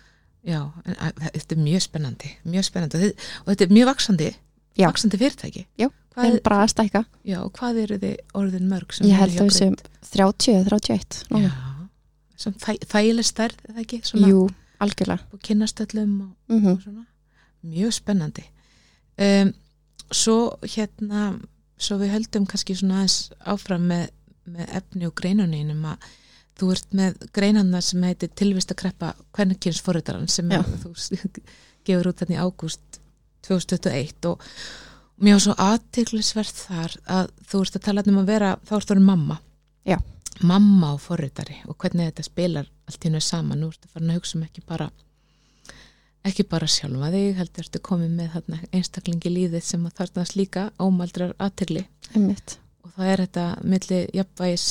já, 0.43 0.61
þetta 1.35 1.55
er 1.55 1.61
mjög 1.67 1.81
spennandi 1.85 2.31
mjög 2.47 2.65
spennandi 2.71 3.11
og 3.11 3.51
þetta, 3.53 3.67
er 3.67 3.75
mjög 3.77 3.91
vaksandi 3.91 4.31
Já. 4.31 4.39
Vaksandi 4.79 5.19
fyrirtæki 5.21 5.65
Já, 5.79 5.89
hvað, 6.15 6.39
bara 6.45 6.61
að 6.63 6.71
stækka. 6.73 7.03
já, 7.25 7.37
og 7.43 7.51
hvað 7.57 7.79
eru 7.83 7.97
þið 8.01 8.15
orðin 8.41 8.67
mörg 8.71 8.93
sem 8.97 9.07
Ég 9.07 9.19
held 9.21 9.37
að 9.37 9.47
við 9.49 9.57
séum 9.59 9.75
Grit? 9.77 10.09
30 10.13 10.53
eða 10.53 10.79
31. 10.79 11.19
núna. 11.31 11.43
já, 11.47 11.53
sem 12.43 12.53
þæ, 12.53 12.71
þægileg 12.93 13.25
stærð 13.29 13.63
eða 13.69 13.83
ekki, 13.85 14.01
svona 14.03 14.27
Jú, 14.31 14.41
algjörlega. 14.83 15.27
og 15.33 15.39
kynnastöllum 15.47 16.15
og, 16.21 16.31
Mm 16.49 16.67
og 16.73 16.81
svona 16.81 17.05
mjög 17.63 17.93
spennandi 17.95 18.43
um, 19.23 19.53
svo 20.11 20.37
hérna 20.67 21.39
svo 21.79 21.97
við 22.01 22.11
höldum 22.17 22.45
kannski 22.49 22.75
svona 22.75 22.99
aðeins 23.03 23.31
áfram 23.47 23.85
með, 23.87 24.09
með 24.45 24.73
efni 24.79 25.07
og 25.07 25.13
greinaninum 25.15 25.85
að 25.93 26.09
þú 26.59 26.71
ert 26.75 26.91
með 26.93 27.23
greinanna 27.33 27.79
sem 27.81 28.03
heitir 28.05 28.29
tilvistakreppa 28.37 29.13
kvennkynns 29.33 29.79
forritaran 29.81 30.27
sem 30.29 30.51
Já. 30.51 30.59
er, 30.59 30.67
þú 30.83 30.91
gefur 31.87 32.11
út 32.11 32.19
þarna 32.21 32.35
í 32.35 32.41
ágúst 32.43 32.99
2021 33.47 34.29
og 34.31 34.43
mér 35.23 35.37
var 35.37 35.45
svo 35.45 35.55
aðtiklisvert 35.61 36.65
þar 36.67 36.97
að 37.17 37.31
þú 37.49 37.63
ert 37.65 37.77
að 37.77 37.85
tala 37.87 38.03
um 38.09 38.19
að 38.23 38.31
vera 38.33 38.55
þá 38.67 38.75
ert 38.79 38.91
það 38.91 39.05
mamma. 39.07 39.39
Já. 39.83 39.97
mamma 40.41 40.93
og 40.95 41.01
forritari 41.03 41.59
og 41.67 41.77
hvernig 41.77 42.09
þetta 42.09 42.23
spilar 42.25 42.69
allt 42.87 43.05
í 43.05 43.11
nöðu 43.11 43.25
saman, 43.27 43.59
nú 43.59 43.69
ertu 43.69 43.89
farin 43.91 44.13
að 44.13 44.21
hugsa 44.21 44.37
um 44.37 44.45
ekki 44.47 44.63
bara 44.65 44.89
ekki 46.23 46.45
bara 46.47 46.69
sjálfa 46.71 47.11
þig, 47.11 47.35
heldur 47.37 47.65
ertu 47.65 47.81
komið 47.83 48.13
með 48.17 48.35
þarna 48.37 48.59
einstaklingi 48.71 49.29
í 49.29 49.33
lífið 49.33 49.65
sem 49.67 49.85
að 49.87 49.97
þarnast 49.99 50.37
líka 50.39 50.65
ómaldrar 50.79 51.35
aðtegli 51.37 51.83
og 52.83 52.93
það 52.95 53.11
er 53.11 53.23
þetta 53.25 53.45
milli 53.63 53.99
jafnvægis 54.15 54.67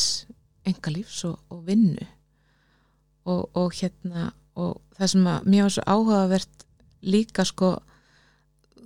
engalífs 0.68 1.24
og, 1.28 1.38
og 1.52 1.62
vinnu. 1.66 2.06
Og, 3.28 3.42
og 3.54 3.74
hérna 3.78 4.32
og 4.58 4.80
það 4.96 5.12
sem 5.12 5.28
að 5.30 5.48
mér 5.48 5.66
var 5.66 5.74
svo 5.76 5.84
áhugavert 5.86 6.64
líka 7.02 7.44
sko 7.46 7.70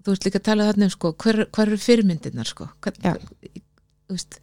þú 0.06 0.14
veist 0.14 0.28
líka 0.28 0.40
að 0.40 0.48
tala 0.50 0.68
þarna 0.70 0.88
um 0.88 0.94
sko 0.94 1.12
hver, 1.22 1.40
hver 1.50 1.70
eru 1.70 1.80
fyrirmyndirnar 1.82 2.50
sko 2.50 2.68
hver, 2.84 3.00
Já. 3.02 3.16
þú 4.06 4.16
veist 4.16 4.38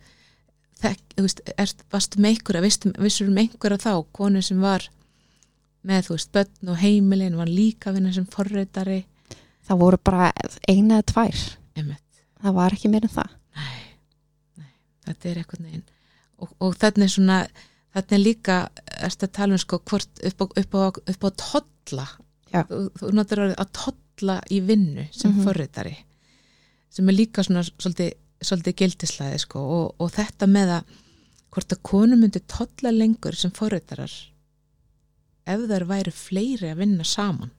veist, 1.23 1.85
varstu 1.93 2.19
með 2.19 2.35
einhverja 2.35 2.91
vissur 2.99 3.31
um 3.31 3.39
einhverja 3.39 3.79
þá, 3.79 3.93
konu 4.11 4.43
sem 4.43 4.59
var 4.59 4.89
með, 5.87 6.09
þú 6.09 6.17
veist, 6.17 6.31
börn 6.35 6.71
og 6.73 6.79
heimilin 6.79 7.39
var 7.39 7.51
líka 7.51 7.93
vinna 7.95 8.11
sem 8.15 8.27
forreitari 8.31 9.03
Það 9.63 9.79
voru 9.79 9.99
bara 10.03 10.31
eina 10.67 10.99
eða 10.99 11.05
tvær. 11.13 11.41
Einmitt. 11.79 12.23
Það 12.43 12.55
var 12.57 12.75
ekki 12.75 12.89
meira 12.91 13.07
en 13.07 13.13
það. 13.13 13.35
Nei, 13.55 13.83
nei, 14.59 14.71
þetta 15.07 15.29
er 15.29 15.39
eitthvað 15.39 15.61
neginn 15.63 15.85
og, 16.41 16.49
og 16.59 16.73
þetta 16.81 17.03
er 17.05 17.11
svona 17.13 17.37
þetta 17.93 18.15
er 18.17 18.21
líka, 18.23 18.57
erst 19.05 19.23
að 19.23 19.31
tala 19.37 19.55
um 19.55 19.61
sko 19.61 19.79
hvort 19.87 20.23
upp 20.27 20.41
á, 20.41 20.45
upp 20.63 20.75
á, 20.75 20.81
upp 21.13 21.23
á 21.23 21.29
tolla 21.39 22.07
Já. 22.49 22.63
þú, 22.67 22.79
þú 22.99 23.11
orðið 23.13 23.53
að 23.61 23.69
tolla 24.17 24.39
í 24.51 24.59
vinnu 24.67 25.07
sem 25.11 25.31
mm 25.31 25.37
Mhm. 25.37 25.43
forritari 25.47 25.95
sem 26.89 27.09
er 27.09 27.13
líka 27.13 27.43
svona 27.43 27.63
svolítið, 27.63 28.11
svolítið 28.41 28.75
gildislæði 28.75 29.39
sko 29.39 29.59
og, 29.59 29.95
og 29.99 30.11
þetta 30.11 30.47
með 30.47 30.69
að 30.77 30.83
hvort 31.53 31.73
að 31.73 31.81
konu 31.83 32.15
myndi 32.17 32.39
tolla 32.47 32.91
lengur 32.91 33.35
sem 33.35 33.51
forritarar 33.51 34.11
ef 35.45 35.59
þær 35.69 35.85
væri 35.89 36.11
fleiri 36.11 36.69
að 36.71 36.77
vinna 36.77 37.03
saman 37.03 37.51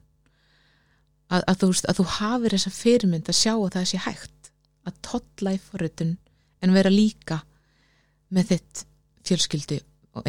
að, 1.30 1.42
að, 1.46 1.56
þú, 1.60 1.68
að 1.88 1.96
þú 1.98 2.04
hafir 2.18 2.50
þessa 2.56 2.70
fyrirmynd 2.70 3.28
að 3.28 3.38
sjá 3.40 3.52
að 3.54 3.72
það 3.74 3.84
sé 3.90 3.98
hægt 4.04 4.50
að 4.86 4.94
tolla 5.02 5.52
í 5.54 5.58
forritun 5.58 6.16
en 6.62 6.72
vera 6.72 6.90
líka 6.92 7.40
með 8.34 8.48
þitt 8.54 8.84
fjölskyldi 9.24 9.80
og 10.14 10.26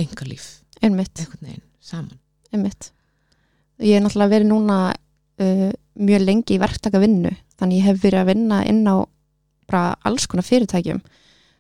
Einmitt. 0.82 1.20
einhvern 1.20 1.46
veginn 1.48 1.64
saman 1.80 2.20
einmitt. 2.52 2.92
Ég 3.80 3.98
er 3.98 4.02
náttúrulega 4.06 4.32
verið 4.32 4.48
núna 4.50 4.78
uh, 4.92 5.72
mjög 5.96 6.26
lengi 6.26 6.56
í 6.56 6.62
verktaka 6.62 7.02
vinnu 7.02 7.32
þannig 7.60 7.80
ég 7.80 7.88
hef 7.90 8.02
verið 8.04 8.22
að 8.22 8.32
vinna 8.34 8.62
inn 8.68 8.84
á 8.88 8.96
bara 9.70 9.96
alls 10.06 10.28
konar 10.30 10.46
fyrirtækjum. 10.46 11.02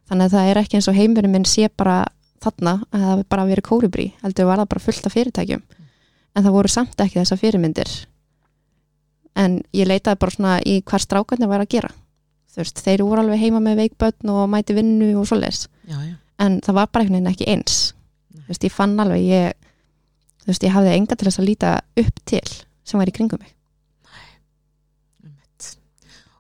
Þannig 0.06 0.28
að 0.28 0.36
það 0.36 0.50
er 0.50 0.60
ekki 0.62 0.78
eins 0.78 0.90
og 0.92 0.98
heimurinn 0.98 1.34
minn 1.34 1.48
sé 1.50 1.70
bara 1.74 2.04
þarna 2.44 2.76
að 2.92 3.00
það 3.00 3.10
hafi 3.10 3.28
bara 3.34 3.46
verið 3.50 3.66
kóribrí 3.66 4.08
heldur 4.22 4.50
var 4.50 4.62
það 4.62 4.72
bara 4.74 4.84
fullt 4.86 5.08
af 5.08 5.16
fyrirtækjum. 5.16 5.64
En 6.36 6.44
það 6.46 6.58
voru 6.58 6.72
samt 6.72 7.02
ekki 7.02 7.20
þessar 7.22 7.42
fyrirmyndir. 7.42 7.94
En 9.36 9.60
ég 9.76 9.88
leitaði 9.88 10.20
bara 10.22 10.36
svona 10.36 10.58
í 10.68 10.78
hver 10.86 11.04
strákarnir 11.04 11.50
væri 11.52 11.66
að 11.66 11.74
gera. 11.76 11.92
Þú 12.52 12.62
veist, 12.62 12.84
þeir 12.86 13.04
voru 13.04 13.24
alveg 13.24 13.42
heima 13.42 13.60
með 13.64 13.82
veikbönn 13.82 14.32
og 14.32 14.46
mæti 14.52 14.76
vinnu 14.78 15.10
og 15.20 15.26
svoleiðis. 15.28 15.66
En 16.40 16.60
það 16.64 16.78
var 16.78 16.92
bara 16.92 17.04
einhvern 17.04 17.18
veginn 17.18 17.32
ekki 17.34 17.50
eins. 17.52 17.80
Nei. 18.36 18.44
þú 18.46 18.54
veist, 18.54 18.68
ég 18.68 18.76
fann 18.76 18.96
alveg 19.00 19.26
ég, 19.26 19.58
þú 20.44 20.52
veist, 20.52 20.64
ég 20.68 20.76
hafði 20.76 20.94
enga 20.96 21.16
til 21.16 21.28
þess 21.28 21.42
að 21.42 21.50
líta 21.50 21.74
upp 22.04 22.24
til 22.32 22.46
sem 22.86 23.02
var 23.02 23.12
í 23.12 23.16
kringum 23.16 23.42
mig. 23.42 23.55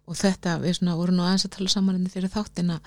Og 0.05 0.19
þetta, 0.19 0.59
við 0.61 0.77
svona 0.79 0.97
vorum 0.99 1.17
nú 1.17 1.25
aðeins 1.25 1.47
að 1.47 1.55
tala 1.57 1.71
saman 1.71 1.97
inn 1.99 2.11
fyrir 2.11 2.31
þáttina 2.33 2.79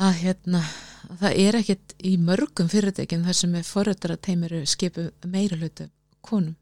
að 0.00 0.16
hérna 0.22 0.62
að 1.10 1.22
það 1.22 1.40
er 1.44 1.58
ekkit 1.60 1.94
í 2.08 2.14
mörgum 2.20 2.70
fyrirtækjum 2.72 3.26
þar 3.26 3.36
sem 3.36 3.54
er 3.58 3.68
forritarateimiru 3.68 4.62
skipu 4.68 5.10
meira 5.28 5.58
hlutu 5.60 5.90
konum. 6.24 6.56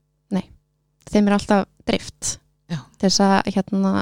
Þeim 1.09 1.29
er 1.31 1.39
alltaf 1.39 1.69
drift 1.89 2.35
Já. 2.69 2.83
til 3.01 3.09
þess 3.09 3.23
að 3.25 3.53
hérna 3.55 3.93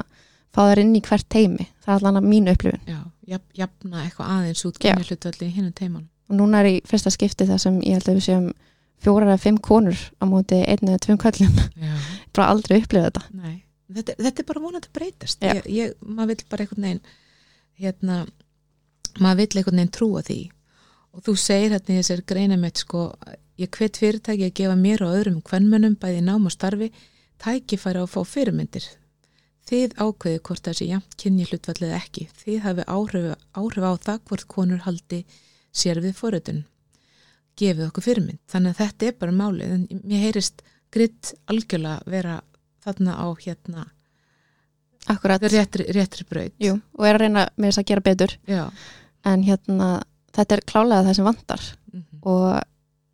fá 0.51 0.61
þær 0.65 0.81
inn 0.81 0.95
í 0.97 1.03
hvert 1.05 1.27
teimi 1.31 1.67
það 1.85 1.91
er 1.93 1.99
allan 2.01 2.19
að 2.19 2.29
mínu 2.33 2.55
upplifun. 2.55 2.81
Já, 2.83 2.99
jafn, 3.31 3.45
jafna 3.55 4.01
eitthvað 4.03 4.33
aðeins 4.33 4.65
út 4.67 4.79
kynni 4.83 5.07
hlutu 5.07 5.31
allir 5.31 5.53
hinnum 5.53 5.75
teiman 5.77 6.09
og 6.27 6.39
núna 6.41 6.63
er 6.63 6.71
í 6.73 6.81
fyrsta 6.87 7.13
skipti 7.13 7.47
það 7.47 7.61
sem 7.63 7.77
ég 7.85 7.95
held 7.95 8.09
að 8.09 8.19
við 8.19 8.25
séum 8.25 8.49
fjórar 9.03 9.29
eða 9.29 9.43
fimm 9.45 9.61
konur 9.63 10.01
á 10.19 10.23
móti 10.27 10.59
einu 10.65 10.91
eða 10.91 11.03
tveim 11.05 11.21
köllum 11.21 11.55
já, 11.77 11.95
bara 12.35 12.49
aldrei 12.51 12.81
upplifað 12.81 13.07
þetta. 13.07 13.23
Nei 13.37 13.55
þetta, 13.93 14.17
þetta 14.19 14.43
er 14.43 14.49
bara 14.51 14.63
vonandi 14.63 14.93
breytast. 14.93 15.43
Ég, 15.43 15.63
ég, 15.71 15.95
maður 16.03 16.33
vill 16.33 16.45
bara 16.51 16.65
einhvern 16.65 16.87
veginn 16.87 17.01
hérna, 17.81 18.19
maður 19.21 19.41
vill 19.41 19.61
einhvern 19.61 19.81
veginn 19.81 19.95
trúa 19.97 20.23
því. 20.27 20.39
Og 21.17 21.25
þú 21.25 21.35
segir 21.41 21.75
hérna 21.75 21.95
í 21.95 21.99
þessar 22.01 22.23
greina 22.29 22.59
mitt 22.61 22.83
sko, 22.83 23.09
ég 23.57 23.73
hvet 23.73 23.99
fyrirtæki 24.01 24.49
að 24.49 24.55
gefa 24.59 24.77
mér 24.77 25.03
og 25.05 25.17
öðrum 25.17 25.41
kvennmönnum 25.45 25.97
bæði 26.01 26.23
nám 26.25 26.47
og 26.49 26.53
starfi 26.53 26.91
tækifæri 27.41 28.01
á 28.01 28.05
að 28.05 28.13
fá 28.13 28.21
fyrirmyndir. 28.27 28.87
Þið 29.67 29.97
ákveði 29.99 30.39
hvort 30.47 30.63
það 30.63 30.77
sé 30.79 30.85
jafnt 30.87 31.17
kynni 31.19 31.45
hlutvallið 31.49 31.93
ekki. 31.97 32.29
Þið 32.39 32.59
hafi 32.63 32.85
áhrif, 32.87 33.25
áhrif 33.51 33.83
á 33.83 33.93
það 34.05 34.21
hvort 34.29 34.47
konur 34.47 34.83
haldi 34.85 35.23
sér 35.75 35.99
við 36.03 36.15
forritun. 36.15 36.61
Gefið 37.57 37.89
okkur 37.89 38.05
fyrirmynd. 38.05 38.39
Þannig 38.47 38.75
að 38.75 38.81
þetta 38.83 39.09
er 39.09 39.17
bara 39.19 39.35
málið. 39.35 39.73
En 39.75 40.03
mér 40.07 40.23
heyrist 40.23 40.63
gritt 40.93 41.33
algjörlega 41.51 42.07
vera 42.07 42.37
þarna 42.87 43.17
á 43.19 43.27
hérna 43.43 43.85
akkurat, 45.07 45.43
réttri, 45.51 45.87
réttri 45.95 46.25
braut. 46.27 46.53
Jú, 46.59 46.77
og 46.97 47.07
er 47.07 47.17
að 47.17 47.23
reyna 47.25 47.47
með 47.55 47.69
þess 47.69 47.81
að 47.81 47.89
gera 47.91 48.05
betur. 48.05 48.33
Já. 48.49 48.63
En 49.27 49.43
hérna, 49.47 49.89
þetta 50.35 50.57
er 50.57 50.63
klálega 50.67 51.05
það 51.07 51.19
sem 51.19 51.27
vantar. 51.27 51.67
Mm 51.93 51.99
-hmm. 52.01 52.19
og 52.21 52.61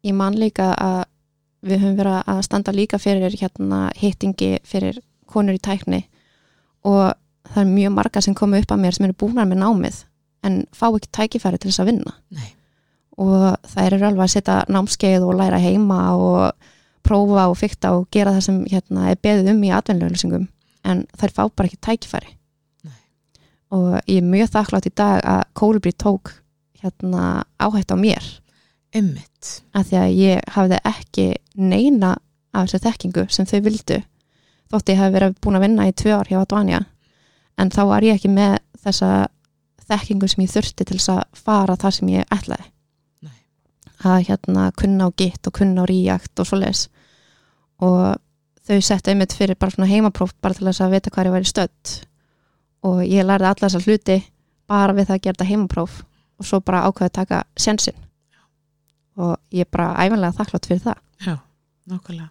ég 0.03 0.13
man 0.13 0.39
líka 0.39 0.73
að 0.73 1.03
við 1.63 1.79
höfum 1.79 1.97
verið 1.97 2.23
að 2.27 2.41
standa 2.41 2.71
líka 2.71 2.97
fyrir 2.99 3.35
hérna 3.39 3.89
hittingi 3.95 4.59
fyrir 4.63 4.99
konur 5.25 5.55
í 5.55 5.61
tækni. 5.61 6.03
Og 6.83 7.13
það 7.53 7.61
er 7.61 7.69
mjög 7.69 7.93
marga 7.93 8.21
sem 8.21 8.33
komu 8.33 8.57
upp 8.57 8.71
að 8.71 8.79
mér 8.79 8.95
sem 8.95 9.05
eru 9.05 9.13
búnar 9.13 9.47
með 9.47 9.61
námið 9.63 10.03
en 10.43 10.65
fá 10.75 10.89
ekki 10.89 11.09
tækifæri 11.11 11.57
til 11.57 11.71
þess 11.71 11.79
að 11.79 11.89
vinna. 11.91 12.13
Nei. 12.29 12.55
og 13.17 13.57
það 13.69 13.85
eru 13.85 14.05
alveg 14.07 14.23
að 14.23 14.33
setja 14.33 14.53
námskeið 14.73 15.23
og 15.27 15.35
læra 15.37 15.59
heima 15.61 16.15
og 16.17 16.53
prófa 17.03 17.47
og 17.51 17.57
fykta 17.59 17.93
og 17.97 18.07
gera 18.13 18.35
það 18.35 18.45
sem 18.47 18.61
hérna 18.71 19.09
er 19.11 19.19
beðið 19.23 19.51
um 19.53 19.65
í 19.65 19.73
atvinnlauglýsingum 19.75 20.47
en 20.89 21.03
þær 21.19 21.35
fá 21.35 21.43
bara 21.47 21.69
ekki 21.69 21.81
tækifæri 21.87 22.31
Nei. 22.87 23.01
og 23.75 23.89
ég 24.07 24.21
er 24.21 24.29
mjög 24.29 24.53
þakklátt 24.55 24.89
í 24.89 24.95
dag 24.95 25.19
að 25.23 25.43
Kolibri 25.59 25.93
tók 25.93 26.35
hérna 26.83 27.43
áhætt 27.59 27.93
á 27.93 27.97
mér 27.99 28.23
Emmitt 28.93 29.59
að 29.73 29.87
því 29.89 29.99
að 29.99 30.17
ég 30.21 30.49
hafði 30.53 30.79
ekki 30.85 31.27
neina 31.57 32.15
af 32.53 32.67
þessu 32.67 32.83
þekkingu 32.83 33.27
sem 33.33 33.47
þau 33.49 33.59
vildu 33.65 34.01
þótt 34.73 34.91
ég 34.93 34.99
hef 35.01 35.13
verið 35.13 35.39
búin 35.41 35.57
að 35.57 35.65
vinna 35.67 35.87
í 35.89 35.95
tvö 35.97 36.17
ár 36.17 36.29
hjá 36.29 36.41
Advanja 36.41 36.83
en 37.57 37.71
þá 37.73 37.81
var 37.89 38.05
ég 38.05 38.17
ekki 38.17 38.31
með 38.33 38.59
þessa 38.83 39.09
þekkingu 39.87 40.29
sem 40.29 40.45
ég 40.45 40.53
þurfti 40.53 40.87
til 40.87 40.97
þess 40.97 41.11
að 41.13 41.23
fara 41.37 41.75
það 41.79 41.95
sem 41.97 42.11
ég 42.13 42.33
ætlaði. 42.33 42.69
Að 44.01 44.27
hérna 44.29 44.71
kunna 44.79 45.07
á 45.07 45.09
gitt 45.17 45.47
og 45.47 45.57
kunna 45.59 45.85
á 45.85 45.89
ríjakt 45.89 46.39
og 46.41 46.49
svoleiðis 46.49 46.87
og 47.83 48.15
þau 48.63 48.79
settu 48.81 49.11
einmitt 49.11 49.35
fyrir 49.35 49.59
bara 49.59 49.75
svona 49.75 49.91
heimapróf 49.91 50.33
bara 50.41 50.57
til 50.57 50.67
þess 50.67 50.83
að 50.83 50.95
vita 50.95 51.13
hvað 51.13 51.29
ég 51.29 51.35
væri 51.37 51.51
stödd 51.51 51.93
og 52.83 53.03
ég 53.05 53.27
lærði 53.27 53.49
alla 53.51 53.67
þessa 53.67 53.83
hluti 53.85 54.19
bara 54.67 54.95
við 54.95 55.09
það 55.09 55.17
að 55.17 55.23
gera 55.23 55.37
þetta 55.37 55.49
heimapróf 55.51 56.01
og 56.39 56.47
svo 56.47 56.59
bara 56.65 56.85
ákveði 56.87 57.11
að 57.11 57.17
taka 57.19 57.43
sjensin 57.59 57.99
og 59.19 59.35
ég 59.53 59.67
er 59.67 59.71
bara 59.71 59.93
æfinlega 60.01 60.37
þakklátt 60.39 60.69
fyrir 60.71 60.85
það 60.87 61.03
Já, 61.23 61.37
nákvæmlega. 61.87 62.29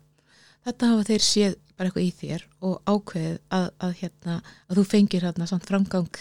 Þetta 0.63 0.89
hafa 0.93 1.07
þeir 1.09 1.25
séð 1.27 1.55
bara 1.77 1.89
eitthvað 1.89 2.05
í 2.05 2.11
þér 2.21 2.45
og 2.63 2.75
ákveðið 2.87 3.39
að, 3.57 3.67
að, 3.83 3.95
hérna, 4.03 4.37
að 4.69 4.79
þú 4.79 4.85
fengir 4.93 5.27
hérna 5.27 5.49
samt 5.51 5.69
framgang. 5.69 6.21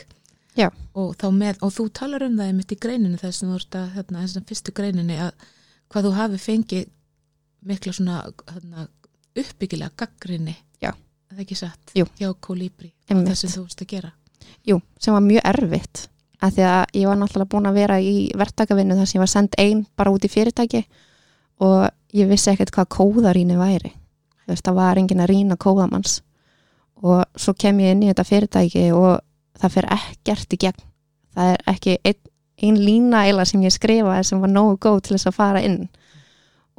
Og 0.59 1.35
með, 1.35 1.61
og 1.63 1.71
þú 1.75 1.85
talar 1.95 2.25
um 2.27 2.39
það 2.39 2.49
einmitt 2.51 2.73
í 2.75 2.79
greininu 2.81 3.19
þess 3.19 3.43
að 3.43 3.51
þú 3.51 3.59
ert 3.59 3.77
að, 3.79 3.85
hérna, 3.95 4.23
þess 4.25 4.39
að 4.41 4.49
fyrstu 4.49 4.73
greininni 4.75 5.19
að 5.23 5.45
hvað 5.91 6.07
þú 6.07 6.11
hafi 6.17 6.41
fengið 6.41 6.89
mikla 7.71 7.93
svona 7.95 8.17
hérna, 8.51 8.87
uppbyggilega 9.37 9.95
gaggrinni 10.01 10.57
það 11.31 11.39
er 11.39 11.45
ekki 11.45 11.57
satt? 11.57 11.93
Jú. 11.95 12.07
hjá 12.19 12.31
Kolibri 12.43 12.91
og 13.09 13.23
það 13.23 13.37
sem 13.39 13.53
þú 13.53 13.63
veist 13.65 13.83
að 13.83 13.91
gera. 13.93 14.11
Jú, 14.67 14.79
sem 14.99 15.15
var 15.15 15.23
mjög 15.25 15.47
erfitt 15.53 16.03
að 16.41 16.57
því 16.57 16.65
að 16.67 16.83
ég 16.97 17.07
var 17.07 17.19
náttúrulega 17.21 17.51
búin 17.53 17.69
að 17.69 17.79
vera 17.79 17.97
í 18.01 18.13
verktakavinnu 18.41 18.97
þar 18.97 19.09
sem 19.09 19.17
ég 19.17 19.23
var 19.23 19.31
send 19.31 19.57
einn 19.61 19.85
bara 19.97 20.13
út 20.13 20.25
í 20.25 20.31
fyrirtæki 20.31 20.83
og 21.61 21.87
ég 22.17 22.29
vissi 22.29 22.51
ekkert 22.51 22.73
hvað 22.75 22.89
kóðarýni 22.97 23.57
væri. 23.59 23.93
Þú 24.41 24.53
veist, 24.53 24.65
það 24.65 24.79
var 24.81 24.99
enginn 24.99 25.21
að 25.21 25.31
rýna 25.31 25.57
kóðamanns. 25.61 26.15
Og 27.05 27.21
svo 27.39 27.53
kem 27.57 27.79
ég 27.81 27.93
inn 27.93 28.01
í 28.03 28.09
þetta 28.09 28.25
fyrirtæki 28.25 28.87
og 28.97 29.21
það 29.61 29.77
fer 29.77 29.87
ekkert 29.97 30.55
í 30.55 30.61
gegn. 30.65 30.85
Það 31.31 31.53
er 31.53 31.65
ekki 31.71 31.97
ein, 32.03 32.19
ein 32.67 32.77
lína 32.81 33.25
eila 33.29 33.45
sem 33.47 33.63
ég 33.63 33.73
skrifaði 33.73 34.27
sem 34.27 34.41
var 34.43 34.51
nógu 34.51 34.77
góð 34.83 35.01
til 35.05 35.15
þess 35.15 35.31
að 35.31 35.37
fara 35.37 35.63
inn. 35.65 35.83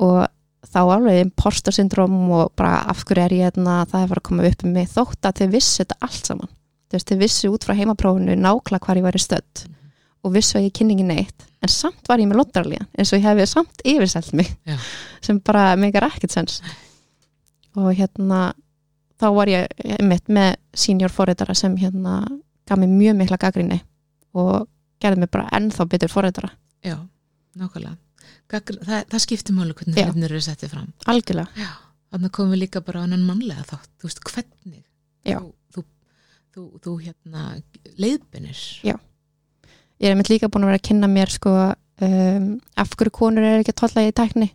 Og 0.02 0.24
þá 0.72 0.80
alveg 0.84 1.20
imposter 1.24 1.74
syndrom 1.74 2.18
og 2.30 2.52
bara 2.58 2.82
af 2.90 3.04
hverju 3.06 3.24
er 3.24 3.36
ég 3.36 3.46
hérna 3.48 3.82
það 3.90 4.04
er 4.04 4.10
bara 4.12 4.22
að 4.22 4.28
koma 4.28 4.48
upp 4.48 4.66
um 4.66 4.74
mig 4.76 4.90
þótt 4.92 5.28
að 5.28 5.40
þau 5.42 5.54
vissu 5.56 5.82
þetta 5.82 5.98
allt 6.06 6.28
saman. 6.30 6.52
Þú 6.88 6.98
veist, 6.98 7.08
þau 7.08 7.22
vissu 7.22 7.50
út 7.52 7.66
frá 7.66 7.74
heimaprófunu 7.78 8.36
nákvæmlega 8.36 8.86
hvar 8.86 9.00
ég 9.00 9.06
væri 9.06 9.22
stödd 9.22 9.64
og 10.22 10.36
vissu 10.36 10.58
að 10.58 10.68
ég 10.68 10.76
kynni 10.76 10.94
ekki 10.96 11.08
neitt 11.08 11.46
en 11.62 11.70
samt 11.70 12.08
var 12.10 12.20
ég 12.22 12.28
með 12.30 12.40
lottaralíðan 12.42 12.88
eins 12.98 13.12
og 13.12 13.20
ég 13.20 13.26
hefði 13.26 13.46
samt 13.50 13.84
yfirselt 13.86 14.32
mig 14.38 14.50
Já. 14.68 14.76
sem 15.24 15.38
bara 15.42 15.72
meikar 15.78 16.06
ekkert 16.08 16.34
sens. 16.34 16.60
Og 17.78 17.94
hérna 17.96 18.52
þá 19.22 19.28
var 19.36 19.50
ég 19.50 20.02
mitt 20.04 20.30
með 20.32 20.56
senior 20.74 21.12
forreitara 21.14 21.54
sem 21.58 21.74
hérna 21.80 22.22
gaf 22.68 22.79
mér 22.81 22.92
mjög 22.92 23.18
mikla 23.20 23.38
gaggrinni 23.42 23.81
og 24.38 24.68
gerði 25.03 25.22
mér 25.25 25.31
bara 25.35 25.48
ennþá 25.59 25.87
betur 25.90 26.12
forreitara 26.12 26.53
Já, 26.83 26.96
nákvæmlega. 27.59 27.96
Gagr, 28.51 28.79
það, 28.83 29.05
það 29.12 29.22
skiptir 29.22 29.55
máli 29.57 29.75
hvernig 29.79 29.98
hlutinir 30.07 30.33
eru 30.33 30.40
settið 30.42 30.72
fram. 30.75 30.88
Algjörlega, 31.11 31.48
Já, 31.59 31.68
þannig 32.14 32.33
komum 32.37 32.55
við 32.55 32.61
líka 32.64 32.83
bara 32.85 33.03
á 33.03 33.07
annan 33.07 33.22
mannlega 33.27 33.62
þátt, 33.68 33.90
þú 34.03 34.09
veist, 34.09 34.22
hvernig? 34.29 34.83
Þú, 35.27 35.53
þú, 35.75 35.85
þú, 36.55 36.64
þú 36.85 36.94
hérna 37.05 37.44
leiðbinir 38.03 38.59
Já. 38.83 38.96
ég 40.03 40.11
er 40.11 40.18
mitt 40.18 40.31
líka 40.33 40.51
búin 40.51 40.66
að 40.66 40.72
vera 40.72 40.81
að 40.83 40.88
kynna 40.90 41.11
mér 41.12 41.31
sko 41.31 41.53
um, 42.03 42.48
af 42.83 42.96
hverju 42.98 43.14
konur 43.14 43.46
er 43.46 43.62
ekki 43.62 43.75
að 43.77 43.81
tolla 43.85 44.07
í 44.09 44.14
tækni. 44.18 44.51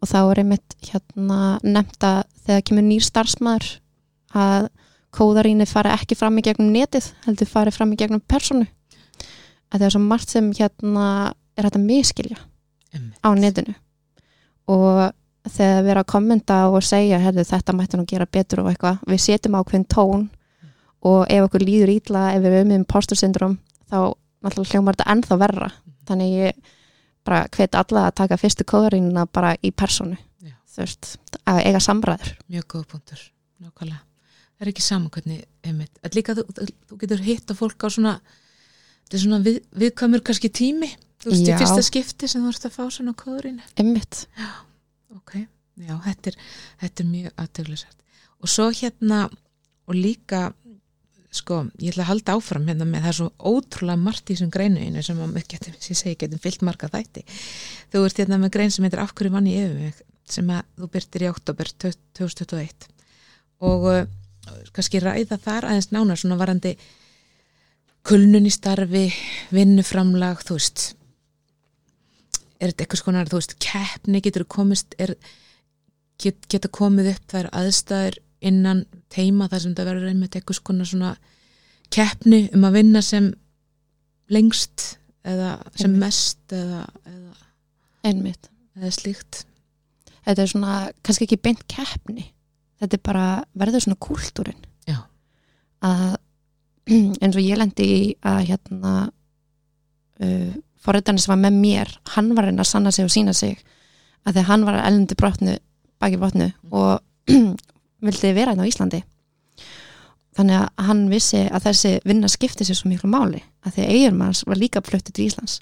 Og 0.00 0.08
þá 0.08 0.18
er 0.22 0.40
einmitt 0.40 0.76
hérna 0.88 1.40
nefnt 1.60 2.06
að 2.08 2.22
þegar 2.46 2.66
kemur 2.70 2.86
nýr 2.88 3.04
starfsmæður 3.04 3.72
að 4.32 4.70
kóðarínið 5.14 5.70
fari 5.70 5.92
ekki 5.94 6.16
fram 6.18 6.38
í 6.38 6.44
gegnum 6.46 6.70
netið 6.74 7.10
heldur 7.26 7.50
fari 7.50 7.72
fram 7.74 7.92
í 7.94 7.98
gegnum 7.98 8.22
personu 8.30 8.66
að 9.70 9.78
það 9.78 9.86
er 9.86 9.94
svo 9.94 10.02
margt 10.04 10.34
sem 10.34 10.50
hérna 10.56 11.06
er 11.58 11.66
hægt 11.66 11.78
að 11.78 11.86
miskilja 11.86 12.38
Einmitt. 12.94 13.18
á 13.22 13.28
netinu. 13.38 13.74
Og 14.70 15.00
þegar 15.50 15.84
við 15.84 15.92
erum 15.92 16.02
að 16.02 16.10
kommenta 16.12 16.58
og 16.70 16.84
segja 16.86 17.20
herðu, 17.22 17.44
þetta 17.46 17.76
mætti 17.76 17.98
nú 17.98 18.06
gera 18.08 18.26
betur 18.26 18.64
og 18.64 18.70
eitthvað 18.72 19.00
við 19.10 19.22
setjum 19.24 19.58
ákveðin 19.58 19.86
tón 19.90 20.26
og 21.06 21.22
ef 21.32 21.46
okkur 21.46 21.64
líður 21.64 21.94
ítla, 21.94 22.26
ef 22.34 22.42
við 22.42 22.58
erum 22.58 22.72
með 22.72 22.82
impostor 22.82 23.18
syndrom 23.18 23.56
þá 23.90 24.12
náttúrulega 24.44 24.74
hljómar 24.74 24.98
þetta 24.98 25.14
ennþá 25.14 25.40
verra. 25.40 25.70
Þannig 26.10 26.36
ég 26.36 26.76
bara 27.26 27.46
hvet 27.54 27.78
alla 27.78 28.06
að 28.08 28.18
taka 28.22 28.40
fyrstu 28.40 28.66
kóðarínuna 28.66 29.26
bara 29.30 29.54
í 29.62 29.70
personu 29.70 30.16
Já. 30.42 30.54
þú 30.66 30.84
veist, 30.84 31.16
að 31.46 31.64
eiga 31.66 31.82
samræður. 31.84 32.36
Mjög 32.50 32.70
góð 32.74 32.86
punktur, 32.94 33.26
nákvæmlega 33.60 34.09
það 34.60 34.66
er 34.66 34.72
ekki 34.74 34.84
saman 34.84 35.12
hvernig, 35.14 35.44
einmitt. 35.64 36.00
En 36.04 36.12
líka 36.12 36.36
þú, 36.36 36.44
þú, 36.52 36.98
getur 37.00 37.22
hitt 37.24 37.48
á 37.48 37.54
fólk 37.56 37.80
á 37.80 37.88
svona 37.88 38.16
þetta 38.20 39.16
er 39.16 39.22
svona 39.24 39.40
við, 39.46 39.62
viðkvæmur 39.80 40.24
kannski 40.26 40.52
tími. 40.52 40.90
Þú 41.20 41.32
veist, 41.32 41.48
í 41.48 41.56
fyrsta 41.56 41.84
skipti 41.84 42.28
sem 42.28 42.44
þú 42.44 42.52
ert 42.52 42.66
að 42.68 42.76
fá 42.76 42.84
svona 42.92 43.12
kóðurinn 43.16 43.58
einmitt, 43.80 44.22
ok, 45.12 45.34
já, 45.76 45.92
þetta 46.06 46.30
er, 46.30 46.38
þetta 46.80 47.02
er 47.02 47.10
mjög 47.10 47.42
aðtöglisært 47.44 47.98
og 48.40 48.48
svo 48.48 48.70
hérna 48.72 49.18
og 49.28 49.98
líka 49.98 50.46
sko, 51.30 51.60
ég 51.78 51.92
ætla 51.92 52.06
að 52.06 52.10
halda 52.10 52.36
áfram 52.38 52.70
hérna 52.70 52.86
með 52.88 53.04
það 53.04 53.10
er 53.12 53.18
svo 53.18 53.50
ótrúlega 53.52 54.00
margt 54.00 54.30
í 54.30 54.34
þessum 54.34 54.52
greinu 54.54 55.04
sem 55.04 55.20
að 55.20 55.36
getum, 55.52 55.76
sem 55.76 55.92
ég 55.92 56.00
segi, 56.00 56.16
getum 56.24 56.42
fyllt 56.42 56.64
marga 56.66 56.88
þætti. 56.90 57.26
Þú 57.92 58.02
ert 58.08 58.22
hérna 58.22 58.40
með 58.40 58.54
grein 58.56 58.72
sem 58.74 58.86
heitir 58.86 59.02
Af 59.04 59.12
hverju 59.14 59.34
vann 59.34 59.50
ég 59.50 59.68
yfir 59.68 59.76
mig 59.84 60.00
sem 60.30 60.50
að 60.54 60.64
þú 60.78 60.88
byrtir 60.94 61.26
í 61.26 61.30
oktober 61.30 61.70
2021 61.84 62.88
og 63.66 63.86
kannski 64.74 65.02
ræða 65.02 65.38
þar 65.40 65.68
aðeins 65.70 65.90
nánar 65.94 66.20
svona 66.20 66.38
varandi 66.40 66.74
kulnun 68.06 68.48
í 68.48 68.52
starfi 68.52 69.08
vinnuframlag, 69.54 70.40
þú 70.46 70.56
veist. 70.56 70.86
Er 72.60 72.72
þetta 72.72 72.84
eitthvað 72.84 73.02
skonar, 73.02 73.30
þú 73.30 73.40
veist, 73.40 73.56
keppni 73.62 74.22
getur 74.24 74.46
komist, 74.48 74.96
er 75.00 75.14
get, 76.20 76.40
geta 76.50 76.70
komið 76.72 77.14
upp 77.14 77.34
þær 77.34 77.50
aðstæður 77.60 78.18
innan 78.50 78.84
teima 79.12 79.48
þar 79.52 79.64
sem 79.64 79.76
það 79.76 79.90
verður 79.90 80.10
einmitt 80.12 80.36
eitthvað 80.36 80.60
skonar 80.60 80.88
svona 80.88 81.12
keppni 81.92 82.46
um 82.56 82.64
að 82.68 82.76
vinna 82.78 83.02
sem 83.04 83.30
lengst 84.32 84.96
eða 85.26 85.56
sem 85.74 85.90
Einmitt. 85.90 86.00
mest 86.00 86.54
eða, 86.56 86.84
eða, 87.10 87.48
einmitt. 88.08 88.50
eða 88.78 88.92
slíkt? 88.96 89.42
Þetta 90.24 90.44
er 90.44 90.52
svona, 90.52 90.76
kannski 91.04 91.26
ekki 91.26 91.40
beint 91.42 91.64
keppni 91.68 92.30
þetta 92.80 92.96
er 92.96 93.04
bara, 93.04 93.24
verður 93.52 93.84
svona 93.84 94.00
kúltúrin 94.00 94.58
að 95.80 96.16
eins 97.22 97.36
og 97.36 97.42
ég 97.44 97.58
lendi 97.58 97.86
í 97.86 98.00
að 98.26 98.40
hérna 98.50 98.94
uh, 100.20 100.52
forriðanir 100.80 101.24
sem 101.24 101.32
var 101.34 101.42
með 101.44 101.60
mér 101.60 101.92
hann 102.16 102.32
var 102.36 102.48
reyna 102.48 102.64
að 102.64 102.72
sanna 102.72 102.92
sig 102.94 103.06
og 103.06 103.12
sína 103.12 103.34
sig. 103.36 103.60
Að 104.26 104.42
að 104.42 104.50
hann 104.50 104.66
var 104.68 104.80
að 104.80 104.88
elndi 104.90 105.16
brotnu 105.16 105.56
baki 106.00 106.20
brotnu 106.20 106.50
og 106.70 107.00
vildi 108.04 108.34
vera 108.36 108.52
hérna 108.52 108.66
á 108.66 108.70
Íslandi. 108.70 109.02
Þannig 110.36 110.60
að 110.60 110.84
hann 110.86 111.00
vissi 111.10 111.40
að 111.48 111.66
þessi 111.68 111.94
vinna 112.06 112.28
skipti 112.30 112.64
sér 112.64 112.78
svo 112.78 112.90
miklu 112.90 113.10
máli 113.10 113.42
að 113.66 113.80
því 113.80 114.04
hans 114.20 114.44
var 114.46 114.60
líka 114.60 114.82
fluttu 114.84 115.12
til 115.12 115.26
Íslands. 115.26 115.60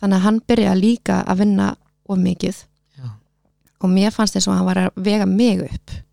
Þannig 0.00 0.16
að 0.16 0.24
hann 0.24 0.40
byrjaði 0.48 0.80
líka 0.80 1.20
að 1.24 1.38
vinna 1.44 1.68
of 2.06 2.18
mikið 2.18 2.56
Já. 2.98 3.06
og 3.80 3.90
mér 3.90 4.10
fannst 4.12 4.36
þess 4.36 4.48
að 4.48 4.58
hann 4.58 4.66
var 4.66 4.80
að 4.80 4.90
vega 4.96 5.26
mig 5.26 5.62
upp. 5.62 5.92
Mm. 5.92 6.05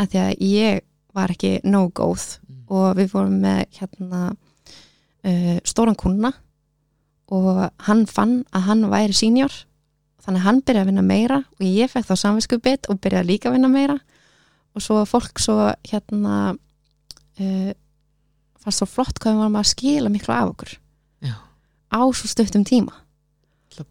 Að 0.00 0.12
því 0.14 0.20
að 0.24 0.44
ég 0.48 0.80
var 1.16 1.32
ekki 1.34 1.56
nóg 1.66 1.92
góð 2.00 2.28
Mm. 2.40 2.62
og 2.70 2.96
við 2.98 3.08
vorum 3.12 3.40
með 3.42 3.64
hérna 3.78 4.20
uh, 4.30 5.58
stóran 5.66 5.96
kuna 5.98 6.30
og 7.30 7.58
hann 7.86 8.04
fann 8.10 8.44
að 8.54 8.64
hann 8.68 8.84
væri 8.90 9.14
senior 9.14 9.52
þannig 10.22 10.40
að 10.42 10.46
hann 10.46 10.60
byrjaði 10.62 10.82
að 10.84 10.90
vinna 10.90 11.02
meira 11.06 11.38
og 11.42 11.64
ég 11.66 11.90
fekk 11.90 12.06
þá 12.10 12.14
samvinskupið 12.22 12.88
og 12.92 13.00
byrjaði 13.02 13.28
líka 13.32 13.50
að 13.50 13.56
vinna 13.58 13.70
meira 13.72 13.96
og 14.74 14.82
svo 14.84 15.00
fólk 15.08 15.40
svo 15.42 15.70
hérna 15.90 16.54
uh, 16.54 17.70
fannst 18.60 18.82
svo 18.82 18.86
flott 18.90 19.18
hvað 19.18 19.34
við 19.34 19.42
varum 19.44 19.60
að 19.62 19.70
skila 19.72 20.12
miklu 20.12 20.34
af 20.36 20.50
okkur 20.54 20.74
Já. 21.26 21.34
á 21.90 22.00
svo 22.14 22.30
stuttum 22.30 22.64
tíma 22.68 22.94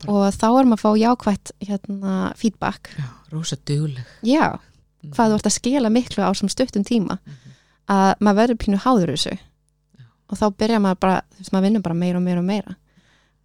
og 0.08 0.28
þá 0.36 0.48
erum 0.60 0.76
að 0.76 0.84
fá 0.84 0.89
jákvætt 1.00 1.52
hérna 1.65 2.15
feedback 2.38 2.91
já, 2.95 3.08
rosa 3.34 3.58
dugleg 3.65 4.06
já. 4.28 4.60
Hvað 5.04 5.32
þú 5.32 5.36
ert 5.40 5.48
að 5.50 5.56
skila 5.60 5.90
miklu 5.90 6.24
á 6.24 6.32
sem 6.36 6.50
stuttum 6.50 6.84
tíma 6.84 7.20
Mhm. 7.26 7.56
að 7.90 8.14
maður 8.20 8.40
verður 8.42 8.58
pínu 8.64 8.78
háður 8.84 9.14
þessu 9.16 9.38
og 10.30 10.38
þá 10.38 10.46
byrja 10.58 10.80
maður 10.80 11.00
bara 11.00 11.22
þú 11.34 11.38
veist, 11.40 11.52
maður 11.54 11.64
vinnur 11.70 11.82
bara 11.82 11.96
meira 11.96 12.18
og 12.18 12.24
meira 12.24 12.40
og 12.40 12.46
meira 12.46 12.76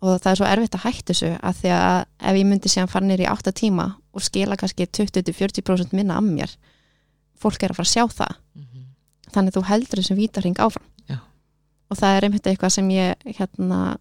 og 0.05 0.21
það 0.21 0.31
er 0.31 0.37
svo 0.37 0.47
erfitt 0.47 0.75
að 0.77 0.85
hætta 0.85 1.12
þessu 1.12 1.31
að 1.40 1.55
því 1.62 1.71
að 1.73 2.05
ef 2.21 2.37
ég 2.37 2.47
myndi 2.47 2.69
síðan 2.69 2.88
fara 2.93 3.07
nýri 3.07 3.25
í 3.25 3.31
8 3.33 3.53
tíma 3.53 3.87
og 4.14 4.21
skila 4.23 4.57
kannski 4.57 4.87
20-40% 4.87 5.93
minna 5.93 6.17
af 6.19 6.23
mér 6.25 6.57
fólk 7.40 7.62
er 7.62 7.71
að 7.73 7.77
fara 7.77 7.88
að 7.88 7.95
sjá 7.95 8.05
það 8.12 8.35
Mhm. 8.55 8.85
þannig 9.33 9.51
að 9.53 9.57
þú 9.57 9.64
heldur 9.71 9.99
þessum 10.03 10.17
vítarhing 10.21 10.57
áfram 10.59 10.87
Já. 11.09 11.19
og 11.90 11.97
það 11.97 12.17
er 12.17 12.23
einmitt 12.29 12.47
eitthvað 12.47 12.71
sem 12.73 12.88
ég 12.90 13.14
hérna 13.38 13.97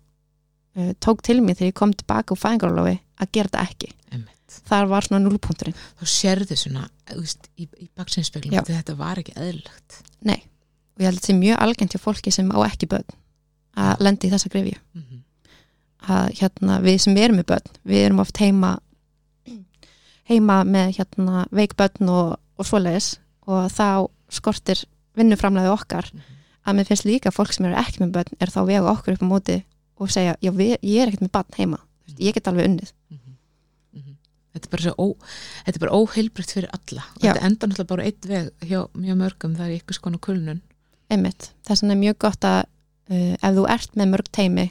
uh, 0.76 0.94
tók 1.00 1.22
til 1.22 1.42
mig 1.42 1.56
þegar 1.58 1.72
ég 1.72 1.74
kom 1.74 1.94
tilbaka 1.94 2.34
úr 2.34 2.42
fæðingarólofi 2.42 3.00
að 3.22 3.32
gera 3.32 3.48
þetta 3.50 3.62
ekki 3.70 3.92
Einmitt. 4.12 4.33
Þar 4.70 4.90
var 4.92 5.08
svona 5.08 5.24
núlpunkturinn 5.26 5.76
þá 6.00 6.06
sérðu 6.14 6.58
svona 6.60 6.88
þú 7.10 7.20
veist, 7.22 7.50
í, 7.58 7.68
í 7.68 7.90
baksinnspeglum 7.98 8.56
Já. 8.60 8.64
þetta 8.70 8.96
var 9.00 9.22
ekki 9.22 9.36
eðlilegt. 9.36 10.00
Nei. 10.22 10.40
og 10.96 11.04
ég 11.04 11.10
held 11.10 11.20
að 11.20 11.28
þetta 11.28 11.40
mjög 11.42 11.62
algengt 11.68 11.98
hjá 11.98 12.04
fólki 12.04 12.34
sem 12.34 12.50
á 12.54 12.60
ekki 12.68 12.90
börn 12.94 13.20
að 13.74 14.06
lendi 14.06 14.30
í 14.30 14.34
þessa 14.34 14.52
grefju 14.54 14.78
mhm, 14.94 15.22
að 16.14 16.34
hérna 16.40 16.80
við 16.84 16.98
sem 17.06 17.18
erum 17.18 17.40
með 17.42 17.50
börn 17.54 17.78
við 17.90 18.06
erum 18.08 18.22
oft 18.24 18.42
heima 18.44 18.76
heima 20.30 20.62
með 20.68 20.98
hérna 21.00 21.46
veik 21.52 21.76
börn 21.80 22.12
og, 22.12 22.36
og 22.60 22.68
svoleiðis. 22.68 23.18
Og 23.44 23.68
þá 23.74 24.08
skortir 24.32 24.86
vinnuframlega 25.18 25.74
okkar. 25.74 26.10
Mhm. 26.14 26.30
að 26.64 26.76
mér 26.78 26.86
finnst 26.88 27.04
líka 27.04 27.32
fólk 27.36 27.52
sem 27.52 27.66
eru 27.68 27.76
ekki 27.76 28.00
með 28.00 28.12
börn 28.16 28.38
er 28.40 28.48
þá 28.48 28.60
að 28.62 28.70
vega 28.70 28.92
okkur 28.94 29.14
upp 29.18 29.24
á 29.28 29.28
móti 29.28 29.56
og 30.00 30.12
segja, 30.14 30.38
já, 30.40 30.52
við, 30.56 30.78
ég 30.80 31.02
er 31.04 31.10
ekkert 31.10 31.26
með 31.26 31.32
barn 31.36 31.58
heima. 31.58 31.80
Þú 31.84 32.08
veist, 32.08 32.22
ég 32.24 32.34
get 32.38 32.48
alveg 32.48 32.70
unnið. 32.70 32.94
mhm, 32.94 32.94
mhm. 32.94 33.03
Þetta 34.54 34.68
er 34.68 34.72
bara, 34.76 34.92
ó, 35.02 35.06
þetta 35.66 35.78
er 35.80 35.82
bara 35.82 35.98
óheilbreytt 35.98 36.52
fyrir 36.54 36.70
alla 36.76 37.04
Já. 37.18 37.32
þetta 37.34 37.46
enda 37.48 37.68
náttúrulega 37.68 37.90
bara 37.90 38.04
einn 38.06 38.28
veg 38.30 38.52
hjá 38.70 38.80
mjög 38.94 39.18
mörgum 39.18 39.56
það 39.58 39.66
er 39.72 39.80
ykkur 39.80 39.98
skona 39.98 40.20
kulnun 40.22 40.60
einmitt, 41.10 41.48
vegna 41.70 41.94
er 41.96 42.02
mjög 42.04 42.18
gott 42.22 42.46
að 42.46 42.60
uh, 43.10 43.34
ef 43.42 43.56
þú 43.58 43.64
ert 43.74 43.96
með 43.98 44.12
mörg 44.14 44.30
teimi 44.32 44.68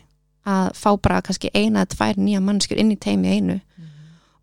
að 0.46 0.70
fá 0.78 0.88
bara 1.02 1.20
kannski 1.22 1.50
eina 1.54 1.82
eða 1.82 1.90
tvær 1.96 2.16
nýja 2.22 2.40
mannskjur 2.42 2.78
inn 2.82 2.94
í 2.94 2.98
teimi 2.98 3.34
einu 3.34 3.58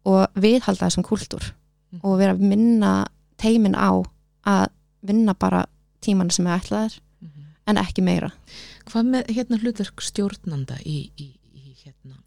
og 0.07 0.27
viðhalda 0.39 0.87
þessum 0.89 1.03
kultúr 1.07 1.53
Mhm. 1.89 2.01
og 2.05 2.19
vera 2.19 2.33
að 2.35 2.43
minna 2.45 3.07
teimin 3.41 3.73
á 3.73 4.03
að 4.45 4.67
vinna 5.01 5.33
bara 5.33 5.65
tíman 6.01 6.29
sem 6.31 6.45
er 6.47 6.59
ætlaðir 6.59 6.99
Mhm. 7.21 7.45
en 7.67 7.77
ekki 7.77 8.01
meira 8.03 8.31
Hvað 8.89 9.05
með 9.09 9.27
hérna 9.35 9.57
hlutverk 9.61 10.01
stjórnanda 10.01 10.77
í, 10.85 11.09
í, 11.17 11.31
í 11.55 11.73
hérna 11.83 12.19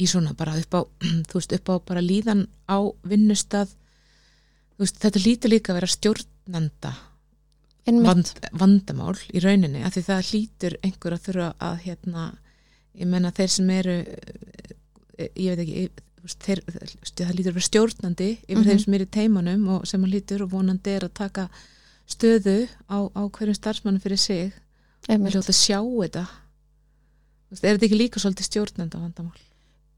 í 0.00 0.06
svona 0.10 0.34
bara 0.34 0.56
upp 0.58 0.74
á 0.74 0.80
þú 1.28 1.38
veist 1.38 1.52
upp 1.58 1.68
á 1.70 1.74
bara 1.90 2.02
líðan 2.04 2.46
á 2.70 2.78
vinnustad 3.06 3.68
þú 4.74 4.84
veist 4.86 5.02
þetta 5.02 5.24
lítur 5.26 5.52
líka 5.54 5.72
að 5.72 5.80
vera 5.80 5.92
stjórnanda 5.94 6.94
vand, 7.84 8.30
vandamál 8.56 9.18
í 9.36 9.42
rauninni 9.44 9.82
af 9.84 9.92
því 9.94 10.02
það 10.08 10.30
hlýtur 10.30 10.76
einhver 10.82 11.12
að 11.18 11.26
þurfa 11.26 11.48
að 11.68 11.76
hérna, 11.84 12.22
ég 12.96 13.10
menna 13.12 13.30
þeir 13.36 13.50
sem 13.52 13.70
eru 13.74 13.96
eh, 15.18 15.28
ég 15.36 15.52
veit 15.52 15.62
ekki 15.66 15.84
veist, 16.24 16.40
þeir, 16.46 16.62
það 17.20 17.34
lítur 17.36 17.52
að 17.52 17.58
vera 17.58 17.68
stjórnandi 17.68 18.28
yfir 18.48 18.62
Mhm. 18.62 18.68
þeim 18.70 18.82
sem 18.84 18.94
eru 18.96 19.04
í 19.04 19.12
teimanum 19.18 19.68
og 19.76 19.86
sem 19.86 20.04
að 20.06 20.14
lítur 20.16 20.42
og 20.46 20.50
vonandi 20.56 20.94
er 20.96 21.04
að 21.04 21.12
taka 21.20 21.48
stöðu 22.08 22.56
á, 22.88 22.98
á 23.12 23.22
hverjum 23.28 23.54
starfsmannum 23.56 24.00
fyrir 24.00 24.18
sig. 24.20 24.52
Hljóta 25.08 25.52
að 25.52 25.56
sjá 25.60 25.78
þetta. 25.84 26.24
Er 27.62 27.76
þetta 27.76 27.86
ekki 27.86 27.98
líka 28.00 28.20
svolítið 28.20 28.48
stjórnanda 28.48 28.98
vandamál 29.00 29.36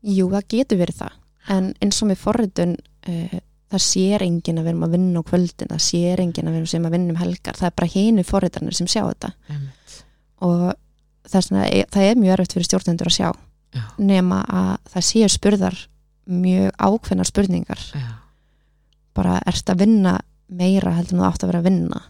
Jú, 0.02 0.28
það 0.32 0.48
getur 0.54 0.80
verið 0.82 1.00
það. 1.02 1.18
En 1.56 1.68
eins 1.82 2.02
og 2.02 2.10
með 2.10 2.22
forritun 2.22 2.74
uh, 2.76 3.36
það 3.72 3.84
sér 3.86 4.24
enginn 4.26 4.60
að 4.60 4.66
við 4.66 4.72
erum 4.72 4.86
að 4.86 4.96
vinna 4.96 5.22
á 5.22 5.28
kvöldin 5.30 5.72
það 5.72 5.82
sér 5.86 6.22
enginn 6.22 6.48
að 6.48 6.54
við 6.54 6.60
erum 6.60 6.72
sem 6.72 6.88
að 6.88 6.96
vinna 6.96 7.14
um 7.14 7.20
helgar. 7.20 7.58
Það 7.58 7.68
er 7.70 7.76
bara 7.80 7.92
hinu 7.94 8.26
forritarnir 8.26 8.78
sem 8.78 8.90
sjá 8.90 9.02
þetta. 9.06 9.32
Einmitt. 9.50 9.98
og 10.46 10.66
vegna 11.32 11.66
er, 11.66 11.88
það 11.90 12.08
er 12.10 12.20
mjög 12.20 12.34
erfitt 12.36 12.56
fyrir 12.56 12.68
stjórnendur 12.68 13.10
að 13.10 13.16
sjá 13.16 13.28
Já, 13.76 13.82
nema 13.98 14.42
að 14.46 14.72
það 14.92 15.06
séu 15.08 15.30
spurðar 15.32 15.78
mjög 16.26 16.70
ákveðnar 16.78 17.28
spurningar. 17.28 17.82
Já, 17.94 18.06
bara 19.16 19.40
ert 19.46 19.70
að 19.72 19.82
vinna 19.84 20.18
meira 20.46 20.94
heldur 20.96 21.16
en 21.16 21.22
þú 21.22 21.26
átt 21.26 21.44
að 21.44 21.52
vera 21.52 21.62
að 21.62 21.68
vinna? 21.70 22.02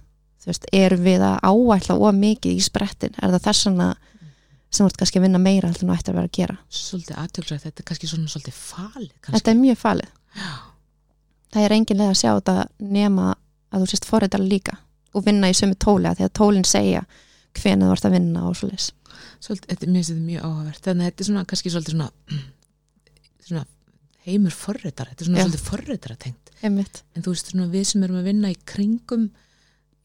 Þú 0.42 0.50
veist, 0.52 0.68
erum 0.76 1.02
við 1.06 1.24
að 1.26 1.38
áætla 1.42 1.96
of 1.96 2.16
mikið 2.16 2.58
í 2.58 2.64
sprettin, 2.64 3.16
er 3.18 3.32
það 3.34 3.46
þess 3.48 3.68
vegna 3.68 3.88
sem 4.76 4.88
ert 4.88 4.98
kannski 5.00 5.20
að 5.20 5.26
vinna 5.26 5.40
meira 5.42 5.70
en 5.70 5.76
þú 5.76 5.90
ætti 5.94 6.12
að 6.12 6.18
vera 6.18 6.30
að 6.30 6.36
gera. 6.38 6.56
Svolítið 6.68 7.20
aðtökla 7.22 7.58
þetta 7.64 7.82
er 7.82 7.88
kannski 7.90 8.10
svona 8.10 8.32
svolítið 8.32 8.58
falið 8.60 9.12
þetta 9.12 9.30
kannski. 9.30 9.52
er 9.52 9.60
mjög 9.60 9.78
falið. 9.82 10.10
Já, 10.36 10.50
það 11.56 11.66
er 11.66 11.76
engin 11.76 12.02
leið 12.02 12.12
að 12.12 12.18
sjá 12.20 12.30
þetta 12.32 12.56
nema 12.96 13.28
að 13.70 13.84
þú 13.84 13.90
sést 13.92 14.08
forritar 14.08 14.44
líka 14.44 14.76
og 15.16 15.24
vinna 15.26 15.50
í 15.50 15.56
sömu 15.56 15.78
tóli 15.80 16.10
að 16.10 16.20
því 16.20 16.28
að 16.28 16.34
tólinn 16.40 16.68
segja 16.68 17.06
hvenær 17.56 17.88
þú 17.88 17.96
ert 17.96 18.08
að 18.08 18.16
vinna 18.16 18.44
og 18.50 18.58
svoleiðis. 18.58 18.90
Svolítið, 19.40 19.70
þetta, 19.72 19.86
mér 19.86 19.96
finnst 19.96 20.12
þetta 20.12 20.26
mjög 20.26 20.44
áhugavert. 20.46 20.82
Þannig 20.84 21.06
að 21.06 21.10
þetta 21.10 21.22
er 21.24 21.28
svona 21.30 21.44
kannski 21.50 21.72
svolítið 21.72 21.96
svona, 21.96 22.10
svona 23.46 23.64
heimur 24.26 24.56
forritar, 24.56 25.08
þetta 25.10 25.24
er 25.24 25.30
svona 25.30 25.38
Já. 25.38 25.46
svolítið 25.46 25.64
forritara 25.70 26.18
tengt 26.20 26.46
einmitt, 26.64 27.02
en 27.14 27.24
þú 27.24 27.34
veist 27.34 27.52
svona 27.52 27.68
við 27.72 27.84
sem 27.90 28.04
erum 28.06 28.20
að 28.20 28.28
vinna 28.30 28.52
í 28.52 28.56
kringum 28.68 29.26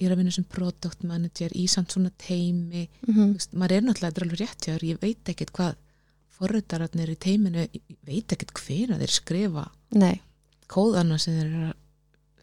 ég 0.01 0.07
er 0.07 0.15
að 0.15 0.23
vinna 0.23 0.33
sem 0.33 0.47
product 0.49 1.05
manager 1.07 1.53
í 1.55 1.67
samt 1.69 1.93
svona 1.93 2.11
teimi 2.17 2.87
mm 3.07 3.13
Þú 3.13 3.27
veist, 3.35 3.53
maður 3.53 3.77
er 3.77 3.85
náttúrulega, 3.85 4.11
þetta 4.11 4.21
er 4.21 4.27
alveg 4.27 4.41
rétt 4.41 4.67
hjá 4.67 4.89
ég 4.89 5.01
veit 5.01 5.33
ekkert 5.33 5.53
hvað 5.53 5.75
forritararnir 6.41 7.13
í 7.13 7.19
teiminu 7.21 7.67
ég 7.67 7.97
veit 8.07 8.33
ekkert 8.33 8.55
hvena 8.57 8.97
þeir 8.97 9.13
skrifa 9.13 9.67
nei, 9.93 10.21
kóðana 10.67 11.19
sem 11.21 11.37
þeir 11.37 11.47
eru 11.51 11.73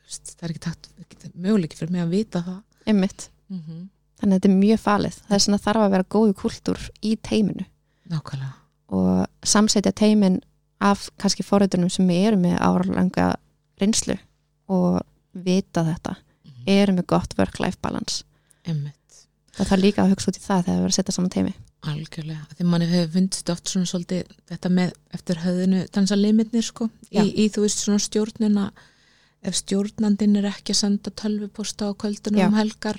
það 0.09 0.45
er 0.47 0.55
ekki 0.55 0.65
takt, 0.65 0.91
ekki 1.03 1.31
möguleiki 1.35 1.79
fyrir 1.79 1.95
mig 1.95 2.05
að 2.05 2.15
vita 2.15 2.43
það. 2.45 2.61
Einmitt. 2.89 3.29
Mm 3.49 3.61
-hmm. 3.61 3.89
þannig 4.21 4.35
að 4.35 4.39
þetta 4.39 4.49
er 4.49 4.61
mjög 4.61 4.81
falið. 4.81 5.19
Það 5.27 5.35
er 5.37 5.43
svona 5.45 5.59
þarf 5.65 5.83
að 5.83 5.91
vera 5.91 6.13
góðu 6.15 6.35
kultúr 6.35 6.81
í 7.03 7.17
teiminu 7.17 7.67
nákvæmlega. 8.09 8.55
Og 8.89 9.27
samsetja 9.45 9.93
teimin 9.93 10.41
af 10.81 11.11
kannski 11.19 11.43
forritunum 11.43 11.91
sem 11.91 12.11
eru 12.11 12.37
með 12.37 12.57
árlanga 12.61 13.37
reynslu 13.81 14.17
og 14.69 15.01
vita 15.33 15.85
þetta. 15.85 16.17
Eru 16.69 16.99
með 16.99 17.09
gott 17.15 17.39
work-life 17.39 17.81
balance. 17.85 18.25
Emmitt, 18.69 19.25
það 19.57 19.73
þarf 19.73 19.85
líka 19.87 20.05
að 20.05 20.15
hugsa 20.15 20.31
út 20.33 20.41
í 20.41 20.45
það 20.45 20.67
þegar 20.67 20.77
við 20.77 20.85
erum 20.85 20.93
að 20.93 20.99
setja 20.99 21.17
saman 21.17 21.35
teimi 21.35 21.57
algjörlega. 21.87 22.47
Því 22.59 22.67
manni 22.67 22.89
hefur 22.91 23.11
fundist 23.15 23.51
oft 23.53 23.71
svona 23.71 23.89
svolítið 23.89 24.31
þetta 24.51 24.71
með 24.75 24.95
eftir 25.15 25.43
höfðinu 25.45 25.83
dansa 25.95 26.19
limitnir 26.19 26.67
sko. 26.67 26.89
Í, 27.13 27.23
í 27.23 27.49
þú 27.55 27.65
veist 27.65 27.85
svona 27.85 28.03
stjórnuna 28.03 28.65
ef 29.47 29.59
stjórnandinn 29.61 30.41
er 30.41 30.49
ekki 30.51 30.75
að 30.75 30.81
senda 30.81 31.13
tölvuposta 31.15 31.91
á 31.91 31.93
kvöldunum 31.95 32.41
Já. 32.43 32.49
um 32.51 32.57
helgar 32.59 32.99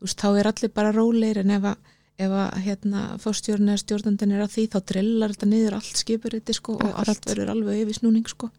veist, 0.00 0.20
þá 0.20 0.28
er 0.38 0.50
allir 0.52 0.72
bara 0.74 0.92
rólegir 0.94 1.42
en 1.42 1.54
ef 1.56 1.66
að, 1.72 1.90
ef 2.20 2.36
að 2.44 2.60
hérna, 2.66 3.02
fórstjórn 3.22 3.72
eða 3.72 3.82
stjórnandinn 3.82 4.36
er 4.36 4.44
að 4.44 4.54
því 4.54 4.66
þá 4.70 4.78
drillar 4.92 5.34
þetta 5.34 5.50
niður 5.50 5.78
allt 5.80 6.02
skipur 6.04 6.36
þetta 6.38 6.56
sko 6.56 6.76
og 6.78 6.86
Akkurat. 6.86 7.10
allt 7.10 7.30
verður 7.32 7.54
alveg 7.56 7.82
yfir 7.82 7.98
snúning 7.98 8.30
sko. 8.30 8.52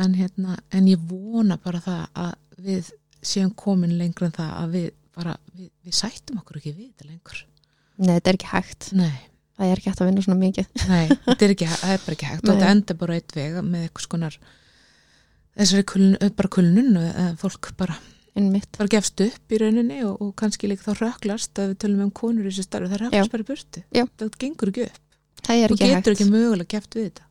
En 0.00 0.16
hérna 0.16 0.56
en 0.72 0.88
ég 0.88 1.02
vona 1.10 1.60
bara 1.60 1.82
það 1.84 2.04
að 2.24 2.32
við 2.64 2.92
séum 3.22 3.50
komin 3.58 3.96
lengur 3.98 4.28
en 4.28 4.36
það 4.36 4.52
að 4.60 4.76
við 4.76 4.86
bara, 5.16 5.34
við, 5.56 5.72
við 5.86 5.96
sættum 5.96 6.40
okkur 6.40 6.60
ekki 6.60 6.72
við 6.76 6.86
þetta 6.92 7.08
lengur. 7.10 7.42
Nei, 8.00 8.14
þetta 8.14 8.32
er 8.32 8.38
ekki 8.38 8.52
hægt, 8.54 8.88
nei. 8.96 9.18
Það 9.60 9.72
er 9.72 9.80
ekki 9.80 9.90
hægt 9.90 10.00
að 10.00 10.08
vinna 10.08 10.22
svona 10.24 10.40
mikið. 10.40 10.70
Nei, 10.88 11.02
þetta 11.26 11.44
er, 11.44 11.52
ekki, 11.54 11.68
það 11.74 11.92
er 11.92 12.04
bara 12.06 12.16
ekki 12.16 12.30
hægt. 12.30 12.40
Og 12.40 12.48
Nei. 12.48 12.54
þetta 12.54 12.70
enda 12.76 12.96
bara 13.02 13.18
eitt 13.18 13.34
veg 13.36 13.58
með 13.66 13.84
eitthvað 13.84 14.06
skonar 14.06 14.38
þessari 15.60 15.86
kuln, 15.90 16.16
bara 16.38 16.52
kulnun 16.56 16.96
og 16.96 17.08
eh, 17.10 17.28
fólk 17.40 17.70
bara, 17.80 17.98
bara 18.78 18.90
gefst 18.94 19.20
upp 19.26 19.52
í 19.52 19.60
rauninni 19.60 20.00
og, 20.06 20.14
og 20.24 20.32
kannski 20.40 20.70
líka 20.70 20.86
þá 20.86 21.04
röklast 21.04 21.60
að 21.60 21.74
við 21.74 21.80
tölum 21.84 22.06
um 22.06 22.14
konur 22.16 22.46
í 22.46 22.52
þessu 22.52 22.64
starfi, 22.64 22.88
það 22.92 23.02
röklast 23.04 23.34
bara 23.34 23.44
í 23.44 23.48
burtu. 23.50 23.84
Já. 23.92 24.04
það 24.22 24.32
gengur 24.44 24.72
ekki 24.72 24.86
upp, 24.86 25.02
það 25.42 25.64
er 25.64 25.74
þú 25.74 25.76
ekki 25.76 25.90
hægt. 25.90 25.98
getur 25.98 26.16
ekki 26.16 26.28
mögulega 26.30 26.72
geft 26.76 26.96
við 26.96 27.08
þetta. 27.10 27.28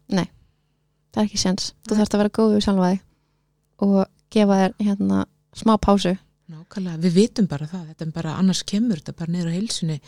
Það 1.10 1.24
er 1.24 1.26
ekki 1.26 1.42
séns, 1.42 1.72
þú 1.88 1.96
Nei. 1.96 2.00
þarfst 2.00 2.16
að 2.16 2.22
vera 2.22 2.36
góð 2.38 2.52
við 2.54 2.66
sjálfa 2.68 2.90
þig 2.92 3.88
og 3.88 4.00
gefa 4.36 4.58
þér 4.60 4.76
hérna 4.86 5.24
smá 5.58 5.78
pásu. 5.82 6.16
Nákvæmlega, 6.50 6.98
við 7.04 7.14
vitum 7.14 7.48
bara 7.50 7.68
það, 7.70 7.88
þetta 7.92 8.06
er 8.06 8.12
bara 8.16 8.36
annars 8.42 8.64
kemur 8.66 8.98
þetta 8.98 9.14
bara 9.20 9.34
niður 9.34 9.52
á 9.54 9.58
heilsunni 9.58 10.00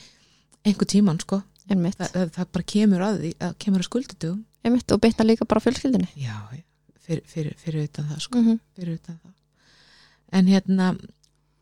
einhver 0.65 0.89
tíman 0.89 1.19
sko, 1.21 1.41
einmitt, 1.69 1.99
það, 1.99 2.31
það, 2.33 2.47
bara 2.57 2.67
kemur 2.73 3.03
að 3.05 3.19
að 3.37 3.51
kemur 3.61 3.83
að 3.83 3.89
skuldutugum 3.89 4.39
einmitt 4.65 4.93
og 4.93 5.01
bytna 5.01 5.25
líka 5.25 5.45
bara 5.49 5.61
fjölskyldinni 5.61 6.09
Já, 6.17 6.37
fyrir, 7.05 7.21
fyrir, 7.29 7.57
fyrir 7.61 7.85
utan 7.85 8.09
það 8.09 8.23
sko. 8.25 8.39
Mm 8.39 8.47
-hmm. 8.47 8.59
fyrir 8.75 8.93
utan 8.97 9.19
það. 9.23 9.33
En 10.31 10.47
hérna 10.47 10.87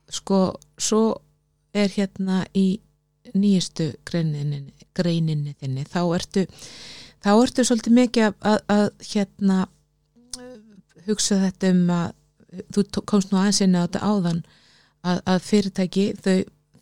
sko, 0.09 0.59
svo 0.77 1.21
er 1.73 1.89
hérna 1.89 2.45
í 2.55 2.79
nýjustu 3.33 3.93
greininni, 4.05 4.73
greininni 4.93 5.55
þinni, 5.59 5.83
þá 5.85 6.01
ertu 6.15 6.45
þá 7.23 7.31
ertu 7.35 7.65
svolítið 7.65 7.93
mikið 7.93 8.23
að, 8.23 8.33
að, 8.41 8.59
að 8.67 8.87
hérna 9.13 9.67
hugsa 11.05 11.39
þetta 11.43 11.71
um 11.73 11.89
að 11.89 12.07
þú 12.73 12.85
komst 13.09 13.31
nú 13.31 13.39
aðeins 13.39 13.61
inn 13.65 13.77
á 13.77 13.85
þetta 13.85 14.01
áðan 14.05 14.41
að, 15.05 15.21
að 15.23 15.39
fyrirtæki 15.45 16.05
þau 16.19 16.35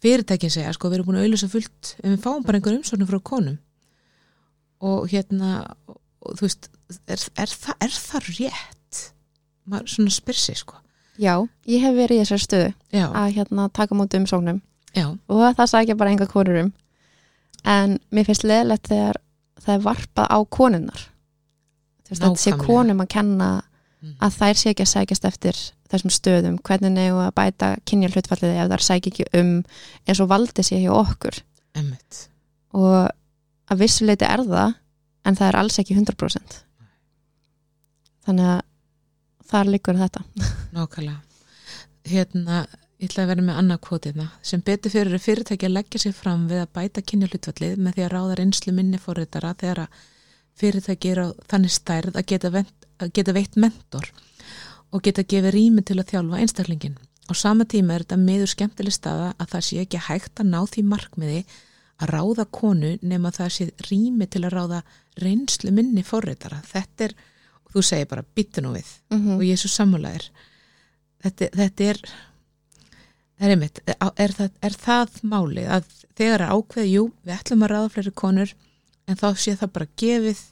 fyrirtækin 0.04 0.54
segja, 0.54 0.74
sko, 0.76 0.90
við 0.90 1.00
erum 1.00 1.10
búin 1.10 1.20
að 1.20 1.28
auðlýsa 1.28 1.50
fullt 1.52 1.94
en 2.04 2.14
við 2.14 2.24
fáum 2.24 2.44
bara 2.46 2.60
einhver 2.60 2.78
umsvörnum 2.78 3.10
frá 3.10 3.20
konum. 3.26 3.58
Og 4.86 5.08
hérna 5.10 5.52
og, 5.90 6.36
þú 6.38 6.46
veist, 6.46 6.70
er, 7.10 7.24
er, 7.42 7.54
það, 7.66 7.80
er 7.82 7.96
það 7.98 8.30
rétt? 8.38 9.00
maður 9.68 9.92
svona 9.92 10.14
spyr 10.16 10.38
sig, 10.40 10.60
sko. 10.62 10.78
Já, 11.20 11.34
ég 11.68 11.82
hef 11.84 11.96
verið 11.98 12.20
í 12.20 12.24
þessari 12.24 12.46
stöðu 12.46 12.68
já, 12.94 13.06
að 13.10 13.34
hérna 13.40 13.66
taka 13.74 13.98
mútið 13.98 14.22
umsóknum. 14.22 14.62
Já, 14.96 15.08
og 15.10 15.42
það 15.58 15.72
sagði 15.74 15.98
bara 16.00 16.14
enga 16.14 16.28
konur 16.30 16.62
um. 16.62 16.70
En 17.68 17.98
mér 18.14 18.30
finnst 18.30 18.46
leðilegt 18.48 18.88
þegar 18.88 19.20
það 19.60 19.74
er 19.74 19.84
varpað 19.84 20.30
á 20.32 20.40
konunnar 20.46 21.08
þetta 22.08 22.34
sé 22.40 22.54
konum 22.60 23.04
að 23.04 23.10
kenna. 23.18 23.50
Að 24.22 24.38
þær 24.38 24.60
sé 24.60 24.72
ekki 24.72 24.86
að 24.86 24.94
sækjast 24.94 25.28
eftir 25.30 25.60
þessum 25.88 26.12
stöðum, 26.14 26.58
hvernig 26.68 26.94
negu 26.94 27.20
að 27.24 27.36
bæta 27.40 27.70
kynja 27.88 28.10
hlutfallið 28.12 28.58
ef 28.62 28.72
þær 28.74 28.84
sækja 28.88 29.12
ekki 29.14 29.28
um 29.40 29.54
eins 30.08 30.22
og 30.24 30.32
valdi 30.32 30.66
sé 30.66 30.80
hjá 30.82 30.92
okkur. 30.94 31.40
Emmitt 31.78 32.28
og 32.78 33.08
að 33.72 33.84
vissuleiti 33.84 34.28
er 34.28 34.44
það 34.48 34.74
en 35.28 35.38
það 35.38 35.48
er 35.50 35.60
alls 35.62 35.80
ekki 35.82 35.96
100% 35.98 36.58
þannig 38.28 38.50
að 38.52 38.60
þar 39.48 39.72
liggur 39.72 40.02
þetta. 40.02 40.26
Nákvæmlega. 40.76 41.22
Hérna, 42.08 42.66
ég 43.00 43.10
ætla 43.10 43.24
að 43.24 43.32
vera 43.32 43.46
með 43.48 43.62
annað 43.62 43.82
kvotiðna 43.88 44.28
sem 44.46 44.64
betur 44.68 44.94
fyrir 44.94 45.24
fyrirtæki 45.24 45.68
að 45.68 45.76
leggja 45.78 46.04
sér 46.04 46.16
fram 46.16 46.46
við 46.52 46.64
að 46.64 46.74
bæta 46.76 47.04
kynja 47.04 47.30
hlutvallið 47.32 47.80
með 47.80 47.98
því 47.98 48.06
að 48.06 48.14
ráða 48.14 48.38
reynslu 48.40 48.76
minni 48.76 49.00
fórritara 49.02 49.54
þegar 49.60 49.84
að 49.86 50.04
fyrirtæki 50.58 51.14
er 51.14 51.24
á 51.24 51.28
þannig 51.52 51.76
stærð 51.76 52.18
að 52.18 52.28
geta, 52.32 52.52
að 53.02 53.14
geta 53.18 53.36
veitt 53.36 53.58
mentor 53.60 54.10
og 54.94 55.04
geta 55.04 55.26
gefið 55.28 55.54
rými 55.54 55.84
til 55.86 55.98
að 56.00 56.12
þjálfa 56.14 56.42
einstaklingin. 56.42 56.98
Á 57.28 57.34
sama 57.36 57.66
tíma 57.68 57.96
er 57.96 58.06
þetta 58.06 58.20
miður 58.22 58.52
skemmtileg 58.54 58.96
staða 58.96 59.34
að 59.36 59.50
það 59.54 59.66
sé 59.68 59.80
ekki 59.84 60.04
hægt 60.08 60.40
að 60.42 60.52
ná 60.54 60.60
því 60.72 60.84
markmiði 60.88 61.42
að 61.98 62.14
ráða 62.14 62.46
konu 62.54 62.94
nema 63.02 63.34
það 63.36 63.50
sé 63.56 63.68
rými 63.90 64.28
til 64.32 64.46
að 64.46 64.54
ráða 64.54 64.82
reynslu 65.20 65.74
minni 65.76 66.06
fórritara. 66.08 66.62
Þetta 66.70 67.10
er, 67.10 67.16
og 67.66 67.76
þú 67.76 67.84
segir 67.84 68.10
bara 68.12 68.26
bitu 68.38 68.64
nú 68.64 68.74
við 68.78 68.94
mm 69.12 69.36
og 69.36 69.44
ég 69.44 69.58
er 69.58 69.62
svo 69.62 69.74
sammálaðir. 69.74 70.30
Þetta, 71.26 71.50
þetta 71.58 71.84
er, 71.92 72.02
er, 73.40 73.50
einmitt, 73.50 73.82
er, 73.88 74.32
það, 74.38 74.52
er 74.62 74.78
það 74.78 75.18
málið 75.24 75.72
að 75.74 75.90
þegar 76.18 76.42
er 76.46 76.54
ákveð, 76.54 76.92
jú, 76.94 77.04
við 77.26 77.34
ætlum 77.34 77.66
að 77.66 77.74
ráða 77.74 77.90
fleiri 77.96 78.14
konur 78.14 78.54
en 79.08 79.18
þá 79.20 79.28
sé 79.36 79.56
það 79.58 79.74
bara 79.74 79.92
gefið 79.98 80.44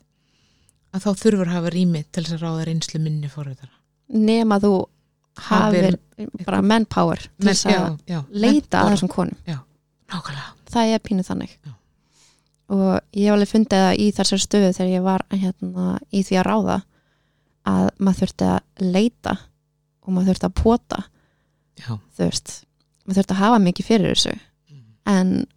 að 0.96 1.06
þá 1.06 1.10
þurfur 1.22 1.50
að 1.50 1.56
hafa 1.58 1.72
rými 1.76 2.02
til 2.12 2.24
þess 2.26 2.36
að 2.38 2.44
ráða 2.46 2.66
reynslu 2.70 3.00
minni 3.04 3.30
fórritara. 3.32 3.72
nema 4.10 4.60
þú 4.64 4.74
hafir 5.50 5.98
bara 6.46 6.62
manpower 6.64 7.20
til 7.20 7.50
þess 7.50 7.66
að 7.68 7.74
já, 7.74 7.88
já, 8.16 8.20
leita 8.32 8.82
að 8.84 8.94
þessum 8.96 9.12
konum 9.12 9.38
Nákvæmlega. 9.46 10.52
það 10.72 10.92
er 10.96 11.02
pínu 11.04 11.24
þannig 11.28 11.56
Já. 11.66 11.72
og 12.70 13.00
ég 13.14 13.26
hef 13.26 13.34
alveg 13.36 13.50
fundið 13.52 13.82
það 13.86 14.00
í 14.04 14.06
þessar 14.20 14.42
stöðu 14.46 14.70
þegar 14.78 14.92
ég 14.94 15.04
var 15.06 15.26
hérna, 15.34 15.88
í 16.14 16.22
því 16.24 16.38
að 16.40 16.46
ráða 16.50 16.78
að 17.66 17.90
maður 17.98 18.20
þurfti 18.22 18.48
að 18.54 18.86
leita 18.96 19.34
og 20.06 20.14
maður 20.14 20.30
þurfti 20.32 20.48
að 20.50 20.56
pota 20.62 21.00
Já. 21.82 21.90
þú 22.16 22.22
veist, 22.30 22.54
maður 23.06 23.20
þurfti 23.20 23.36
að 23.36 23.42
hafa 23.44 23.60
mikið 23.68 23.86
fyrir 23.92 24.14
þessu 24.16 24.36
Mm. 24.66 24.84
en 25.06 25.48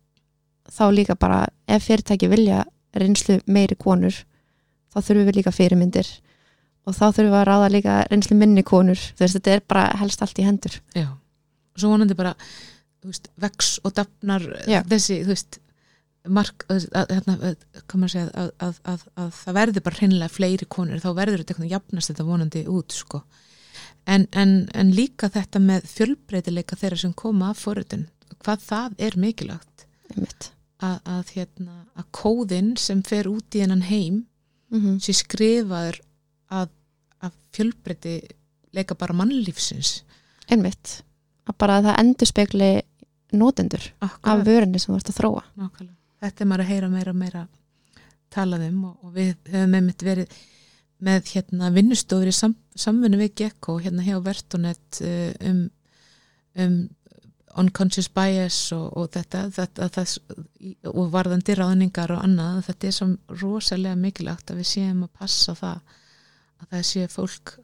þá 0.69 0.83
líka 0.93 1.15
bara 1.19 1.47
ef 1.69 1.87
fyrirtæki 1.87 2.29
vilja 2.29 2.65
reynslu 2.95 3.39
meiri 3.47 3.77
konur 3.81 4.17
þá 4.93 4.99
þurfum 5.01 5.29
við 5.29 5.39
líka 5.41 5.55
fyrirmyndir. 5.55 6.11
Og 6.89 6.97
þá 6.97 7.07
þurfum 7.07 7.33
við 7.33 7.39
að 7.43 7.47
ráða 7.51 7.71
líka 7.75 8.01
reynslu 8.09 8.37
minni 8.39 8.65
konur. 8.67 9.01
Þú 9.17 9.25
veist, 9.25 9.39
þetta 9.39 9.55
er 9.55 9.65
bara 9.69 9.87
helst 10.01 10.25
allt 10.25 10.41
í 10.41 10.47
hendur. 10.47 10.77
Já. 10.97 11.09
Og 11.75 11.83
svo 11.83 11.93
vonandi 11.93 12.17
bara, 12.19 12.35
þú 13.03 13.13
veist, 13.13 13.33
vex 13.39 13.75
og 13.85 13.97
dafnar 13.99 14.47
þessi, 14.89 15.21
þú 15.27 15.35
veist, 15.35 15.61
mark, 16.29 16.65
hérna, 16.69 17.37
hvað 17.85 17.99
maður 18.01 18.15
segja, 18.15 18.31
að, 18.33 18.49
að, 18.65 18.81
að, 18.93 19.05
að 19.23 19.29
það 19.39 19.59
verður 19.59 19.85
bara 19.87 20.01
hreinlega 20.01 20.35
fleiri 20.35 20.69
konur, 20.77 21.03
þá 21.03 21.11
verður 21.17 21.43
þetta 21.43 21.59
veginn 21.59 21.75
jafnast 21.75 22.13
þetta 22.13 22.27
vonandi 22.29 22.65
út, 22.73 22.97
sko. 22.97 23.23
En, 24.09 24.25
en, 24.33 24.55
en 24.73 24.93
líka 24.97 25.29
þetta 25.33 25.61
með 25.61 25.89
fjölbreytileika 25.93 26.79
þeirra 26.81 27.01
sem 27.05 27.15
koma 27.17 27.53
af 27.53 27.61
forritun, 27.65 28.07
hvað 28.41 28.65
það 28.65 29.03
er 29.05 29.19
einmitt. 29.19 30.51
Að, 30.79 30.99
að, 31.11 31.31
hérna, 31.35 31.77
að 31.99 32.07
kóðinn 32.15 32.77
sem 32.79 33.01
fer 33.03 33.27
út 33.27 33.57
í 33.59 33.65
hennan 33.65 33.83
heim 33.89 34.23
mm 34.71 34.99
sé 35.01 35.15
skrifaður 35.17 36.01
að, 36.51 36.69
að 37.21 37.37
fjölbreyti 37.57 38.17
leika 38.77 38.95
bara 38.95 39.17
mannlífsins. 39.17 40.03
Einmitt. 40.49 41.03
Að 41.49 41.59
bara 41.59 41.81
það 41.83 42.01
endur 42.03 42.29
spekli 42.29 42.71
notendur 43.33 43.85
af 44.01 44.45
vörunni 44.45 44.81
sem 44.81 44.93
þú 44.93 44.99
ert 44.99 45.13
að 45.13 45.19
þróa. 45.21 45.43
Nákvæmlega. 45.57 45.97
Þetta 46.19 46.45
er 46.45 46.49
maður 46.51 46.65
að 46.65 46.71
heyra 46.73 46.89
meira 46.93 47.13
og 47.13 47.19
meira 47.19 47.43
talað 48.35 48.69
um 48.69 48.85
og, 48.91 48.95
og 49.05 49.13
við 49.15 49.35
höfum 49.53 49.77
einmitt 49.79 50.05
verið 50.05 50.39
með 50.99 51.33
hérna 51.33 51.71
vinnustofur 51.73 52.29
í 52.29 52.35
sam, 52.35 52.57
samvinnu 52.75 53.21
við 53.21 53.35
Gekko 53.43 53.79
hérna 53.83 54.05
hjá 54.07 54.17
Vertonet 54.25 55.01
uh, 55.05 55.31
um, 55.47 55.61
um 56.59 56.79
unconscious 57.57 58.09
bias 58.15 58.57
og, 58.77 58.97
og 58.97 59.09
þetta, 59.15 59.45
þetta 59.55 59.89
það, 59.95 60.17
og 60.93 61.09
varðandi 61.13 61.55
ráðningar 61.59 62.13
og 62.15 62.25
annað, 62.25 62.61
þetta 62.69 62.87
er 62.91 62.97
svo 62.97 63.09
rosalega 63.43 63.97
mikilvægt 63.97 64.51
að 64.53 64.61
við 64.63 64.69
séum 64.73 65.03
að 65.07 65.15
passa 65.19 65.55
það 65.59 65.81
að 66.59 66.69
það 66.75 66.85
sé 66.91 67.07
fólk 67.09 67.55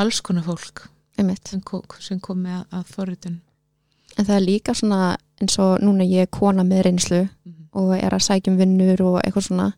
alls 0.00 0.20
konar 0.24 0.44
fólk 0.44 0.88
einmitt. 1.18 1.48
sem, 1.48 1.62
sem 2.00 2.20
komi 2.20 2.50
að, 2.50 2.64
að 2.72 2.84
forritun 2.94 3.40
en 4.18 4.26
það 4.26 4.36
er 4.36 4.46
líka 4.46 4.74
svona 4.74 5.16
eins 5.40 5.58
og 5.62 5.78
núna 5.84 6.04
ég 6.04 6.26
er 6.26 6.32
kona 6.32 6.64
með 6.66 6.82
reynslu 6.88 7.20
Mhm. 7.44 7.68
og 7.72 7.92
er 7.96 8.10
að 8.10 8.24
sækjum 8.26 8.56
vinnur 8.58 9.00
og 9.06 9.20
eitthvað 9.22 9.46
svona 9.46 9.72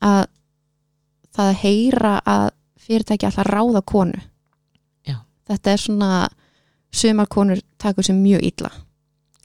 að 0.00 0.26
það 1.36 1.50
að 1.50 1.60
heyra 1.62 2.12
að 2.24 2.50
fyrirtæki 2.86 3.26
alltaf 3.26 3.46
ráða 3.50 3.82
konu 3.84 4.20
Já. 5.06 5.16
þetta 5.48 5.72
er 5.72 5.76
svona 5.82 6.10
sumar 6.96 7.28
konur 7.32 7.62
takur 7.78 8.06
sér 8.06 8.18
mjög 8.18 8.44
illa 8.50 8.70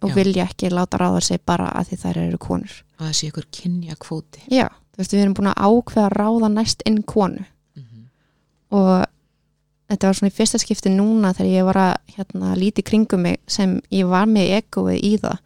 og 0.02 0.10
Já. 0.10 0.16
vilja 0.16 0.46
ekki 0.50 0.72
láta 0.74 0.98
ráða 0.98 1.22
sig 1.22 1.42
bara 1.46 1.70
að 1.78 1.92
því 1.92 1.98
þær 2.04 2.18
eru 2.18 2.38
konur 2.42 2.76
að 2.98 3.08
það 3.08 3.18
sé 3.18 3.28
ykkur 3.28 3.48
kynja 3.52 3.98
kvóti 4.02 4.44
já, 4.50 4.68
þú 4.68 5.02
veist 5.02 5.16
við 5.16 5.24
erum 5.24 5.36
búin 5.38 5.52
að 5.52 5.66
ákveða 5.68 6.06
að 6.08 6.16
ráða 6.18 6.50
næst 6.56 6.86
inn 6.86 7.04
konu 7.04 7.44
mm 7.44 7.84
-hmm. 7.84 8.06
og 8.78 9.06
þetta 9.92 10.08
var 10.08 10.18
svona 10.18 10.32
í 10.32 10.38
fyrsta 10.38 10.62
skipti 10.62 10.90
núna 10.90 11.34
þegar 11.34 11.52
ég 11.52 11.68
var 11.68 11.78
að 11.78 11.94
hérna, 12.16 12.56
líti 12.56 12.82
kringum 12.82 13.22
mig 13.22 13.40
sem 13.48 13.82
ég 13.92 14.08
var 14.08 14.26
með 14.26 14.62
egoið 14.62 15.04
í 15.04 15.18
það 15.18 15.38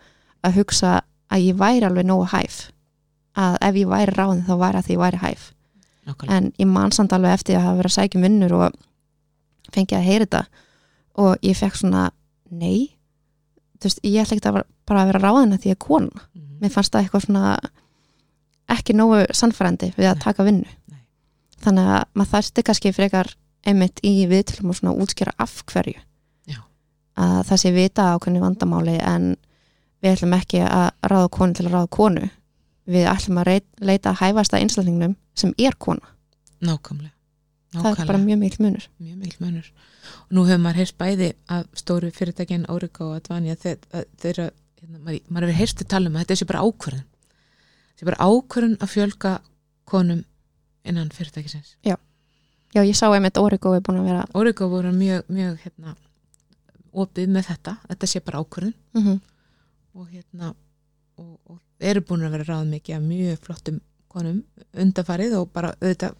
að 0.43 0.55
hugsa 0.59 1.01
að 1.29 1.39
ég 1.49 1.55
væri 1.59 1.85
alveg 1.85 2.05
nógu 2.05 2.25
hæf 2.31 2.71
að 3.35 3.57
ef 3.61 3.75
ég 3.75 3.87
væri 3.87 4.11
ráðin 4.15 4.45
þá 4.45 4.55
væri 4.61 4.77
að 4.77 4.85
því 4.85 4.93
ég 4.93 4.99
væri 5.03 5.17
hæf 5.17 5.51
Nákvæmlega. 6.05 6.37
en 6.37 6.51
ég 6.59 6.67
man 6.67 6.91
samt 6.91 7.13
alveg 7.13 7.33
eftir 7.33 7.57
að 7.57 7.65
hafa 7.65 7.77
verið 7.77 7.91
að 7.91 7.97
sækja 7.97 8.19
um 8.19 8.25
vinnur 8.27 8.53
og 8.53 8.77
fengi 9.73 9.97
að 9.97 10.07
heyra 10.07 10.25
þetta 10.25 10.43
og 11.17 11.37
ég 11.45 11.55
fekk 11.57 11.75
svona 11.79 12.09
nei, 12.51 12.97
þú 13.79 13.89
veist, 13.89 13.99
ég 14.03 14.21
ætla 14.23 14.37
ekki 14.37 14.49
að 14.51 14.61
bara 14.85 15.01
að 15.03 15.09
vera 15.13 15.23
ráðin 15.23 15.53
að 15.55 15.61
því 15.65 15.71
er 15.71 15.75
kona 15.81 16.21
Mhm. 16.35 16.59
mér 16.61 16.71
fannst 16.71 16.91
það 16.93 17.03
eitthvað 17.05 17.25
svona 17.25 17.59
ekki 18.75 18.93
nógu 18.97 19.25
sannfærandi 19.35 19.91
við 19.95 20.07
að 20.09 20.15
Nei. 20.17 20.23
taka 20.25 20.43
vinnu 20.47 20.69
Nei. 20.91 21.01
þannig 21.63 21.89
að 21.95 22.03
maður 22.15 22.31
þarfti 22.33 22.63
kannski 22.69 22.93
frekar 22.95 23.33
einmitt 23.65 23.99
í 24.03 24.13
viðtölu 24.29 24.69
og 24.69 24.75
svona 24.79 24.95
útskýra 24.95 25.33
af 25.39 25.63
hverju 25.71 25.97
Já. 26.47 26.59
að 27.17 27.43
það 27.49 27.61
sé 27.63 27.73
vita 27.75 28.07
ákveðni 28.15 28.41
vandamáli 28.43 28.97
en 29.01 29.35
við 30.03 30.15
ætlum 30.15 30.35
ekki 30.37 30.61
að 30.67 30.91
ráða 31.09 31.29
konu 31.31 31.53
til 31.53 31.65
að 31.67 31.73
ráða 31.77 31.89
konu 31.89 32.29
við 32.87 33.07
ætlum 33.09 33.39
að 33.41 33.45
reit, 33.49 33.65
leita 33.81 34.11
að 34.13 34.19
hæfasta 34.21 34.59
einslætingnum 34.61 35.15
sem 35.35 35.53
er 35.57 35.73
kona 35.79 36.01
Nákvæmlega. 36.61 37.11
Það 37.81 37.99
er 38.03 38.09
bara 38.11 38.21
mjög 38.21 38.39
mikil 38.41 38.65
munur 38.65 38.87
mjög 39.01 39.17
mikil 39.23 39.43
munur. 39.45 39.71
Og 40.27 40.37
nú 40.37 40.45
hefur 40.47 40.63
maður 40.63 40.81
heyrst 40.81 40.97
bæði 41.01 41.29
af 41.57 41.67
stóru 41.81 42.11
fyrirtækin 42.15 42.67
Órika 42.71 43.05
og 43.07 43.17
Advanja 43.19 43.57
þeir, 43.61 43.83
þeirra, 44.21 44.47
hérna, 44.81 45.01
maður, 45.03 45.47
hefur 45.49 45.59
heyrst 45.59 45.83
að 45.83 45.91
tala 45.95 46.11
um 46.11 46.17
að 46.17 46.25
þetta 46.25 46.39
sé 46.41 46.49
bara 46.51 46.63
ákvörðun. 46.65 47.05
Þetta 47.91 48.03
sé 48.03 48.09
bara 48.11 48.29
ákvörðun 48.29 48.79
að 48.79 48.93
fjölga 48.95 49.35
konum 49.85 50.25
innan 50.85 51.13
fyrirtækisins. 51.13 51.77
já, 52.75 52.81
ég 52.83 52.97
sá 52.97 53.07
einmitt 53.09 53.37
Origo 53.39 53.73
er 53.75 53.85
búin 53.85 54.01
að 54.01 54.09
vera 54.11 54.25
Órika 54.35 54.67
voru 54.69 54.91
mjög, 54.93 55.23
mjög 55.31 55.63
hérna, 55.63 55.95
opið 56.95 57.31
með 57.31 57.49
þetta, 57.49 57.77
þetta 57.89 58.09
sé 58.11 58.21
bara 58.25 58.43
ákvörðun 58.43 58.75
mm 58.95 59.23
og 59.95 60.09
hérna 60.11 60.49
og, 61.15 61.39
og 61.47 61.59
eru 61.79 62.01
búin 62.03 62.25
að 62.27 62.33
vera 62.35 62.45
ráð 62.49 62.65
mikið 62.73 62.97
af 62.97 63.03
mjög 63.05 63.37
flottum 63.45 63.77
konum 64.11 64.41
undarfarið 64.75 65.37
og 65.39 65.51
bara 65.55 65.71
auðvitað 65.79 66.17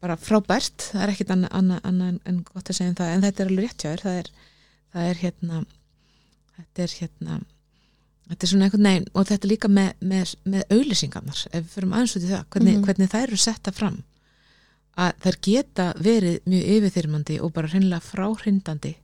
bara 0.00 0.16
frábært, 0.16 0.86
það 0.94 1.02
er 1.04 1.12
ekkit 1.14 1.30
annað 1.34 1.56
anna, 1.58 1.80
anna 1.84 2.10
en 2.24 2.42
gott 2.46 2.70
að 2.70 2.76
segja 2.78 2.90
um 2.92 2.98
það, 3.00 3.14
en 3.14 3.24
þetta 3.26 3.42
er 3.44 3.50
alveg 3.52 3.64
rétt 3.66 3.82
hjá 3.84 3.90
þér, 3.90 4.02
það 4.04 4.20
er, 4.20 4.30
það 4.94 5.08
er 5.10 5.18
hérna 5.24 5.58
þetta 6.60 6.82
er 6.86 6.94
hérna 7.00 7.40
þetta 8.30 8.46
er 8.46 8.50
svona 8.52 8.64
einhvern 8.68 8.86
veginn 8.88 9.08
og 9.14 9.26
þetta 9.28 9.46
er 9.46 9.50
líka 9.52 9.68
með, 9.68 9.90
með, 10.12 10.32
með 10.54 10.64
auðlýsingarnar 10.76 11.42
ef 11.50 11.60
við 11.64 11.70
fyrir 11.74 11.92
aðeins 11.92 12.16
út 12.16 12.24
í 12.26 12.30
það, 12.30 12.44
hvernig, 12.54 12.74
Mhm. 12.78 12.84
hvernig 12.86 13.10
þær 13.10 13.26
eru 13.28 13.36
setta 13.44 13.72
fram. 13.74 13.96
Að 15.00 15.12
þær 15.24 15.36
geta 15.46 15.86
verið 15.98 16.36
mjög 16.50 16.64
yfirþyrmandi 16.76 17.38
og 17.40 17.52
bara 17.56 17.68
hreinlega 17.68 18.00
fráhrindandi. 18.04 18.94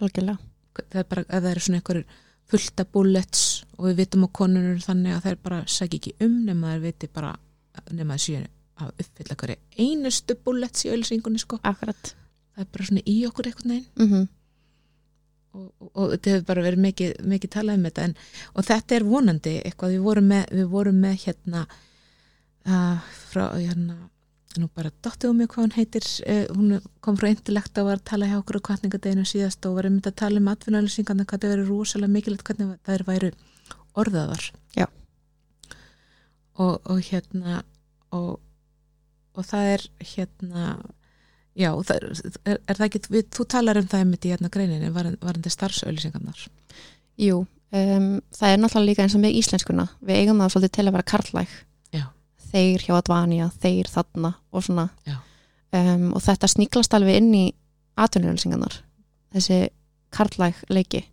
Algjörlega. 0.00 0.38
Það 0.74 1.00
er 1.00 1.08
bara, 1.10 1.22
ef 1.28 1.42
það 1.42 1.50
eru 1.50 1.60
svona 1.64 1.78
einhverjur 1.80 2.04
fullta 2.50 2.84
bullets 2.92 3.42
og 3.78 3.86
við 3.88 3.96
vitum 4.02 4.24
á 4.26 4.28
konunur 4.38 4.80
þannig 4.84 5.14
að 5.16 5.22
þær 5.28 5.38
bara 5.42 5.60
sækja 5.66 5.98
ekki 6.00 6.14
um 6.26 6.34
nema 6.46 6.74
þær 6.74 6.82
viti 6.84 7.08
bara, 7.14 7.34
nema 7.90 8.14
þær 8.18 8.24
séu 8.26 8.46
að 8.82 8.94
uppfylla 9.04 9.36
hverju 9.40 9.84
einustu 9.84 10.36
bullets 10.44 10.86
í 10.86 10.92
ölsingunni 10.94 11.42
sko, 11.42 11.60
akkurat. 11.62 12.14
Það 12.54 12.64
er 12.64 12.72
bara 12.76 12.88
svona 12.88 13.04
í 13.10 13.18
okkur 13.28 13.50
einhvern 13.50 13.76
veginn. 13.76 13.92
Mm 14.00 14.26
og, 15.54 15.68
og, 15.78 15.90
og 15.92 16.14
þetta 16.14 16.32
hefur 16.32 16.48
bara 16.48 16.64
verið 16.66 16.82
mikið, 16.84 17.12
mikið 17.30 17.52
talað 17.56 17.78
um 17.78 17.86
þetta 17.88 18.08
en, 18.08 18.16
og 18.54 18.66
þetta 18.68 18.96
er 18.96 19.06
vonandi 19.08 19.52
eitthvað, 19.60 19.94
við 19.94 20.08
vorum 20.08 20.32
með, 20.32 20.48
við 20.58 20.66
vorum 20.72 20.98
með 21.04 21.16
hérna 21.24 21.62
uh, 22.66 23.14
frá 23.30 23.44
hérna 23.54 23.98
nú 24.54 24.68
bara 24.70 24.92
dóttið 25.02 25.32
um 25.32 25.40
mig 25.42 25.50
hvað 25.50 25.64
hún 25.64 25.74
heitir 25.74 26.04
uh, 26.30 26.44
hún 26.54 26.76
kom 27.02 27.18
frá 27.18 27.30
intellekt 27.30 27.78
og 27.80 27.88
var 27.88 27.98
að 27.98 28.08
tala 28.10 28.30
hjá 28.30 28.36
okkur 28.38 28.60
á 28.62 28.66
kvartningadeginu 28.68 29.26
síðast 29.26 29.66
og 29.66 29.78
var 29.78 29.88
einmitt 29.88 30.10
að 30.10 30.18
tala 30.22 30.42
um 30.42 30.50
atvinnauðlýsingarna 30.52 31.26
hvað 31.26 31.44
það 31.44 31.54
verið 31.54 31.72
rosalega 31.72 32.14
mikilvægt 32.14 32.50
hvernig 32.50 32.76
það 32.86 33.06
væru 33.08 33.32
orðaðar. 33.94 34.46
Já. 34.74 34.86
og, 36.58 36.80
og 36.90 37.00
hérna 37.02 37.62
og, 38.14 38.38
og 39.34 39.46
það 39.48 39.72
er 39.74 39.88
hérna 40.14 40.66
Já, 41.54 41.70
það, 41.86 42.06
er, 42.50 42.56
er 42.66 42.78
það 42.78 42.86
ekki, 42.88 43.00
við, 43.14 43.26
þú 43.36 43.44
talar 43.54 43.78
um 43.78 43.86
það 43.86 44.00
einmitt 44.02 44.24
í 44.26 44.30
hérna 44.32 44.50
greininni, 44.50 44.88
varandi 44.90 45.52
starfsauðlýsingarnar. 45.54 46.40
Jú, 47.22 47.44
um, 47.46 48.08
það 48.34 48.54
er 48.54 48.58
náttúrulega 48.58 48.88
líka 48.88 49.04
eins 49.04 49.14
og 49.14 49.22
með 49.22 49.36
íslenskuna, 49.38 49.84
við 50.02 50.18
eigum 50.18 50.42
það 50.42 50.50
svolítið 50.54 50.72
til 50.74 50.84
að 50.84 50.96
vera 50.96 51.06
karlæg. 51.12 51.52
Já. 51.94 52.02
Þeir 52.48 52.86
hjá 52.88 52.96
Advanja, 52.96 53.46
þeir 53.62 53.92
þarna 53.92 54.32
og 54.50 54.66
svona. 54.66 54.88
Um, 55.74 56.10
og 56.10 56.26
þetta 56.26 56.50
sníklast 56.50 56.98
alveg 56.98 57.20
inn 57.22 57.30
í 57.38 57.44
atvinnuauðlýsingarnar, 58.02 58.80
þessi 59.38 59.60
karlæg 60.14 60.58
leiki. 60.74 61.04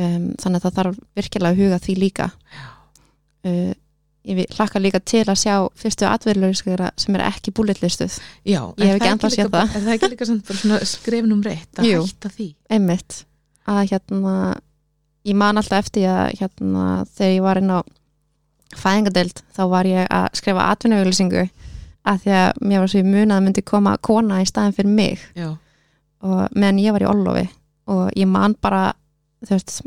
Um, 0.00 0.30
þannig 0.40 0.56
að 0.56 0.64
það 0.64 0.76
þarf 0.78 1.04
virkilega 1.20 1.52
að 1.52 1.60
huga 1.60 1.84
því 1.84 2.00
líka. 2.00 2.32
Já. 2.48 2.66
Uh, 3.44 3.72
ég 4.28 4.40
hlakka 4.56 4.80
líka 4.82 5.00
til 5.00 5.22
að 5.24 5.38
sjá 5.40 5.54
fyrstu 5.80 6.04
atverðlöfskara 6.10 6.90
sem 7.00 7.14
er 7.16 7.22
ekki 7.30 7.52
búlitlistuð 7.56 8.18
Já, 8.44 8.60
ég 8.76 8.90
hef 8.90 8.98
ekki 8.98 9.08
enda 9.14 9.28
að 9.30 9.34
sé 9.36 9.46
það 9.46 9.62
En 9.62 9.70
það. 9.72 9.86
er 9.88 9.94
ekki 9.96 10.10
líka 10.12 10.26
svona 10.28 10.80
skrefnum 10.84 11.40
reitt 11.46 11.80
að 11.80 11.88
Jú, 11.88 12.02
hætta 12.04 12.28
því? 12.34 12.48
Einmitt. 12.70 13.22
Að 13.70 13.80
hérna 13.94 14.34
ég 15.24 15.36
man 15.40 15.56
alltaf 15.60 15.78
eftir 15.86 16.06
að 16.10 16.34
hérna 16.40 16.84
þegar 17.14 17.32
ég 17.36 17.42
var 17.48 17.60
inn 17.62 17.72
á 17.72 17.80
fæðingadeild 18.80 19.40
þá 19.56 19.62
var 19.72 19.88
ég 19.88 20.06
að 20.14 20.26
skrifa 20.38 20.66
atvinnauðlýsingu 20.74 21.46
að 22.10 22.20
því 22.24 22.34
að 22.40 22.60
mér 22.70 22.80
var 22.84 22.92
svo 22.92 23.00
í 23.02 23.08
mun 23.08 23.34
að 23.34 23.42
myndi 23.46 23.64
koma 23.66 23.96
kona 24.04 24.38
í 24.42 24.46
staðin 24.48 24.76
fyrir 24.76 24.94
mig. 24.94 25.24
Já. 25.36 25.50
og 26.22 26.52
meðan 26.56 26.78
ég 26.80 26.92
var 26.94 27.02
í 27.04 27.08
Ollofi 27.08 27.46
og 27.90 28.10
ég 28.16 28.28
man 28.28 28.54
bara 28.60 28.92
þú 29.44 29.54
veist 29.56 29.80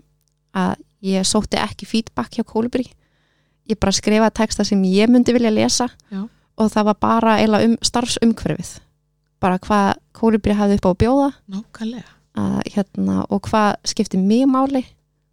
að 0.58 0.76
ég 1.06 1.26
sótti 1.28 1.60
ekki 1.62 1.86
feedback 1.90 2.34
hjá 2.38 2.44
Kólibri 2.48 2.86
ég 3.70 3.80
bara 3.80 3.94
skrifaði 3.96 4.36
texta 4.40 4.66
sem 4.68 4.82
ég 4.88 5.12
myndi 5.12 5.34
vilja 5.36 5.52
lesa 5.54 5.88
Já. 6.12 6.24
og 6.58 6.72
það 6.74 6.90
var 6.90 6.98
bara 7.02 7.38
eila 7.42 7.62
um 7.66 7.78
starfsumhverfið. 7.82 8.76
Bara 9.44 9.60
hvað 9.60 9.94
Kólibri 10.16 10.56
hafði 10.56 10.78
upp 10.80 10.88
á 10.88 10.92
að 10.92 11.00
bjóða. 11.04 11.30
Að, 12.34 12.60
hérna, 12.74 13.26
og 13.30 13.42
hvað 13.50 13.76
skipti 13.92 14.18
mig 14.18 14.46
máli. 14.50 14.84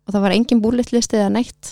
Og 0.06 0.14
það 0.14 0.24
var 0.24 0.34
engin 0.34 0.62
búlitlist 0.62 1.14
eða 1.14 1.30
neitt. 1.32 1.70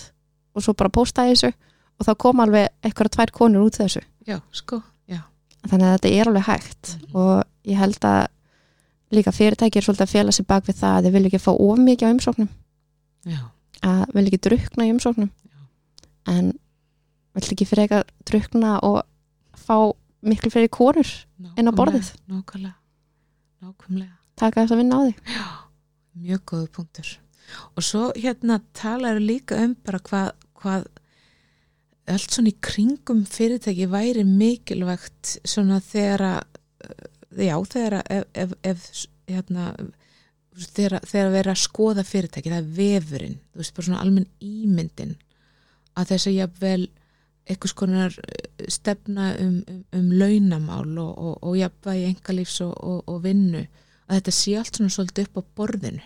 Og 0.55 0.63
svo 0.65 0.75
bara 0.79 0.93
postaði 0.95 1.35
þessu. 1.35 1.53
Og 1.99 2.07
þá 2.07 2.13
kom 2.23 2.41
alveg 2.45 2.69
eitthvað 2.87 3.13
tvær 3.17 3.33
konur 3.35 3.67
út 3.67 3.79
þessu. 3.81 4.05
Já, 4.29 4.39
sko, 4.55 4.81
já. 5.11 5.25
Þannig 5.67 5.89
að 5.89 5.95
þetta 5.97 6.13
er 6.15 6.31
alveg 6.31 6.47
hægt. 6.47 6.97
Mhm. 6.99 7.17
og 7.17 7.45
ég 7.67 7.77
held 7.77 8.01
að 8.07 8.27
líka 9.11 9.33
fyrirtæki 9.33 9.81
er 9.81 9.83
svolítið 9.83 10.07
að 10.07 10.15
fela 10.15 10.33
sig 10.33 10.47
bak 10.47 10.65
við 10.69 10.77
það 10.79 10.97
að 10.99 11.05
þið 11.05 11.13
vilja 11.13 11.29
ekki 11.33 11.43
fá 11.43 11.53
of 11.53 11.79
mikið 11.79 12.09
á 12.09 12.13
umsóknum. 12.15 12.49
Já, 13.25 13.41
að 13.83 14.05
vilja 14.15 14.29
ekki 14.33 14.43
drukna 14.49 14.85
í 14.87 14.93
umsóknum 14.93 15.31
en 16.29 16.53
vill 17.37 17.55
ekki 17.55 17.67
fyrir 17.69 17.87
eitthvað 17.87 18.13
drukna 18.29 18.75
og 18.87 19.01
fá 19.59 19.77
miklu 20.27 20.53
fleiri 20.53 20.71
konur 20.73 21.09
Inn 21.39 21.71
á 21.71 21.73
borðið. 21.75 22.13
Nákvæmlega 22.31 22.75
Nákvæmlega 23.63 24.15
taka 24.39 24.63
þess 24.63 24.75
að 24.75 24.83
vinna 24.83 24.99
á 24.99 25.01
því 25.03 25.15
Já, 25.35 25.47
mjög 26.19 26.45
góðu 26.53 26.71
punktur. 26.75 27.11
Og 27.77 27.85
svo 27.87 28.09
hérna 28.17 28.61
talaðu 28.77 29.23
líka 29.25 29.59
um 29.63 29.75
bara 29.87 30.01
hvað, 30.05 30.33
hvað 30.59 30.89
allt 32.09 32.35
svona 32.35 32.53
í 32.53 32.59
kringum 32.65 33.23
fyrirtæki 33.29 33.89
væri 33.91 34.25
mikilvægt 34.27 35.39
svona 35.49 35.81
þegar 35.85 36.25
að 36.29 37.45
já, 37.45 37.55
þegar 37.73 37.99
að 38.01 38.13
ef, 38.17 38.27
ef, 38.33 38.53
ef 38.63 39.07
hérna 39.29 39.71
þegar, 40.59 41.01
þegar 41.05 41.27
að 41.27 41.37
vera 41.37 41.55
að 41.55 41.63
skoða 41.63 42.05
fyrirtæki 42.07 42.53
það 42.53 42.61
er 42.61 42.71
vefurinn, 42.79 43.41
þú 43.53 43.63
veist 43.63 43.77
bara 43.77 43.89
svona 43.89 44.05
almenn 44.05 44.31
ímyndin 44.45 45.17
að 45.99 46.13
þess 46.13 46.31
að 46.31 46.39
jafnvel 46.39 46.81
eitthvað 47.49 47.73
skonar 47.73 48.17
stefna 48.69 49.31
um, 49.41 49.59
um, 49.73 49.83
um 49.97 50.09
launamál 50.21 50.99
og, 51.01 51.13
og, 51.17 51.35
og 51.43 51.57
jafnvægi 51.59 52.09
engalífs 52.13 52.61
og, 52.67 52.75
og, 52.77 53.03
og 53.09 53.23
vinnu 53.25 53.65
að 54.09 54.21
þetta 54.21 54.37
sé 54.37 54.57
allt 54.61 54.79
svona 54.79 54.95
svolítið 54.95 55.29
upp 55.29 55.41
á 55.41 55.43
borðinu 55.57 56.05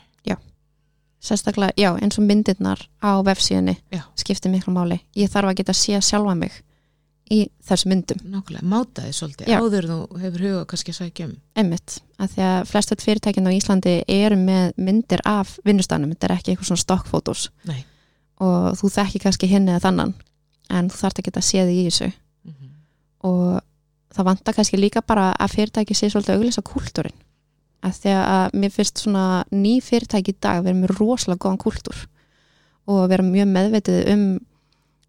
sérstaklega, 1.23 1.73
já, 1.79 1.93
eins 2.03 2.19
og 2.19 2.27
myndirnar 2.27 2.83
á 2.99 3.23
vefsíðunni 3.23 3.77
Já. 3.95 4.03
skiptir 4.19 4.51
miklu 4.51 4.75
máli 4.75 4.99
ég 5.15 5.31
þarf 5.31 5.53
að 5.53 5.59
geta 5.61 5.75
að 5.75 5.79
sé 5.79 6.01
sjálfa 6.03 6.35
mig 6.35 6.57
í 7.33 7.45
þessu 7.65 7.89
myndum 7.93 8.19
nákvæmlega, 8.27 8.67
máta 8.67 9.05
þið 9.07 9.15
svolítið 9.21 9.53
Já. 9.53 9.59
áður 9.63 9.89
þú 9.91 9.99
hefur 10.25 10.45
huga 10.49 10.65
kannski 10.73 10.93
að 10.93 10.99
sækja 10.99 11.29
um 11.29 11.37
einmitt, 11.63 12.01
að 12.19 12.35
því 12.35 12.45
að 12.49 12.59
flest 12.73 12.95
öll 12.95 13.01
fyrirtækin 13.05 13.47
á 13.47 13.53
Íslandi 13.55 13.95
eru 14.11 14.41
með 14.41 14.75
myndir 14.77 15.23
af 15.25 15.55
vinnustanum, 15.65 16.13
þetta 16.17 16.29
er 16.29 16.37
ekki 16.37 16.53
eitthvað 16.53 16.73
svona 16.73 16.85
stokkfótos 16.85 17.47
Nei. 17.71 17.85
Og 18.41 18.79
þú 18.79 18.93
þekki 18.97 19.19
kannski 19.19 19.51
hinn 19.51 19.69
eða 19.69 19.85
þannan 19.89 20.15
en 20.71 20.89
þú 20.91 21.07
að 21.07 21.25
geta 21.27 21.41
að 21.41 21.49
sé 21.49 21.67
þig 21.67 21.77
í 21.77 21.85
þessu. 21.89 22.09
Mm 22.45 22.55
-hmm. 22.55 22.71
og 23.29 23.61
það 24.15 24.25
vantar 24.25 24.55
kannski 24.55 24.77
líka 24.77 25.03
bara 25.03 25.35
að 25.39 25.53
fyrirtæki 25.57 25.95
sé 25.95 26.11
svolítið 26.11 26.35
að 26.35 26.39
auglýsa 26.39 26.63
kúltúrin 26.63 27.19
að 27.83 27.99
því 27.99 28.15
að 28.15 28.55
mér 28.55 28.71
finnst 28.71 29.03
svona 29.03 29.45
ný 29.51 29.81
fyrirtæki 29.83 30.35
í 30.35 30.39
dag 30.41 30.63
vera 30.65 30.79
með 30.79 30.95
rosalega 30.99 31.43
góðan 31.43 31.59
kúltúr 31.59 32.07
og 32.87 33.09
vera 33.11 33.23
mjög 33.27 33.49
meðvetið 33.49 33.99
um 34.13 34.25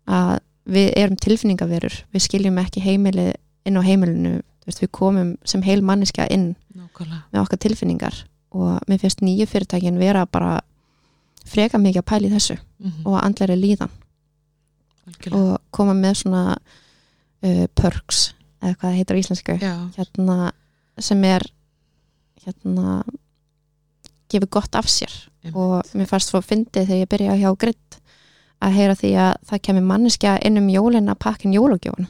að 0.10 0.40
við 0.64 0.90
erum 1.00 1.20
tilfinningaverur. 1.20 1.96
Við 2.14 2.26
skiljum 2.28 2.60
ekki 2.62 2.84
heimilið 2.84 3.34
inn 3.68 3.80
á 3.80 3.82
heimilinu. 3.84 4.42
Við 4.64 4.92
komum 4.96 5.34
sem 5.48 5.64
heil 5.66 5.82
manniska 5.84 6.28
inn 6.32 6.54
nákvæmlega. 6.72 7.24
með 7.32 7.42
okkar 7.42 7.60
tilfinningar. 7.66 8.20
Og 8.56 8.80
mér 8.88 9.02
finnst 9.02 9.22
nýju 9.22 9.48
fyrirtækin 9.50 10.00
vera 10.00 10.26
bara 10.26 10.62
freka 11.44 11.80
mikið 11.82 12.02
að 12.02 12.10
pæli 12.12 12.30
þessu 12.32 12.56
mm 12.56 12.90
-hmm. 12.90 13.06
og 13.06 13.20
andleri 13.24 13.56
líðan. 13.56 13.92
Og 15.32 15.58
koma 15.72 15.94
með 15.94 16.14
svona 16.14 16.58
uh, 17.44 17.66
perks 17.76 18.34
eða 18.62 18.76
hvað 18.76 18.90
það 18.90 18.96
heitir 18.96 19.16
á 19.16 19.20
íslensku. 19.20 19.58
Hérna, 19.98 20.52
sem 21.00 21.24
er 21.24 21.44
hérna 22.46 23.04
gefur 24.30 24.50
gott 24.50 24.76
af 24.76 24.88
sér. 24.88 25.12
Einmitt. 25.44 25.56
og 25.56 25.84
mér 25.94 26.08
fannst 26.08 26.30
svo 26.32 26.40
fyndið 26.42 26.88
þegar 26.88 27.02
ég 27.02 27.10
byrjaði 27.12 27.42
hjá 27.44 27.56
Gritt 27.60 27.98
að 28.64 28.76
heyra 28.78 28.96
því 28.96 29.10
að 29.20 29.34
það 29.50 29.62
kemur 29.68 29.88
manneskja 29.90 30.36
inn 30.48 30.58
um 30.62 30.70
jólin 30.72 31.12
að 31.12 31.20
pakka 31.20 31.48
inn 31.48 31.56
jólagjóðun 31.58 32.08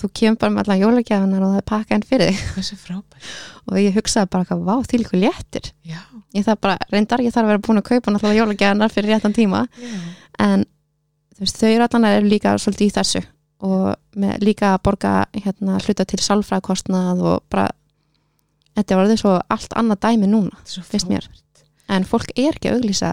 þú 0.00 0.10
kemur 0.20 0.38
bara 0.40 0.54
með 0.54 0.62
allan 0.64 0.80
jólagjóðunar 0.80 1.44
og 1.46 1.52
það 1.54 1.60
er 1.60 1.66
pakka 1.70 1.98
inn 1.98 2.06
fyrir 2.08 2.30
þig. 2.30 3.00
Og 3.70 3.76
ég 3.78 3.94
hugsaði 3.94 4.30
bara 4.32 4.48
hvað, 4.48 4.62
vá, 4.66 4.74
því 4.88 5.00
líku 5.02 5.18
léttir. 5.20 5.66
Já, 5.86 6.00
ég 6.34 6.46
þarf 6.46 6.60
bara, 6.64 6.76
reyndar 6.90 7.22
ég 7.22 7.34
þarf 7.34 7.46
að 7.46 7.52
vera 7.52 7.62
búin 7.66 7.80
að 7.82 7.88
kaupa 7.90 8.14
náttúrulega 8.14 8.40
jólagjóðunar 8.40 8.94
fyrir 8.94 9.12
réttan 9.14 9.36
tíma. 9.36 9.60
Já. 9.78 9.98
en 10.40 10.64
veist, 11.38 11.60
þau 11.60 11.84
allan 11.84 12.08
eru 12.08 12.30
líka 12.32 12.54
svolítið 12.58 12.88
í 12.88 12.94
þessu. 12.96 13.22
Og 13.60 13.90
með, 14.16 14.38
líka 14.48 14.72
að 14.74 14.82
borga 14.88 15.12
hérna, 15.36 15.76
hluta 15.84 16.06
til 16.08 16.18
sálfræðkostnað 16.24 17.20
og 17.20 17.44
bara 17.52 17.68
þetta 18.78 18.96
var 18.96 19.10
þau 19.10 19.18
svo 19.20 19.34
allt 19.52 19.74
annað 19.76 20.00
dæmi 20.06 20.28
núna 20.30 20.56
Finnst 20.64 21.10
mér. 21.10 21.26
en 21.90 22.06
fólk 22.08 22.32
er 22.38 22.54
ekki 22.56 22.70
að 22.70 22.78
auglýsa 22.80 23.10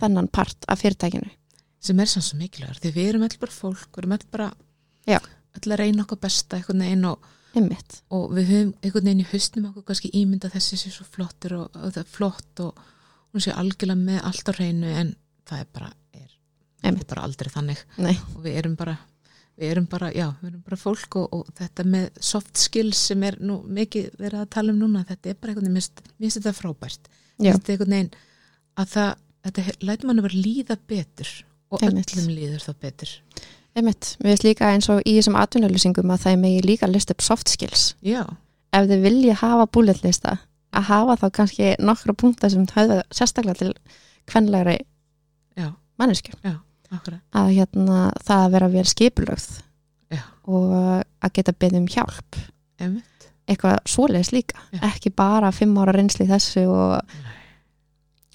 þennan 0.00 0.30
part 0.32 0.64
af 0.70 0.80
fyrirtækinu. 0.80 1.28
Sem 1.84 2.00
er 2.00 2.08
sann 2.10 2.24
svo 2.24 2.38
mikilvægur 2.40 2.80
því 2.80 2.92
við 2.94 3.10
erum 3.12 3.26
öll 3.26 3.38
bara 3.42 3.54
fólk 3.54 3.90
við 3.92 4.02
erum 4.02 4.16
öll 4.16 4.26
bara 4.32 4.48
Já. 5.08 5.18
Öll 5.58 5.72
að 5.74 5.80
reyna 5.82 6.04
okkar 6.06 6.20
besta 6.22 6.56
einhvern 6.58 6.84
veginn 6.86 7.04
og, 7.10 7.26
og 8.14 8.32
við 8.36 8.48
höfum 8.52 8.72
einhvern 8.82 9.08
veginn 9.10 9.22
í 9.24 9.28
haustum 9.32 9.68
okkur 9.70 9.86
kannski 9.90 10.10
ímynda 10.22 10.50
þessi 10.52 10.78
sé 10.80 10.90
svo 10.94 11.04
flottur 11.08 11.56
og, 11.58 11.76
og 11.76 11.92
það 11.94 12.02
er 12.04 12.10
flott 12.16 12.64
og 12.64 12.82
hún 13.34 13.44
sé 13.44 13.52
algjörlega 13.52 14.00
með 14.00 14.20
allt 14.30 14.48
á 14.48 14.52
hreinu 14.56 14.90
en 15.02 15.14
það 15.48 15.62
er 15.64 15.70
bara 15.74 15.92
er, 16.14 16.30
er 16.88 16.98
bara 17.08 17.22
aldrei 17.26 17.50
þannig. 17.52 17.80
Nei, 17.98 18.14
og 18.36 18.42
við 18.44 18.58
erum 18.62 18.76
bara 18.78 18.96
við 19.58 19.72
erum 19.72 19.86
bara, 19.90 20.12
já, 20.14 20.28
við 20.38 20.52
erum 20.52 20.60
bara 20.68 20.76
fólk 20.78 21.16
og, 21.18 21.32
og 21.34 21.48
þetta 21.58 21.84
með 21.90 22.20
soft 22.22 22.60
skills 22.62 23.00
sem 23.10 23.22
er 23.26 23.40
nú 23.42 23.56
mikið 23.66 24.12
verið 24.20 24.44
að 24.44 24.50
tala 24.54 24.70
um 24.70 24.78
núna 24.84 25.00
þetta 25.08 25.32
er 25.32 25.38
bara 25.40 25.50
einhvern 25.50 25.66
veginn, 25.66 25.74
mér 25.74 25.82
finnst- 25.88 26.12
mér 26.14 26.28
finnst 26.28 26.38
þetta 26.38 26.52
frábært. 26.60 27.08
Já. 27.42 27.52
þetta 27.56 27.72
er 27.72 27.74
einhvern 27.74 27.94
veginn 27.96 28.12
að 28.78 28.92
það, 28.92 29.10
þetta 29.48 29.64
lætur 29.88 30.06
mann 30.12 30.20
að 30.22 30.28
vera 30.28 30.42
líða 30.46 30.76
betur 30.92 31.32
og 31.74 31.82
Einmitt. 31.84 32.12
öllum 32.14 32.30
líður 32.38 32.62
það 32.68 32.78
betur 32.86 33.16
einmitt. 33.76 34.16
Við 34.22 34.32
veist 34.32 34.46
líka 34.46 34.72
eins 34.72 34.88
og 34.92 35.02
í 35.04 35.16
þessum 35.18 35.38
atvinnulýsingum 35.38 36.12
að 36.14 36.22
það 36.24 36.32
er 36.34 36.42
megi 36.44 36.62
líka 36.66 36.88
list 36.90 37.12
upp 37.12 37.24
soft 37.24 37.50
skills. 37.52 37.92
Já, 38.04 38.24
ef 38.74 38.88
þið 38.90 39.04
vilja 39.04 39.38
hafa 39.42 39.66
bullet 39.72 40.04
lista 40.04 40.38
að 40.76 40.88
hafa 40.90 41.16
þá 41.22 41.28
kannski 41.38 41.74
nokkra 41.80 42.14
punktar 42.18 42.52
sem 42.52 42.66
höfða 42.68 43.02
sérstaklega 43.14 43.60
til 43.62 43.70
kvenlegri 44.28 44.76
já, 45.56 45.70
mannesku 46.00 46.34
að 47.36 47.50
hérna, 47.52 48.08
það 48.24 48.42
að 48.42 48.52
vera 48.54 48.68
vel 48.72 48.84
skipulögð 48.88 49.48
Já. 50.08 50.22
og 50.48 50.70
að 50.72 51.32
geta 51.36 51.52
beðið 51.52 51.82
um 51.82 51.88
hjálp. 51.92 52.38
Einmitt, 52.80 53.26
eitthvað 53.48 53.80
svoleiðis 53.90 54.30
líka. 54.32 54.62
Já. 54.72 54.80
ekki 54.88 55.12
bara 55.12 55.52
fimm 55.52 55.76
ára 55.76 55.92
reynsli 55.96 56.28
þessu 56.28 56.64
og 56.72 57.18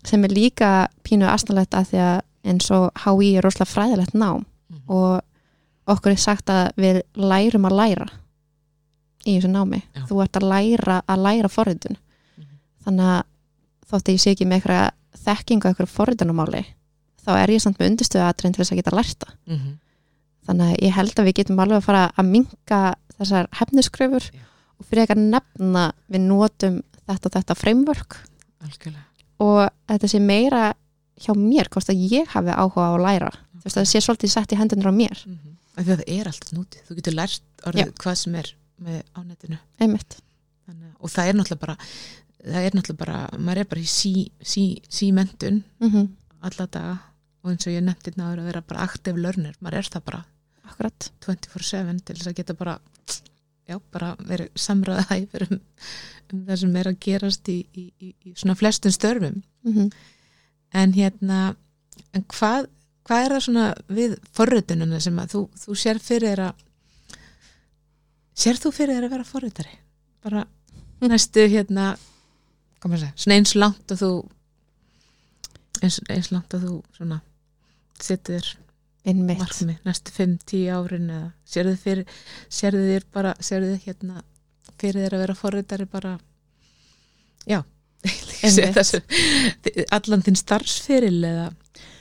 sem 0.05 0.23
er 0.27 0.35
líka 0.35 0.71
pínu 1.05 1.25
astanlegt 1.31 1.73
að 1.73 1.93
því 1.93 2.03
að 2.05 2.21
eins 2.53 2.69
og 2.75 2.89
HÍ 3.05 3.31
er 3.39 3.45
rosalega 3.45 3.71
fræðilegt 3.71 4.17
nám. 4.17 4.45
Og 4.93 5.93
okkur 5.93 6.13
er 6.13 6.21
sagt 6.21 6.51
að 6.53 6.69
við 6.79 7.01
lærum 7.19 7.65
að 7.69 7.77
læra 7.81 8.07
í 9.25 9.35
þessu 9.37 9.51
námi 9.51 9.81
Já. 9.95 10.03
þú 10.09 10.21
ert 10.23 10.39
að 10.39 10.47
læra 10.51 10.97
að 11.07 11.23
læra 11.27 11.49
forritun 11.51 11.97
Mhm. 12.37 12.57
þannig 12.85 13.05
að 13.13 13.23
þótt 13.89 14.07
að 14.09 14.13
ég 14.15 14.21
sé 14.23 14.31
ekki 14.33 14.47
með 14.47 14.59
eitthvað 14.61 14.91
þekkingu 15.23 15.69
eitthvað 15.69 15.93
forritunamáli 15.97 16.63
þá 17.23 17.29
er 17.39 17.47
ég 17.53 17.61
samt 17.63 17.77
með 17.79 17.89
undirstöðu 17.91 18.25
aðrein 18.27 18.53
til 18.53 18.63
þess 18.63 18.71
að 18.73 18.79
geta 18.81 18.95
lærta 18.97 19.27
Mhm. 19.47 19.77
þannig 20.47 20.73
að 20.73 20.81
ég 20.87 20.91
held 20.97 21.15
að 21.19 21.25
við 21.29 21.33
getum 21.39 21.59
alveg 21.63 21.77
að 21.77 21.83
fara 21.87 22.11
að 22.17 22.25
minka 22.31 22.81
þessar 23.19 23.47
hefniskröfur 23.59 24.23
Já. 24.31 24.39
og 24.79 24.85
fyrir 24.85 25.03
ekki 25.05 25.15
að 25.15 25.29
nefna 25.31 25.91
við 26.11 26.21
notum 26.27 26.81
þetta 27.07 27.25
og 27.29 27.31
þetta 27.37 27.55
framework 27.55 28.17
algjörlega 28.63 29.03
og 29.39 29.69
þetta 29.87 30.07
sé 30.09 30.19
meira 30.19 30.73
hjá 31.19 31.33
mér 31.35 31.69
hvort 31.69 31.89
að 31.89 32.03
ég 32.11 32.27
hafi 32.33 32.51
áhuga 32.51 32.87
á 32.87 32.91
að 32.97 33.03
læra 33.05 33.31
þú 33.63 33.69
veist 33.69 33.77
að 33.77 33.83
það 33.83 33.91
sé 33.91 34.01
svolítið 34.03 34.33
sett 34.33 34.51
í 34.51 34.59
hendunir 34.59 34.91
á 34.91 34.93
mér. 34.93 35.23
Mm 35.25 35.37
-hmm. 35.39 35.55
Því 35.73 35.91
að 35.91 35.97
það 35.97 36.11
er 36.17 36.27
allt 36.27 36.51
nútið, 36.53 36.81
þú 36.87 36.95
getur 36.95 37.13
lært 37.13 37.43
orðið 37.65 37.93
hvað 38.03 38.15
sem 38.15 38.35
er 38.35 38.55
með 38.77 38.99
á 39.15 39.19
netinu. 39.23 39.57
Einmitt. 39.79 40.17
Þannig, 40.67 40.91
og 40.99 41.09
það 41.09 41.27
er 41.27 41.33
náttúrulega 41.33 41.65
bara 41.65 41.77
það 42.43 42.67
er 42.67 42.75
náttúrulega 42.75 43.05
bara, 43.05 43.29
maður 43.39 43.57
er 43.57 43.69
bara 43.71 43.81
í 43.81 43.87
sí, 43.87 44.31
sí, 44.41 44.81
sí 44.89 45.11
mentun 45.11 45.63
mm 45.79 45.89
-hmm. 45.89 46.07
alla 46.41 46.67
daga 46.67 46.97
og 47.43 47.51
eins 47.51 47.67
og 47.67 47.73
ég 47.73 47.83
nefndi 47.83 48.11
náður 48.15 48.39
að 48.39 48.45
vera 48.45 48.61
bara 48.61 48.83
active 48.83 49.19
learner, 49.19 49.55
maður 49.59 49.77
er 49.77 49.89
það 49.91 50.03
bara 50.05 50.25
akkurat. 50.63 51.11
24-7 51.25 51.99
til 52.05 52.15
þess 52.15 52.27
að 52.27 52.35
geta 52.35 52.53
bara 52.53 52.79
já, 53.67 53.79
bara 53.91 54.15
verið 54.19 54.49
samræða 54.55 55.05
hæfur 55.09 55.47
um, 55.49 55.59
um 56.33 56.45
það 56.47 56.59
sem 56.59 56.75
er 56.75 56.87
að 56.87 56.99
gerast 56.99 57.49
í, 57.51 57.57
í, 57.73 57.83
í, 57.99 58.13
í 58.25 58.33
svona 58.35 58.55
flestum 58.55 58.91
störfum. 58.91 59.43
Mm 59.63 59.73
-hmm. 59.73 59.91
en 60.73 60.93
hérna 60.93 61.55
en 62.13 62.23
hvað, 62.23 62.67
hvað 63.07 63.25
er 63.25 63.35
það 63.35 63.45
svona 63.47 63.65
við 63.99 64.15
forröðununa 64.35 65.01
sem 65.03 65.19
að 65.19 65.35
þú, 65.35 65.41
þú 65.63 65.77
sér 65.79 65.99
fyrir 66.03 66.31
þér 66.33 66.43
að 66.47 66.63
sér 68.43 68.59
þú 68.61 68.73
fyrir 68.73 68.97
þér 68.97 69.07
að 69.07 69.15
vera 69.17 69.29
forröðari 69.29 69.77
bara 70.23 70.45
næstu 71.03 71.45
hérna 71.51 71.93
segja, 72.83 73.13
svona 73.15 73.37
eins 73.37 73.55
langt 73.55 73.93
og 73.93 73.99
þú 73.99 74.11
eins, 75.83 75.99
eins 76.09 76.31
langt 76.33 76.55
og 76.55 76.63
þú 76.63 76.75
svona 76.97 77.21
setur 78.03 78.53
markmi 79.03 79.77
næstu 79.83 80.13
5-10 80.15 80.69
árin 80.71 81.09
eða 81.11 81.31
sérðu 81.45 81.75
fyrir 81.81 82.05
sérðu 82.47 82.85
þér 82.87 83.07
bara, 83.11 83.33
sérðu 83.43 83.73
þér 83.73 83.87
hérna 83.87 84.23
fyrir 84.79 85.03
þér 85.03 85.15
að 85.17 85.23
vera 85.25 85.35
forröðari 85.37 85.87
bara 85.91 86.13
já. 87.47 87.59
Allan 89.95 90.23
þinn 90.23 90.39
starfsferil 90.39 91.19
eða 91.23 91.51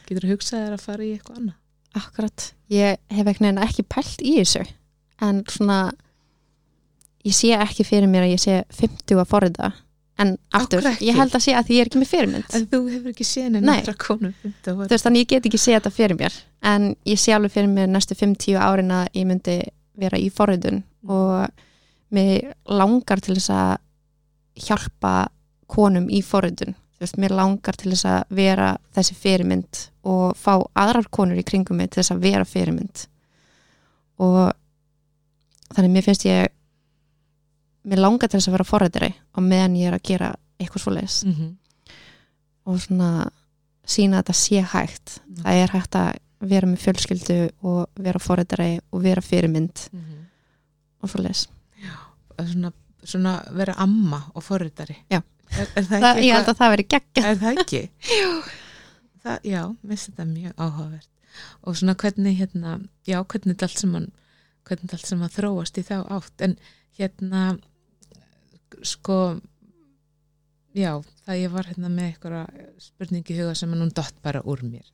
getur 0.09 0.27
þú 0.27 0.33
hugsað 0.35 0.65
þér 0.65 0.77
að 0.77 0.87
fara 0.87 1.05
í 1.05 1.11
eitthvað 1.17 1.41
annað? 1.41 1.59
Akkurat, 1.93 2.47
ég 2.73 3.01
hef 3.13 3.29
ekki, 3.29 3.53
ekki 3.67 3.85
pælt 3.85 4.23
í 4.25 4.37
þessu. 4.39 4.63
En 5.23 5.43
svona 5.53 5.79
ég 7.27 7.37
sé 7.37 7.53
ekki 7.57 7.87
fyrir 7.87 8.11
mér 8.11 8.27
að 8.27 8.35
ég 8.35 8.43
sé 8.43 8.61
50 8.79 9.21
að 9.23 9.29
forrita. 9.31 9.73
En 10.21 10.35
aftur, 10.55 10.85
ég 11.03 11.17
held 11.17 11.35
að 11.35 11.43
sé 11.43 11.55
að 11.57 11.69
því 11.69 11.77
ég 11.77 11.83
er 11.83 11.91
ekki 11.91 12.01
með 12.01 12.11
fyrirmynd. 12.11 12.57
En 12.57 12.67
þú 12.71 12.81
hefur 12.91 13.13
ekki 13.13 13.27
séð 13.27 13.47
neina 13.55 13.77
þannig 15.07 15.25
ég 15.25 15.31
get 15.33 15.49
ekki 15.49 15.61
sé 15.61 15.77
þetta 15.77 15.93
fyrir 15.95 16.19
mér. 16.19 16.37
En 16.73 16.91
ég 17.09 17.21
sé 17.21 17.35
alveg 17.35 17.55
fyrir 17.55 17.73
mér 17.73 17.89
næstu 17.91 18.17
5-10 18.19 18.59
árin 18.61 18.93
að 18.95 19.09
ég 19.19 19.29
myndi 19.29 19.57
vera 19.99 20.21
í 20.21 20.29
forritun. 20.33 20.83
Og 21.09 21.49
mér 22.13 22.53
langar 22.69 23.23
til 23.25 23.39
þess 23.39 23.55
að 23.57 23.73
hjálpa 24.69 25.15
konum 25.73 26.11
í 26.13 26.21
forritun. 26.23 26.77
þú 26.77 26.82
veist, 27.03 27.19
mér 27.21 27.35
langar 27.37 27.77
til 27.79 27.93
þess 27.93 28.07
að 28.09 28.37
vera 28.39 28.71
þessi 28.97 29.15
fyrirmynd 29.19 29.83
og 30.09 30.37
fá 30.39 30.55
aðrar 30.75 31.09
konur 31.11 31.39
í 31.41 31.45
kringum 31.47 31.77
mig 31.81 31.91
til 31.91 32.03
þess 32.03 32.15
að 32.15 32.25
vera 32.27 32.45
fyrirmynd 32.49 33.07
og 34.23 34.53
þannig 35.75 35.95
mér 35.95 36.07
finnst 36.07 36.27
ég 36.29 36.49
mér 37.89 38.03
langar 38.05 38.29
til 38.31 38.39
þess 38.39 38.51
að 38.51 38.57
vera 38.59 38.69
forritari 38.69 39.13
og 39.35 39.43
meðan 39.47 39.77
ég 39.81 39.91
er 39.91 39.99
að 39.99 40.07
gera 40.11 40.35
eitthvað 40.61 40.83
svo 40.85 40.93
leis 40.95 41.25
mm 41.25 41.33
-hmm. 41.33 41.55
og 42.65 42.81
svona 42.81 43.31
sína 43.87 44.19
að 44.19 44.23
þetta 44.23 44.33
sé 44.33 44.61
hægt 44.63 45.21
Mm. 45.33 45.43
það 45.45 45.55
er 45.63 45.71
hægt 45.73 45.95
að 45.95 46.13
vera 46.41 46.67
með 46.67 46.79
fjölskyldu 46.79 47.51
og 47.63 47.87
vera 47.97 48.19
forritari 48.19 48.81
og 48.93 49.03
vera 49.03 49.21
fyrirmynd 49.21 49.89
og 51.03 51.11
svo 51.11 51.23
leis 51.23 51.49
svona, 52.39 52.73
svona 53.05 53.43
vera 53.53 53.75
amma 53.77 54.23
og 54.35 54.43
forritari 54.43 54.97
Já. 55.11 55.23
Er, 55.59 55.69
er 55.69 55.87
það 55.89 56.07
það, 56.07 56.23
ég 56.27 56.37
held 56.37 56.51
að 56.53 56.59
það 56.63 56.75
veri 56.75 56.89
geggja 56.95 57.25
er 57.29 57.41
það 57.43 57.63
ekki? 57.63 57.83
það, 59.25 59.47
já, 59.49 59.63
mér 59.69 59.95
finnst 59.95 60.11
þetta 60.11 60.29
mjög 60.31 60.57
áhugavert. 60.57 61.09
Og 61.65 61.79
svona 61.79 61.95
hvernig 61.97 62.37
hérna, 62.37 62.75
já, 63.09 63.19
hvernig 63.23 63.55
þetta 63.55 63.69
allt 63.69 63.83
saman 63.85 64.11
hvernig 64.67 64.85
þetta 64.87 64.99
allt 64.99 65.11
saman 65.11 65.33
þróast 65.33 65.79
í 65.81 65.87
þá 65.87 65.97
átt. 66.03 66.45
En 66.45 66.57
hérna 66.99 67.45
sko 68.87 69.19
já, 70.77 70.93
það 71.27 71.41
ég 71.41 71.53
var 71.53 71.69
hérna 71.69 71.91
með 71.93 72.11
eitthvað 72.11 72.61
spurningi 72.81 73.39
huga 73.39 73.55
sem 73.59 73.73
er 73.75 73.81
nú 73.81 73.89
dott 73.95 74.19
bara 74.25 74.43
úr 74.49 74.63
mér. 74.65 74.87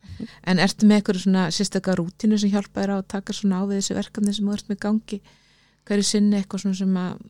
En 0.43 0.63
ertu 0.63 0.89
með 0.89 1.01
eitthvað 1.01 1.23
svona 1.25 1.49
sérstaklega 1.55 1.99
rútinu 2.01 2.39
sem 2.41 2.53
hjálpa 2.53 2.83
þér 2.83 2.95
á 2.95 2.99
að 2.99 3.11
taka 3.15 3.37
svona 3.37 3.63
á 3.63 3.69
við 3.69 3.83
þessi 3.83 3.99
verkefni 3.99 4.37
sem 4.37 4.49
þú 4.49 4.57
ert 4.57 4.73
með 4.73 4.81
gangi? 4.87 5.21
Hverju 5.89 6.09
sinni 6.09 6.41
eitthvað 6.41 6.65
svona 6.65 6.81
sem 6.83 6.99
að 7.05 7.27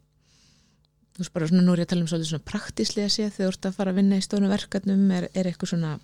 þú 1.18 1.24
veist 1.24 1.34
bara 1.34 1.48
svona 1.50 1.64
nú 1.66 1.74
er 1.74 1.82
ég 1.82 1.88
að 1.88 1.90
tala 1.92 2.04
um 2.04 2.10
svolítið 2.12 2.30
svona 2.30 2.46
praktíslega 2.46 3.10
séð 3.10 3.32
þegar 3.34 3.48
þú 3.48 3.50
ert 3.50 3.66
að 3.66 3.78
fara 3.78 3.90
að 3.90 3.98
vinna 3.98 4.18
í 4.18 4.22
stónu 4.22 4.50
verkefnum 4.52 5.08
er, 5.16 5.24
er 5.34 5.48
eitthvað 5.50 5.72
svona 5.72 5.96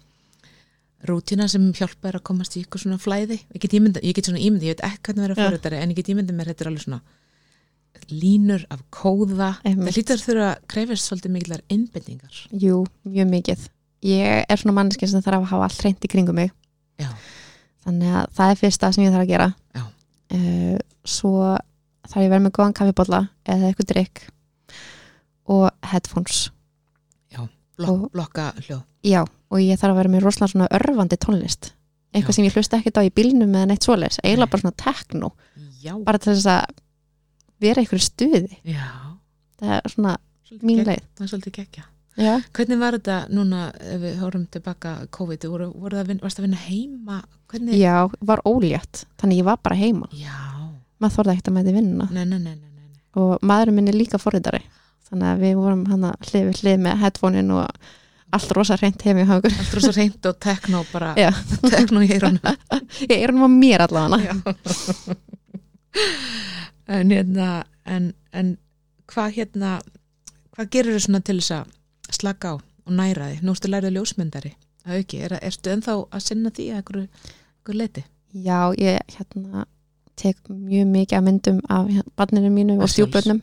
rútina 1.07 1.47
sem 1.51 1.67
hjálpa 1.77 2.09
þér 2.09 2.19
að 2.19 2.25
komast 2.27 2.57
í 2.57 2.63
eitthvað 2.65 2.83
svona 2.83 2.99
flæði? 2.99 3.39
Ég 3.55 3.63
get, 3.63 3.77
ímynda, 3.79 4.03
ég 4.03 4.17
get 4.17 4.27
svona 4.27 4.43
ímyndi, 4.43 4.67
ég 4.67 4.75
veit 4.75 4.83
ekki 4.89 5.07
hvernig 5.07 5.27
vera 5.29 5.37
Já. 5.37 5.45
fórhættari 5.45 5.79
en 5.79 5.93
ég 5.93 6.01
get 6.01 6.11
ímyndi 6.11 6.35
mér 6.35 6.51
þetta 6.51 6.65
er 6.65 6.71
alveg 6.73 6.87
svona 6.87 7.01
línur 8.11 8.65
af 8.75 8.83
kóða. 8.91 9.53
Einmitt. 9.63 9.87
það 9.87 9.99
hlýtur 10.01 10.23
þurfa 10.25 10.49
að 10.51 10.67
krefast 10.75 11.09
svolítið 11.09 11.35
miklar 11.37 11.63
innbendingar 11.73 12.41
jú, 12.51 12.83
mjög 13.07 13.31
mikið. 13.31 13.69
Ég 14.05 14.49
er 14.51 14.61
svona 14.61 14.77
manneskinn 14.81 15.13
sem 15.13 15.23
þarf 15.25 15.45
að 15.45 15.51
hafa 15.53 15.69
allt 15.69 15.85
reynd 15.87 16.05
í 16.05 16.11
kringum 16.11 16.41
mig. 16.41 16.51
Já. 17.01 17.11
þannig 17.87 18.17
að 18.17 18.35
það 18.35 18.51
er 18.51 18.61
fyrsta 18.61 18.91
sem 18.95 19.05
ég 19.05 19.15
þarf 19.15 19.25
að 19.25 19.33
gera. 19.33 19.49
Uh, 20.35 20.77
svo 21.07 21.33
þarf 22.09 22.23
ég 22.23 22.29
að 22.29 22.35
vera 22.35 22.45
með 22.45 22.55
góðan 22.57 22.77
kaffibólla 22.77 23.21
eða 23.45 23.71
eitthvað 23.71 23.91
drikk 23.93 24.25
og 25.47 25.71
headphones. 25.93 26.51
Blok, 27.75 27.91
Og- 27.91 28.11
blokka 28.13 28.53
hljóð. 28.55 28.83
Já, 29.03 29.25
og 29.25 29.59
ég 29.59 29.75
þarf 29.81 29.91
að 29.91 29.97
vera 29.99 30.09
með 30.13 30.21
rosalega 30.23 30.51
svona 30.53 30.69
örfandi 30.71 31.17
tónlist. 31.19 31.73
Eitthvað 32.15 32.31
Já. 32.31 32.35
sem 32.37 32.45
ég 32.45 32.53
hlusta 32.55 32.79
ekkert 32.79 32.99
á 32.99 33.03
í 33.03 33.11
bílnum 33.11 33.51
eða 33.51 33.67
neitt 33.67 33.83
svoleiðis, 33.83 34.21
eiginlega 34.23 34.51
bara 34.53 34.63
svona 34.63 34.77
tekno 34.79 35.31
já, 35.83 36.05
bara 36.05 36.19
til 36.19 36.33
þess 36.37 36.47
að 36.47 36.77
vera 37.59 37.83
einhverju 37.83 38.05
stuði. 38.07 38.59
Já. 38.63 38.87
Það 39.59 39.73
er 39.75 39.91
svona 39.91 40.13
svolítið 40.47 40.63
mín 40.63 40.85
leið. 40.87 41.03
það 41.17 41.25
er 41.27 41.33
svolítið 41.33 41.53
gekkja 41.59 41.85
Já, 42.15 42.41
hvernig 42.55 42.79
var 42.79 42.93
þetta 42.93 43.17
núna 43.35 43.75
ef 43.75 44.01
við 44.01 44.19
hórum 44.23 44.47
tilbaka 44.47 44.93
COVID? 45.11 45.49
Voru, 45.51 45.73
voru 45.75 45.97
það 45.97 46.05
að 46.05 46.07
vinna, 46.13 46.23
varst 46.23 46.39
að 46.39 46.47
vinna 46.47 46.63
heima? 46.69 47.25
Hvernig, 47.51 47.75
Já 47.75 48.09
var 48.23 48.41
ólétt 48.47 49.05
þannig 49.19 49.39
ég 49.43 49.45
var 49.45 49.59
bara 49.59 49.75
heima, 49.75 50.07
já, 50.15 50.39
maður 51.01 51.17
þorði 51.19 51.35
ekkert 51.35 51.49
að 51.51 51.57
mæti 51.59 51.75
vinnuna. 51.75 52.09
Nei, 52.13 52.25
nei, 52.25 52.39
nei, 52.39 52.55
nei, 52.55 52.71
nei. 52.71 52.87
nei. 52.87 53.03
og 53.19 53.43
maðurinn 53.43 53.75
minn 53.75 53.89
er 53.89 53.99
líka 53.99 54.19
forritari 54.23 54.63
þannig 55.09 55.29
að 55.31 55.45
við 55.45 55.55
vorum 55.61 55.85
hann 55.91 56.09
að 56.09 56.31
hlið 56.31 56.49
við 56.49 56.63
hlið 56.63 56.83
með 56.87 56.99
headphonein 57.03 57.53
og 57.55 57.93
allt 58.35 58.55
rosa 58.57 58.77
reynt 58.81 59.05
hefum 59.07 59.23
í 59.23 59.27
hagur 59.29 59.55
allt 59.55 59.75
rosa 59.79 59.93
reynd 59.95 60.29
og 60.31 60.39
tekno 60.43 60.83
bara 60.93 61.15
tekno 61.75 62.03
í 62.03 62.11
ég 62.11 63.17
er 63.19 63.33
hann 63.33 63.45
á 63.45 63.51
mér 63.51 63.87
allavega. 63.89 64.35
En 66.85 67.09
hérna 67.09 67.65
en, 67.89 68.11
en 68.37 68.57
hvað 69.09 69.39
hérna 69.39 69.79
hvað 70.53 70.71
gerir 70.75 70.97
þau 70.99 71.05
svona 71.07 71.21
til 71.25 71.39
þess 71.39 71.55
að 71.57 71.71
slaka 72.19 72.51
á 72.53 72.55
og 72.59 72.93
næra 72.93 73.31
því, 73.31 73.39
nú 73.41 73.55
ertu 73.55 73.71
lærið 73.71 73.95
ljósmyndari. 73.97 74.51
Að 74.85 74.99
auki, 74.99 75.21
er, 75.25 75.37
ertu 75.41 75.73
ennþá 75.73 75.95
að 76.13 76.25
sinna 76.27 76.53
því 76.53 76.67
að 76.69 76.81
einhverju, 76.83 77.07
leiti 77.73 78.05
Já, 78.35 78.75
ég 78.77 79.15
hérna 79.15 79.65
tek 80.19 80.37
mjög 80.51 80.91
mikið 80.91 81.19
að 81.19 81.25
myndum 81.29 81.61
af 81.71 81.89
hérna, 81.89 82.13
barninu 82.19 82.51
mínu 82.53 82.77
og 82.83 82.91
stjúbönnum 82.91 83.41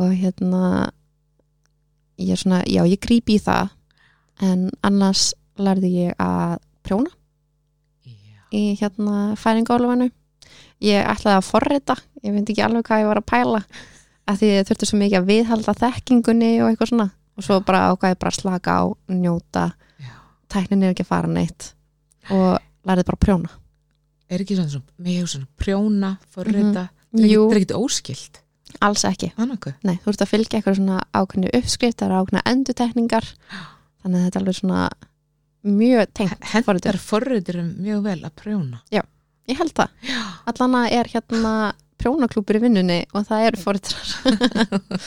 og 0.00 0.14
hérna 0.16 0.90
ég 2.20 2.34
er 2.34 2.40
svona, 2.40 2.62
já 2.64 2.82
ég 2.88 3.00
grípi 3.00 3.36
í 3.36 3.44
það 3.44 3.70
en 4.44 4.68
annars 4.86 5.30
lærði 5.60 5.92
ég 6.06 6.20
að 6.20 6.58
prjóna 6.86 7.12
já, 8.08 8.40
í 8.56 8.74
hérna 8.80 9.36
færingálufanu 9.40 10.10
ég 10.84 11.04
ætlaði 11.04 11.36
að 11.36 11.48
forrita 11.48 11.96
ég 12.24 12.34
veit 12.34 12.48
ekki 12.48 12.64
alveg 12.64 12.88
hvað 12.88 13.04
ég 13.04 13.10
var 13.10 13.20
að 13.20 13.30
pæla 13.30 13.64
að 14.30 14.40
því 14.40 14.50
ég 14.50 14.68
þurfti 14.68 14.88
svo 14.88 15.00
mikið 15.00 15.18
að 15.18 15.30
viðhalda 15.30 15.74
þekkingunni 15.80 16.50
og 16.60 16.70
eitthvað 16.70 16.92
svona. 16.92 17.08
Og 17.38 17.46
svo 17.46 17.58
bara 17.64 17.86
ákvæði 17.90 18.18
bara 18.20 18.36
slaka 18.36 18.76
á, 18.76 18.84
njóta. 19.14 19.64
Já. 20.00 20.12
tæknin 20.52 20.84
er 20.84 20.94
ekki 20.94 21.06
að 21.06 21.10
fara 21.10 21.30
neitt. 21.30 21.72
Og 22.28 22.58
lærði 22.86 23.06
bara 23.08 23.18
að 23.18 23.24
prjóna. 23.24 23.52
Er 24.30 24.44
ekki 24.44 24.58
svona, 24.58 24.84
mér 25.00 25.20
hefur 25.20 25.32
svona 25.34 25.50
prjóna, 25.58 26.12
forrita 26.30 26.86
mm. 26.86 27.24
Jú, 27.26 27.46
það 27.48 27.56
er 27.56 27.60
ekkert 27.60 27.78
óskilt 27.80 28.42
alls 28.84 29.04
ekki. 29.08 29.32
Annarku, 29.40 29.72
Nei, 29.86 29.96
þú 30.02 30.12
ert 30.12 30.24
að 30.24 30.32
fylgja 30.32 30.58
eitthvað 30.60 30.78
svona 30.78 31.02
ákveðni 31.16 31.52
uppskriftar, 31.58 32.14
ákveðna 32.14 32.42
endutekningar 32.50 33.28
þannig 34.02 34.16
að 34.16 34.24
þetta 34.26 34.38
er 34.38 34.42
alveg 34.42 34.58
svona 34.60 34.84
mjög 35.80 36.14
tengt 36.16 36.48
hendar 36.54 36.98
forriturum 37.04 37.74
mjög 37.82 38.02
vel 38.06 38.18
að 38.24 38.36
prjóna. 38.40 38.80
Ég 38.94 39.58
held 39.58 39.74
það. 39.76 39.94
já, 40.06 40.20
Allan 40.52 40.78
að 40.78 40.96
er 41.00 41.10
hérna 41.10 41.54
prjónaklúpur 42.00 42.56
í 42.56 42.62
vinnunni 42.62 43.02
og 43.12 43.26
það 43.28 43.46
eru 43.48 43.60
fóritrar. 43.60 44.14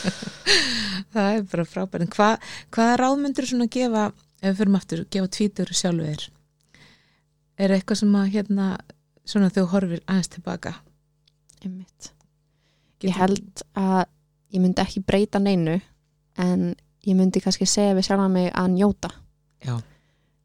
það 1.13 1.29
er 1.31 1.49
bara 1.49 1.65
frábært. 1.65 2.05
En 2.05 2.13
hvað, 2.13 2.53
hvaða 2.75 2.99
ráðmyndur 3.01 3.49
svona 3.49 3.69
gefa 3.71 4.09
ef 4.43 4.51
við 4.51 4.59
fyrir 4.59 4.77
aftur, 4.77 5.05
gefa 5.09 5.31
tvítur 5.37 5.73
sjálfu 5.73 6.09
þér 6.11 6.29
er 7.61 7.73
eitthvað 7.75 8.01
sem 8.01 8.17
að 8.17 8.31
hérna 8.33 8.67
svona 9.27 9.51
þú 9.53 9.65
horfir 9.71 10.03
aðeins 10.07 10.31
tilbaka? 10.33 10.73
Einmitt. 11.63 12.11
Ég 13.03 13.15
held 13.17 13.63
að 13.75 14.05
ég 14.53 14.61
myndi 14.63 14.81
ekki 14.83 15.01
breyta 15.05 15.39
neinu 15.39 15.79
en 16.39 16.75
ég 17.05 17.15
myndi 17.17 17.41
kannski 17.43 17.65
segja 17.67 17.95
við 17.97 18.07
sjálfa 18.07 18.29
mig 18.31 18.51
að 18.53 18.71
njóta. 18.77 19.09
Já. 19.63 19.79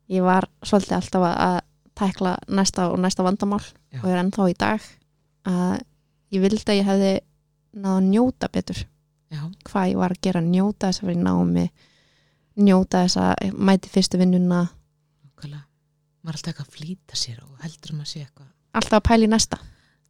ég 0.08 0.22
var 0.24 0.46
svolítið 0.64 0.96
alltaf 0.96 1.22
að- 1.22 1.40
að 1.44 1.60
tækla 1.94 2.36
næsta 2.48 2.86
og 2.92 2.98
næsta 2.98 3.22
vandamál 3.26 3.60
Já. 3.92 3.98
og 4.02 4.08
er 4.08 4.18
ennþá 4.22 4.46
í 4.50 4.54
dag 4.58 4.80
að 5.44 5.82
ég 6.32 6.40
vildi 6.40 6.64
að 6.72 6.78
ég 6.78 6.84
hefði 6.86 7.20
náða 7.76 7.98
að 7.98 8.08
njóta 8.08 8.48
betur. 8.52 8.84
Já, 9.30 9.40
hvað 9.64 9.90
ég 9.90 9.96
var 9.96 10.10
að 10.10 10.20
gera, 10.22 10.40
njóta 10.40 10.88
þess 10.88 11.02
að 11.02 11.06
vera 11.06 11.18
í 11.18 11.22
námi 11.22 11.70
njóta 12.56 13.02
þess 13.04 13.16
að 13.16 13.52
mæti 13.58 13.88
fyrstu 13.88 14.18
vinnuna. 14.18 14.70
Maður 16.24 16.34
er 16.34 16.38
alltaf 16.38 16.50
eitthvað 16.52 16.66
að 16.68 16.76
flýta 16.76 17.14
sér 17.16 17.38
og 17.42 17.58
heldur 17.62 17.92
um 17.94 18.00
að 18.02 18.08
sé 18.10 18.20
eitthvað 18.24 18.48
alltaf 18.74 18.96
að 18.98 19.04
pæla 19.08 19.24
í 19.24 19.30
næsta 19.32 19.58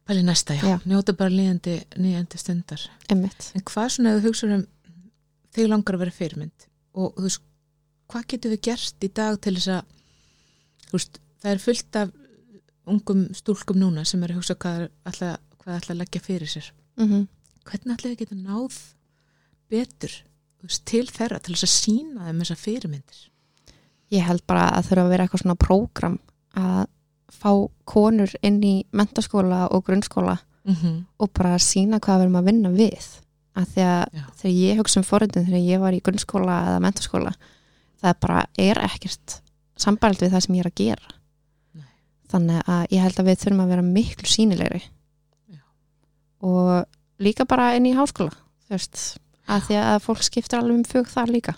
Pæli 0.09 0.23
næsta, 0.25 0.55
já, 0.57 0.63
Já. 0.65 0.75
njóta 0.89 1.13
bara 1.13 1.29
líðandi 1.29 1.75
nýjandi 2.01 2.41
stundar. 2.41 2.81
Einmitt, 3.09 3.51
En 3.53 3.61
hvað 3.61 3.89
svona 3.93 4.15
þú 4.17 4.25
hugsa 4.25 4.49
um 4.49 4.63
þig 5.53 5.69
langar 5.69 5.97
að 5.97 6.03
vera 6.03 6.15
fyrirmynd 6.17 6.65
og 6.97 7.13
þú 7.15 7.25
veist, 7.27 7.43
hvað 8.09 8.27
getur 8.33 8.55
við 8.55 8.61
gert 8.65 9.05
í 9.05 9.09
dag 9.13 9.37
til 9.41 9.53
þess 9.59 9.67
að 9.75 9.83
þú 10.89 10.97
veist, 10.97 11.19
það 11.43 11.51
er 11.51 11.61
fullt 11.65 11.99
af 12.01 12.15
ungum 12.89 13.27
stúlkum 13.37 13.77
núna 13.77 14.05
sem 14.05 14.23
er 14.25 14.33
að 14.33 14.41
hugsa 14.41 14.57
hvað 14.57 14.87
alltaf 15.05 15.91
að 15.93 15.99
leggja 16.01 16.25
fyrir 16.25 16.49
sér. 16.49 16.71
Mm 16.97 17.27
hvernig 17.69 17.97
ætla 17.97 18.09
við 18.09 18.21
getum 18.23 18.45
náð 18.45 18.77
betur 19.69 20.13
veist, 20.63 20.85
til 20.89 21.05
þeirra 21.05 21.39
til 21.43 21.53
þess 21.53 21.67
að 21.67 21.75
sína 21.75 22.27
þeim 22.27 22.39
þessar 22.43 22.61
fyrirmyndir? 22.63 23.19
Ég 24.09 24.25
held 24.25 24.45
bara 24.49 24.71
að 24.73 24.89
þurfa 24.89 25.03
að 25.05 25.11
vera 25.13 25.25
eitthvað 25.27 25.43
svona 25.43 25.59
prógram 25.61 26.15
að 26.57 26.87
fá 27.31 27.51
konur 27.89 28.31
inn 28.45 28.59
í 28.63 28.75
mentaskóla 28.95 29.67
og 29.73 29.85
grunnskóla 29.87 30.37
mm 30.63 30.75
-hmm. 30.75 31.05
og 31.19 31.31
bara 31.33 31.57
sína 31.59 31.99
hvað 31.99 32.17
við 32.17 32.23
erum 32.23 32.39
að 32.39 32.45
vinna 32.45 32.69
við 32.69 33.07
að 33.55 33.65
því 33.73 33.81
að 33.81 34.05
Já. 34.13 34.23
þegar 34.35 34.55
ég 34.55 34.77
hugsa 34.77 34.99
um 34.99 35.03
forröndin 35.03 35.45
þegar 35.45 35.69
ég 35.69 35.79
var 35.79 35.93
í 35.93 36.01
grunnskóla 36.01 36.57
eða 36.67 36.79
mentaskóla 36.79 37.33
það 38.01 38.19
bara 38.19 38.45
er 38.57 38.77
ekkert 38.77 39.41
sambæld 39.77 40.21
við 40.21 40.31
það 40.31 40.43
sem 40.45 40.55
ég 40.55 40.59
er 40.59 40.71
að 40.71 40.75
gera 40.75 41.07
Nei. 41.73 41.93
þannig 42.29 42.61
að 42.67 42.85
ég 42.91 43.01
held 43.01 43.19
að 43.19 43.25
við 43.25 43.39
þurfum 43.39 43.63
að 43.63 43.69
vera 43.69 43.81
miklu 43.81 44.27
sínilegri 44.27 44.83
Já. 45.49 45.61
og 46.41 46.85
líka 47.19 47.45
bara 47.45 47.75
inn 47.75 47.85
í 47.85 47.95
háskóla 47.95 48.31
þú 48.67 48.69
veist, 48.69 49.19
að 49.47 49.61
því 49.67 49.75
að 49.75 49.99
fólk 49.99 50.23
skiptir 50.23 50.59
alveg 50.59 50.77
um 50.77 50.83
fug 50.83 51.07
þar 51.07 51.29
líka 51.29 51.55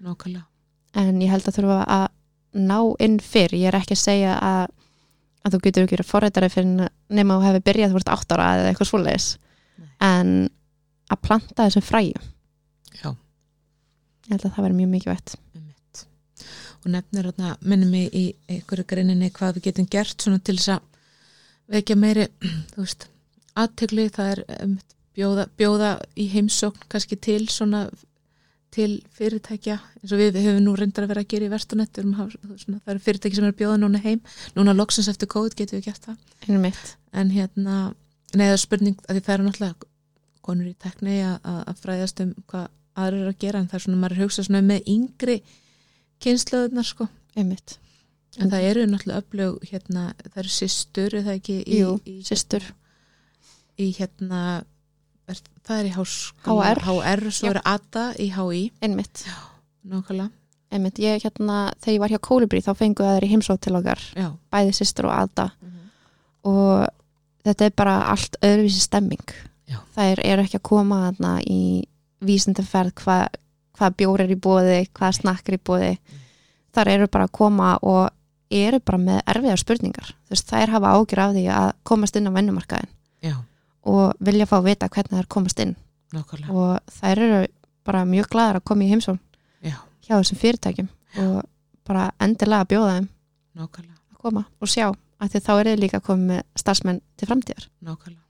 nákvæmlega 0.00 0.46
en 0.92 1.22
ég 1.22 1.30
held 1.32 1.48
að 1.48 1.56
þurfa 1.56 1.84
að 1.88 2.08
ná 2.52 2.78
inn 3.00 3.18
fyrr, 3.22 3.54
ég 3.56 3.70
er 3.70 3.78
ekki 3.78 3.96
að 3.96 4.02
segja 4.02 4.36
að, 4.36 4.72
að 5.42 5.54
þú 5.54 5.60
getur 5.66 5.86
ekki 5.86 5.96
verið 5.96 6.10
forrættari 6.10 6.50
fyrir 6.52 6.90
nema 7.12 7.36
að 7.36 7.42
þú 7.42 7.48
hefur 7.48 7.64
byrjað 7.68 7.92
þú 7.94 8.00
ert 8.00 8.12
átt 8.14 8.34
ára 8.34 8.48
eða 8.58 8.70
eitthvað 8.70 8.90
svoleiðis. 8.90 9.28
En 10.02 10.32
að 11.12 11.22
planta 11.26 11.66
þessum 11.66 11.86
fræjum. 11.86 12.28
Já. 13.02 13.10
ég 13.10 14.34
held 14.34 14.44
að 14.46 14.54
það 14.54 14.64
verður 14.64 14.78
mjög 14.78 14.92
mikilvægt. 14.92 15.34
Einmitt. 15.56 16.04
og 16.82 16.88
nefnir 16.90 17.28
þarna, 17.30 17.56
minnum 17.62 17.92
mig 17.94 18.14
í 18.14 18.24
einhverju 18.50 18.86
greininni 18.90 19.30
hvað 19.34 19.58
við 19.58 19.68
getum 19.68 19.90
gert 19.90 20.22
svona 20.22 20.42
til 20.42 20.56
þess 20.58 20.76
að 20.76 20.88
vekja 21.72 21.96
meiri 21.96 22.26
þú 22.72 22.80
veist, 22.80 23.06
aðtegli 23.58 24.08
það 24.12 24.32
er 24.32 24.42
um, 24.58 24.78
bjóða, 25.16 25.46
bjóða 25.58 25.92
í 26.18 26.26
heimsókn 26.32 26.88
kannski 26.90 27.18
til 27.22 27.44
svona 27.52 27.86
til 28.72 28.90
fyrirtækja 29.12 29.76
eins 30.00 30.12
og 30.14 30.20
við, 30.20 30.30
við 30.36 30.46
höfum 30.48 30.64
nú 30.64 30.74
reyndar 30.78 31.04
að 31.04 31.12
vera 31.12 31.24
að 31.24 31.30
gera 31.32 31.46
í 31.46 31.52
verstunett 31.52 31.98
það 31.98 32.92
eru 32.94 33.02
fyrirtæki 33.04 33.38
sem 33.38 33.46
er 33.46 33.52
að 33.52 33.58
bjóða 33.60 33.80
núna 33.82 34.00
heim. 34.02 34.20
Núna 34.56 34.74
loksins 34.76 35.10
eftir 35.12 35.28
COVID 35.32 35.56
getum 35.58 35.78
við 35.80 35.90
gert 35.90 36.06
það. 36.08 36.20
Einnig 36.46 36.62
mitt, 36.64 36.94
en 37.12 37.32
hérna, 37.34 37.80
neða 38.38 38.60
spurning 38.62 38.96
að 39.06 39.18
því 39.18 39.24
það 39.26 39.34
eru 39.36 39.48
náttúrulega 39.48 39.90
konur 40.42 40.70
í 40.70 40.74
tekni 40.82 41.18
að, 41.26 41.74
fræðast 41.82 42.24
um 42.24 42.32
hvað 42.50 42.70
aðrir 42.98 43.22
eru 43.22 43.32
að 43.32 43.38
gera 43.44 43.60
en 43.60 43.68
það 43.70 43.78
er 43.78 43.84
svona, 43.86 44.00
maður 44.00 44.16
er 44.16 44.18
að 44.18 44.26
hugsa 44.26 44.46
svona 44.48 44.64
með 44.66 44.90
yngri 44.92 45.38
kynnslöðunar 46.24 46.88
sko. 46.88 47.08
Einmitt. 47.36 47.78
En 48.40 48.48
það 48.52 48.66
eru 48.70 48.84
náttúrulega 48.88 49.20
öflug 49.22 49.64
hérna, 49.68 50.02
það 50.24 50.42
eru 50.42 50.52
systur, 50.56 51.14
er 51.14 51.26
það 51.26 51.38
ekki 51.38 51.56
í, 51.62 51.80
Jú, 51.82 51.94
í, 52.08 52.14
systur. 52.24 52.64
í 53.76 53.88
hérna 53.96 54.42
er, 55.28 55.38
það 55.66 55.78
er 55.82 55.88
í 55.88 55.92
háskóla 55.96 56.70
HR. 56.72 56.80
HR, 56.86 57.22
svo 57.30 57.46
Já. 57.48 57.50
er 57.54 57.60
ADA 57.64 58.04
í 58.18 58.30
HÍ 58.34 58.62
einmitt, 58.82 59.24
nákvæmlega, 59.86 60.30
einmitt 60.72 60.98
ég 61.02 61.22
hérna, 61.22 61.72
þegar 61.82 61.94
ég 61.94 62.00
var 62.00 62.08
hjá 62.14 62.20
Kólibri 62.26 62.60
þá 62.64 62.72
fengu 62.76 63.04
það 63.04 63.22
í 63.26 63.30
heimsótt 63.32 63.60
til 63.60 63.76
okkar. 63.76 64.00
Já. 64.16 64.30
Bæði 64.52 64.72
systur 64.74 65.06
og 65.06 65.12
aða 65.28 65.50
Mhm. 65.62 65.90
og 66.44 66.88
þetta 67.44 67.64
er 67.66 67.70
bara 67.76 67.96
allt 68.10 68.36
öðruvísi 68.42 68.80
stemming. 68.80 69.24
Já. 69.68 69.78
það 69.96 70.12
er, 70.12 70.20
er 70.26 70.38
ekki 70.42 70.58
að 70.58 70.62
koma 70.68 70.96
þarna 71.12 71.40
í 71.48 71.84
vísindaferð 72.20 72.92
hvað 72.94 73.28
hva 73.78 73.88
bjór 73.96 74.20
er 74.20 74.28
í 74.34 74.36
bóði, 74.36 74.88
hvað 74.92 75.14
snakk 75.16 75.48
er 75.48 75.54
í 75.56 75.62
bóði 75.64 75.98
þar 76.74 76.88
eru 76.88 77.06
bara 77.08 77.24
að 77.26 77.32
koma 77.32 77.78
og 77.82 78.10
eru 78.50 78.78
bara 78.84 78.98
með 78.98 79.22
erfiðar 79.26 79.58
spurningar. 79.62 80.10
Veist, 80.28 80.46
þær 80.50 80.68
hafa 80.74 80.92
ágjur 80.92 81.18
af 81.24 81.32
því 81.32 81.44
að 81.56 81.72
komast 81.88 82.16
inn 82.16 82.28
á 82.28 82.32
vennumarkaðin 82.36 82.90
já, 83.22 83.36
og 83.88 84.12
vilja 84.22 84.46
fá 84.46 84.56
að 84.60 84.68
vita 84.70 84.88
hvernig 84.92 85.18
þær 85.20 85.28
komast 85.34 85.62
inn. 85.64 85.74
Nákvæmlega. 86.12 86.52
Og 86.52 86.94
þær 87.00 87.22
eru 87.26 87.40
bara 87.86 88.04
mjög 88.06 88.28
glæðar 88.34 88.60
að 88.60 88.66
koma 88.70 88.84
í 88.84 88.90
heimsón 88.92 89.18
já, 89.64 89.76
hjá 90.06 90.14
þessum 90.14 90.38
fyrirtækjum 90.42 90.88
og 91.24 91.38
bara 91.88 92.10
endilega 92.22 92.68
bjóða 92.70 92.92
þeim 92.98 93.08
nákvæmlega, 93.58 93.98
að 94.12 94.20
koma 94.22 94.44
og 94.60 94.70
sjá 94.70 94.86
að 94.92 95.32
því 95.32 95.40
þá 95.46 95.52
er 95.56 95.70
þið 95.70 95.82
líka 95.82 96.00
komið 96.04 96.28
með 96.30 96.42
starfsmenn 96.62 97.00
til 97.18 97.28
framtíðar. 97.30 97.68
Nákvæmlega. 97.82 98.20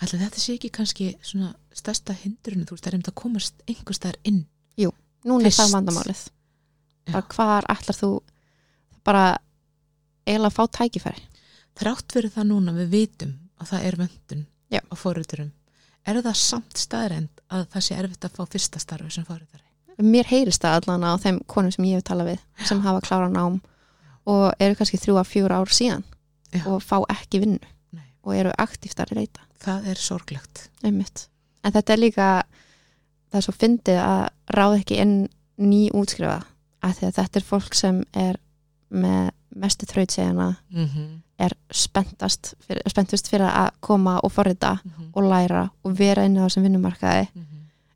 Ætli 0.00 0.18
þetta 0.22 0.40
sé 0.40 0.54
ekki 0.56 0.70
kannski 0.72 1.10
svona 1.22 1.52
stærsta 1.74 2.14
hindrunu, 2.16 2.64
þú 2.64 2.76
veist, 2.76 2.84
það 2.86 2.92
er 2.92 2.98
um 2.98 3.08
að 3.10 3.18
komast 3.20 3.64
einhver 3.68 3.98
staðar 3.98 4.20
inn? 4.24 4.44
Núna 5.24 5.48
er 5.48 5.52
Fyrst. 5.54 5.60
það 5.62 5.74
vandamálið. 5.78 6.22
Já. 7.04 7.12
bara 7.12 7.28
hvar 7.34 7.66
ætlar 7.72 7.96
þú 7.96 8.08
bara 9.04 9.24
eiginlega 10.24 10.50
að 10.50 10.56
fá 10.56 10.64
tækifæri? 10.78 11.22
Þrátt 11.80 12.12
fyrir 12.16 12.32
það 12.32 12.48
núna 12.50 12.74
við 12.76 12.90
vitum 12.94 13.32
að 13.60 13.70
það 13.72 13.86
er 13.88 13.96
vöndun 14.00 14.44
Já. 14.74 14.82
á 14.90 14.94
fóruðurum 14.98 15.52
er 16.04 16.20
það 16.20 16.40
samt 16.40 16.80
staðrend 16.80 17.44
að 17.48 17.68
það 17.72 17.86
sé 17.86 17.98
erfitt 17.98 18.26
að 18.26 18.36
fá 18.38 18.42
fyrsta 18.54 18.82
starfi 18.82 19.14
sem 19.14 19.26
fóruðari 19.28 20.08
mér 20.10 20.26
heyrist 20.28 20.64
það 20.64 20.80
allan 20.80 21.06
á 21.06 21.12
þeim 21.22 21.38
konum 21.50 21.74
sem 21.74 21.86
ég 21.88 22.00
hef 22.00 22.08
talað 22.08 22.32
við 22.32 22.66
sem 22.68 22.82
hafa 22.84 23.04
klára 23.04 23.30
nám 23.30 23.60
og 24.30 24.46
eru 24.58 24.78
kannski 24.78 25.00
þrjú 25.00 25.20
að 25.20 25.30
fjóra 25.30 25.60
ár 25.60 25.72
síðan 25.72 26.04
Já. 26.54 26.64
og 26.70 26.82
fá 26.82 26.96
ekki 27.12 27.42
vinnu 27.44 27.60
Nei. 27.94 28.08
og 28.24 28.36
eru 28.36 28.54
aktíft 28.58 29.00
að 29.02 29.14
reyta 29.18 29.44
það 29.64 29.88
er 29.92 30.00
sorglegt 30.00 30.68
einmitt. 30.82 31.28
en 31.64 31.72
þetta 31.72 31.94
er 31.94 32.02
líka 32.02 32.28
það 33.30 33.38
er 33.40 33.46
svo 33.46 33.54
fyndið 33.58 34.00
að 34.02 34.24
ráð 34.58 34.76
ekki 34.80 35.00
inn 35.02 35.16
ný 35.60 35.88
útskrifa 35.94 36.42
að 36.84 37.04
að 37.08 37.16
þetta 37.20 37.40
er 37.40 37.46
fólk 37.48 37.76
sem 37.78 38.02
er 38.12 38.38
með 38.94 39.30
mestu 39.54 39.86
þrautsegina 39.86 40.56
mm 40.70 40.86
-hmm. 40.86 41.10
Er 41.38 41.54
spenntast 41.74 42.54
fyrir, 42.62 42.82
spenntust 42.90 43.28
fyrir 43.30 43.48
að 43.48 43.72
koma 43.84 44.18
og 44.22 44.32
forrita 44.32 44.78
Mm 44.84 44.90
-hmm. 44.90 45.10
og 45.12 45.22
læra 45.22 45.70
og 45.84 45.98
vera 45.98 46.24
inn 46.24 46.36
á 46.38 46.46
þessum 46.46 46.62
vinnumarkaði. 46.62 47.28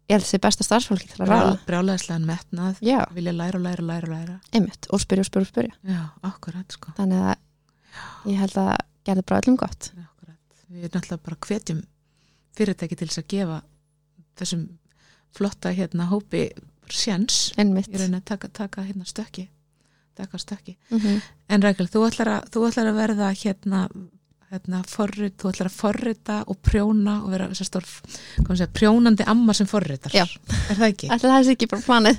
Ég 0.09 0.15
held 0.17 0.25
þessi 0.25 0.39
besta 0.41 0.65
starfsfólki 0.65 1.09
til 1.09 1.21
að 1.25 1.29
ráða 1.29 1.59
brjálæðislegan 1.67 2.25
metnað 2.25 2.79
já, 2.81 3.05
vilja 3.13 3.33
læra 3.33 3.59
og 3.59 3.63
læra 3.63 3.83
og 3.83 3.89
læra 3.89 4.07
og 4.09 4.15
læra. 4.15 4.41
Einmitt, 4.53 4.87
og 4.91 5.01
spyrja 5.01 5.21
og 5.21 5.27
spyrja 5.27 5.47
og 5.47 5.49
spyrja. 5.49 5.75
Já, 5.85 6.03
akkurat 6.23 6.73
sko. 6.73 6.93
Þannig 6.97 7.19
að 7.19 7.37
ég 8.33 8.37
held 8.39 8.57
að 8.57 8.77
gerði 9.05 9.23
bara 9.23 9.41
öllum 9.41 9.57
gott. 9.57 9.93
Akkurat. 9.93 10.37
við 10.71 10.85
erum 10.85 11.01
náttúrulega 11.01 11.25
bara 11.25 11.37
hvetjum 11.47 11.83
fyrirtæki 12.57 12.97
til 12.97 13.09
þess 13.09 13.19
að 13.19 13.29
gefa 13.29 13.63
þessum 14.37 14.69
flotta 15.37 15.69
hérna 15.71 16.09
hópi 16.09 16.51
einmitt. 17.59 17.89
Ég 17.93 18.01
reyna 18.01 18.17
að 18.17 18.25
taka, 18.25 18.49
taka 18.49 18.83
hérna 18.83 19.05
stökki 19.05 19.49
taka 20.19 20.39
stökki 20.39 20.77
mm 20.91 20.99
-hmm. 20.99 21.21
En 21.49 21.63
Rækjál, 21.63 21.89
þú 21.89 22.01
þú 22.53 22.69
ætlar 22.69 22.89
að 22.91 22.99
verða 23.01 23.29
hérna, 23.33 23.89
hérna 24.51 24.83
forrit, 24.89 25.37
þú 25.41 25.51
ætlar 25.53 25.69
að 25.69 25.77
forrita 25.77 26.45
og 26.47 26.57
prjóna 26.63 27.23
og 27.25 27.31
vera 27.31 27.49
stór, 27.55 27.85
segja, 28.49 28.67
prjónandi 28.67 29.25
amma 29.27 29.53
sem 29.55 29.67
forritar. 29.67 30.13
Já. 30.13 30.27
Er 30.71 30.77
það 30.77 30.89
ekki? 30.89 31.09
ætla 31.09 31.31
það 31.35 31.45
sé 31.45 31.51
ekki 31.51 31.67
bara 31.67 31.83
planið 31.83 32.17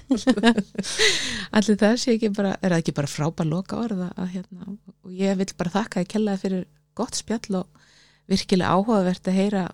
Allir 1.56 1.78
það 1.78 1.98
sé 1.98 2.14
ekki 2.14 2.30
bara, 2.30 2.56
er 2.62 2.70
það 2.72 2.78
ekki 2.78 2.96
bara 2.96 3.08
frábær 3.08 3.46
loka 3.46 3.76
orða 3.78 4.12
að 4.18 4.28
hérna, 4.28 4.78
og 5.04 5.12
ég 5.12 5.38
vil 5.38 5.48
bara 5.58 5.70
þakka 5.70 6.00
að 6.00 6.08
kellaði 6.08 6.38
fyrir 6.38 6.66
gott 6.96 7.16
spjall 7.16 7.56
og 7.56 7.68
virkilega 8.30 8.76
áhugavert 8.76 9.28
að 9.28 9.40
heyra 9.40 9.70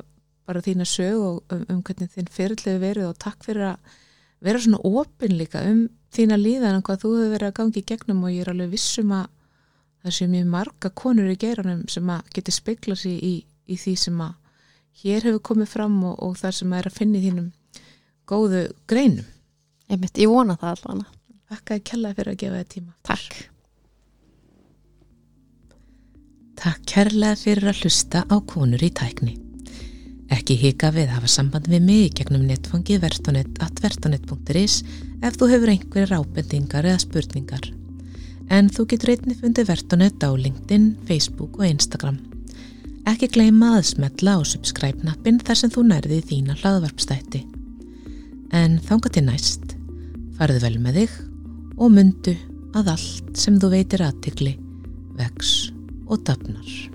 bara 0.45 0.61
þína 0.61 0.85
sög 0.87 1.19
og 1.19 1.53
um, 1.53 1.65
um 1.69 1.83
hvernig 1.85 2.11
þín 2.13 2.31
fyrirlegu 2.31 2.81
verið 2.81 3.09
og 3.09 3.19
takk 3.21 3.45
fyrir 3.45 3.71
að 3.73 4.01
vera 4.45 4.61
svona 4.61 4.81
opin 4.85 5.37
líka 5.39 5.63
um 5.65 5.87
þína 6.15 6.37
líðan 6.39 6.79
og 6.79 6.85
hvað 6.87 7.01
þú 7.03 7.11
hefur 7.15 7.33
verið 7.35 7.49
að 7.49 7.57
gangi 7.59 7.81
í 7.81 7.87
gegnum 7.91 8.23
og 8.23 8.33
ég 8.33 8.45
er 8.45 8.51
alveg 8.53 8.71
vissum 8.73 9.13
að 9.15 9.27
það 10.05 10.15
sé 10.17 10.27
mjög 10.31 10.49
marga 10.53 10.91
konur 11.01 11.31
í 11.31 11.37
geiranum 11.41 11.85
sem 11.91 12.09
að 12.13 12.31
geti 12.35 12.53
speikla 12.53 12.97
sig 12.99 13.17
í, 13.19 13.35
í 13.67 13.77
því 13.81 13.95
sem 13.99 14.21
að 14.21 14.35
hér 15.01 15.27
hefur 15.29 15.43
komið 15.51 15.71
fram 15.73 15.97
og, 16.07 16.15
og 16.23 16.37
þar 16.39 16.59
sem 16.59 16.73
að 16.73 16.81
er 16.81 16.89
að 16.91 16.99
finna 16.99 17.19
í 17.19 17.25
þínum 17.25 17.49
góðu 18.29 18.63
greinum. 18.89 19.25
einmitt, 19.89 20.17
ég 20.17 20.31
vona 20.31 20.57
það 20.57 20.71
allan 20.75 21.05
Þakka 21.45 21.75
að 21.75 21.83
kellaði 21.89 22.17
fyrir 22.17 22.31
að 22.31 22.39
gefa 22.41 22.61
þér 22.61 22.69
tíma. 22.73 22.93
takk 23.05 23.35
Takk 26.55 26.85
kærlega 26.89 27.35
fyrir 27.37 27.69
að 27.69 27.81
hlusta 27.83 28.23
á 28.25 28.35
konur 28.47 28.81
í 28.81 28.89
tækni. 28.95 29.35
Ekki 30.33 30.55
hika 30.57 30.89
við 30.95 31.09
að 31.09 31.17
hafa 31.19 31.29
samband 31.29 31.67
við 31.69 31.83
mig 31.85 32.15
gegnum 32.17 32.45
netfangið 32.47 33.03
vertonet.vertonet.is 33.03 34.79
ef 35.25 35.39
þú 35.39 35.49
hefur 35.49 35.71
einhverjir 35.73 36.13
ábendingar 36.19 36.85
eða 36.85 37.01
spurningar. 37.01 37.65
En 38.53 38.69
þú 38.69 38.85
getur 38.91 39.15
einnig 39.15 39.39
fundið 39.41 39.69
Vertonet 39.71 40.21
á 40.21 40.29
LinkedIn, 40.29 40.91
Facebook 41.07 41.57
og 41.57 41.65
Instagram. 41.67 42.19
Ekki 43.09 43.29
gleyma 43.33 43.75
að 43.79 43.87
smetla 43.91 44.37
á 44.37 44.39
subscribe-nappin 44.45 45.41
þar 45.45 45.61
sem 45.61 45.73
þú 45.73 45.85
nærði 45.89 46.21
þína 46.29 46.57
hlaðvarpstætti. 46.61 47.43
En 48.53 48.79
þánga 48.85 49.13
til 49.13 49.25
næst, 49.27 49.77
farðu 50.37 50.61
vel 50.65 50.75
með 50.81 51.01
þig 51.01 51.15
og 51.75 51.95
myndu 51.97 52.35
að 52.75 52.93
allt 52.95 53.39
sem 53.39 53.57
þú 53.61 53.71
veitir 53.73 54.05
aðtikli 54.05 54.57
vex 55.17 55.55
og 56.05 56.21
dapnar. 56.27 56.94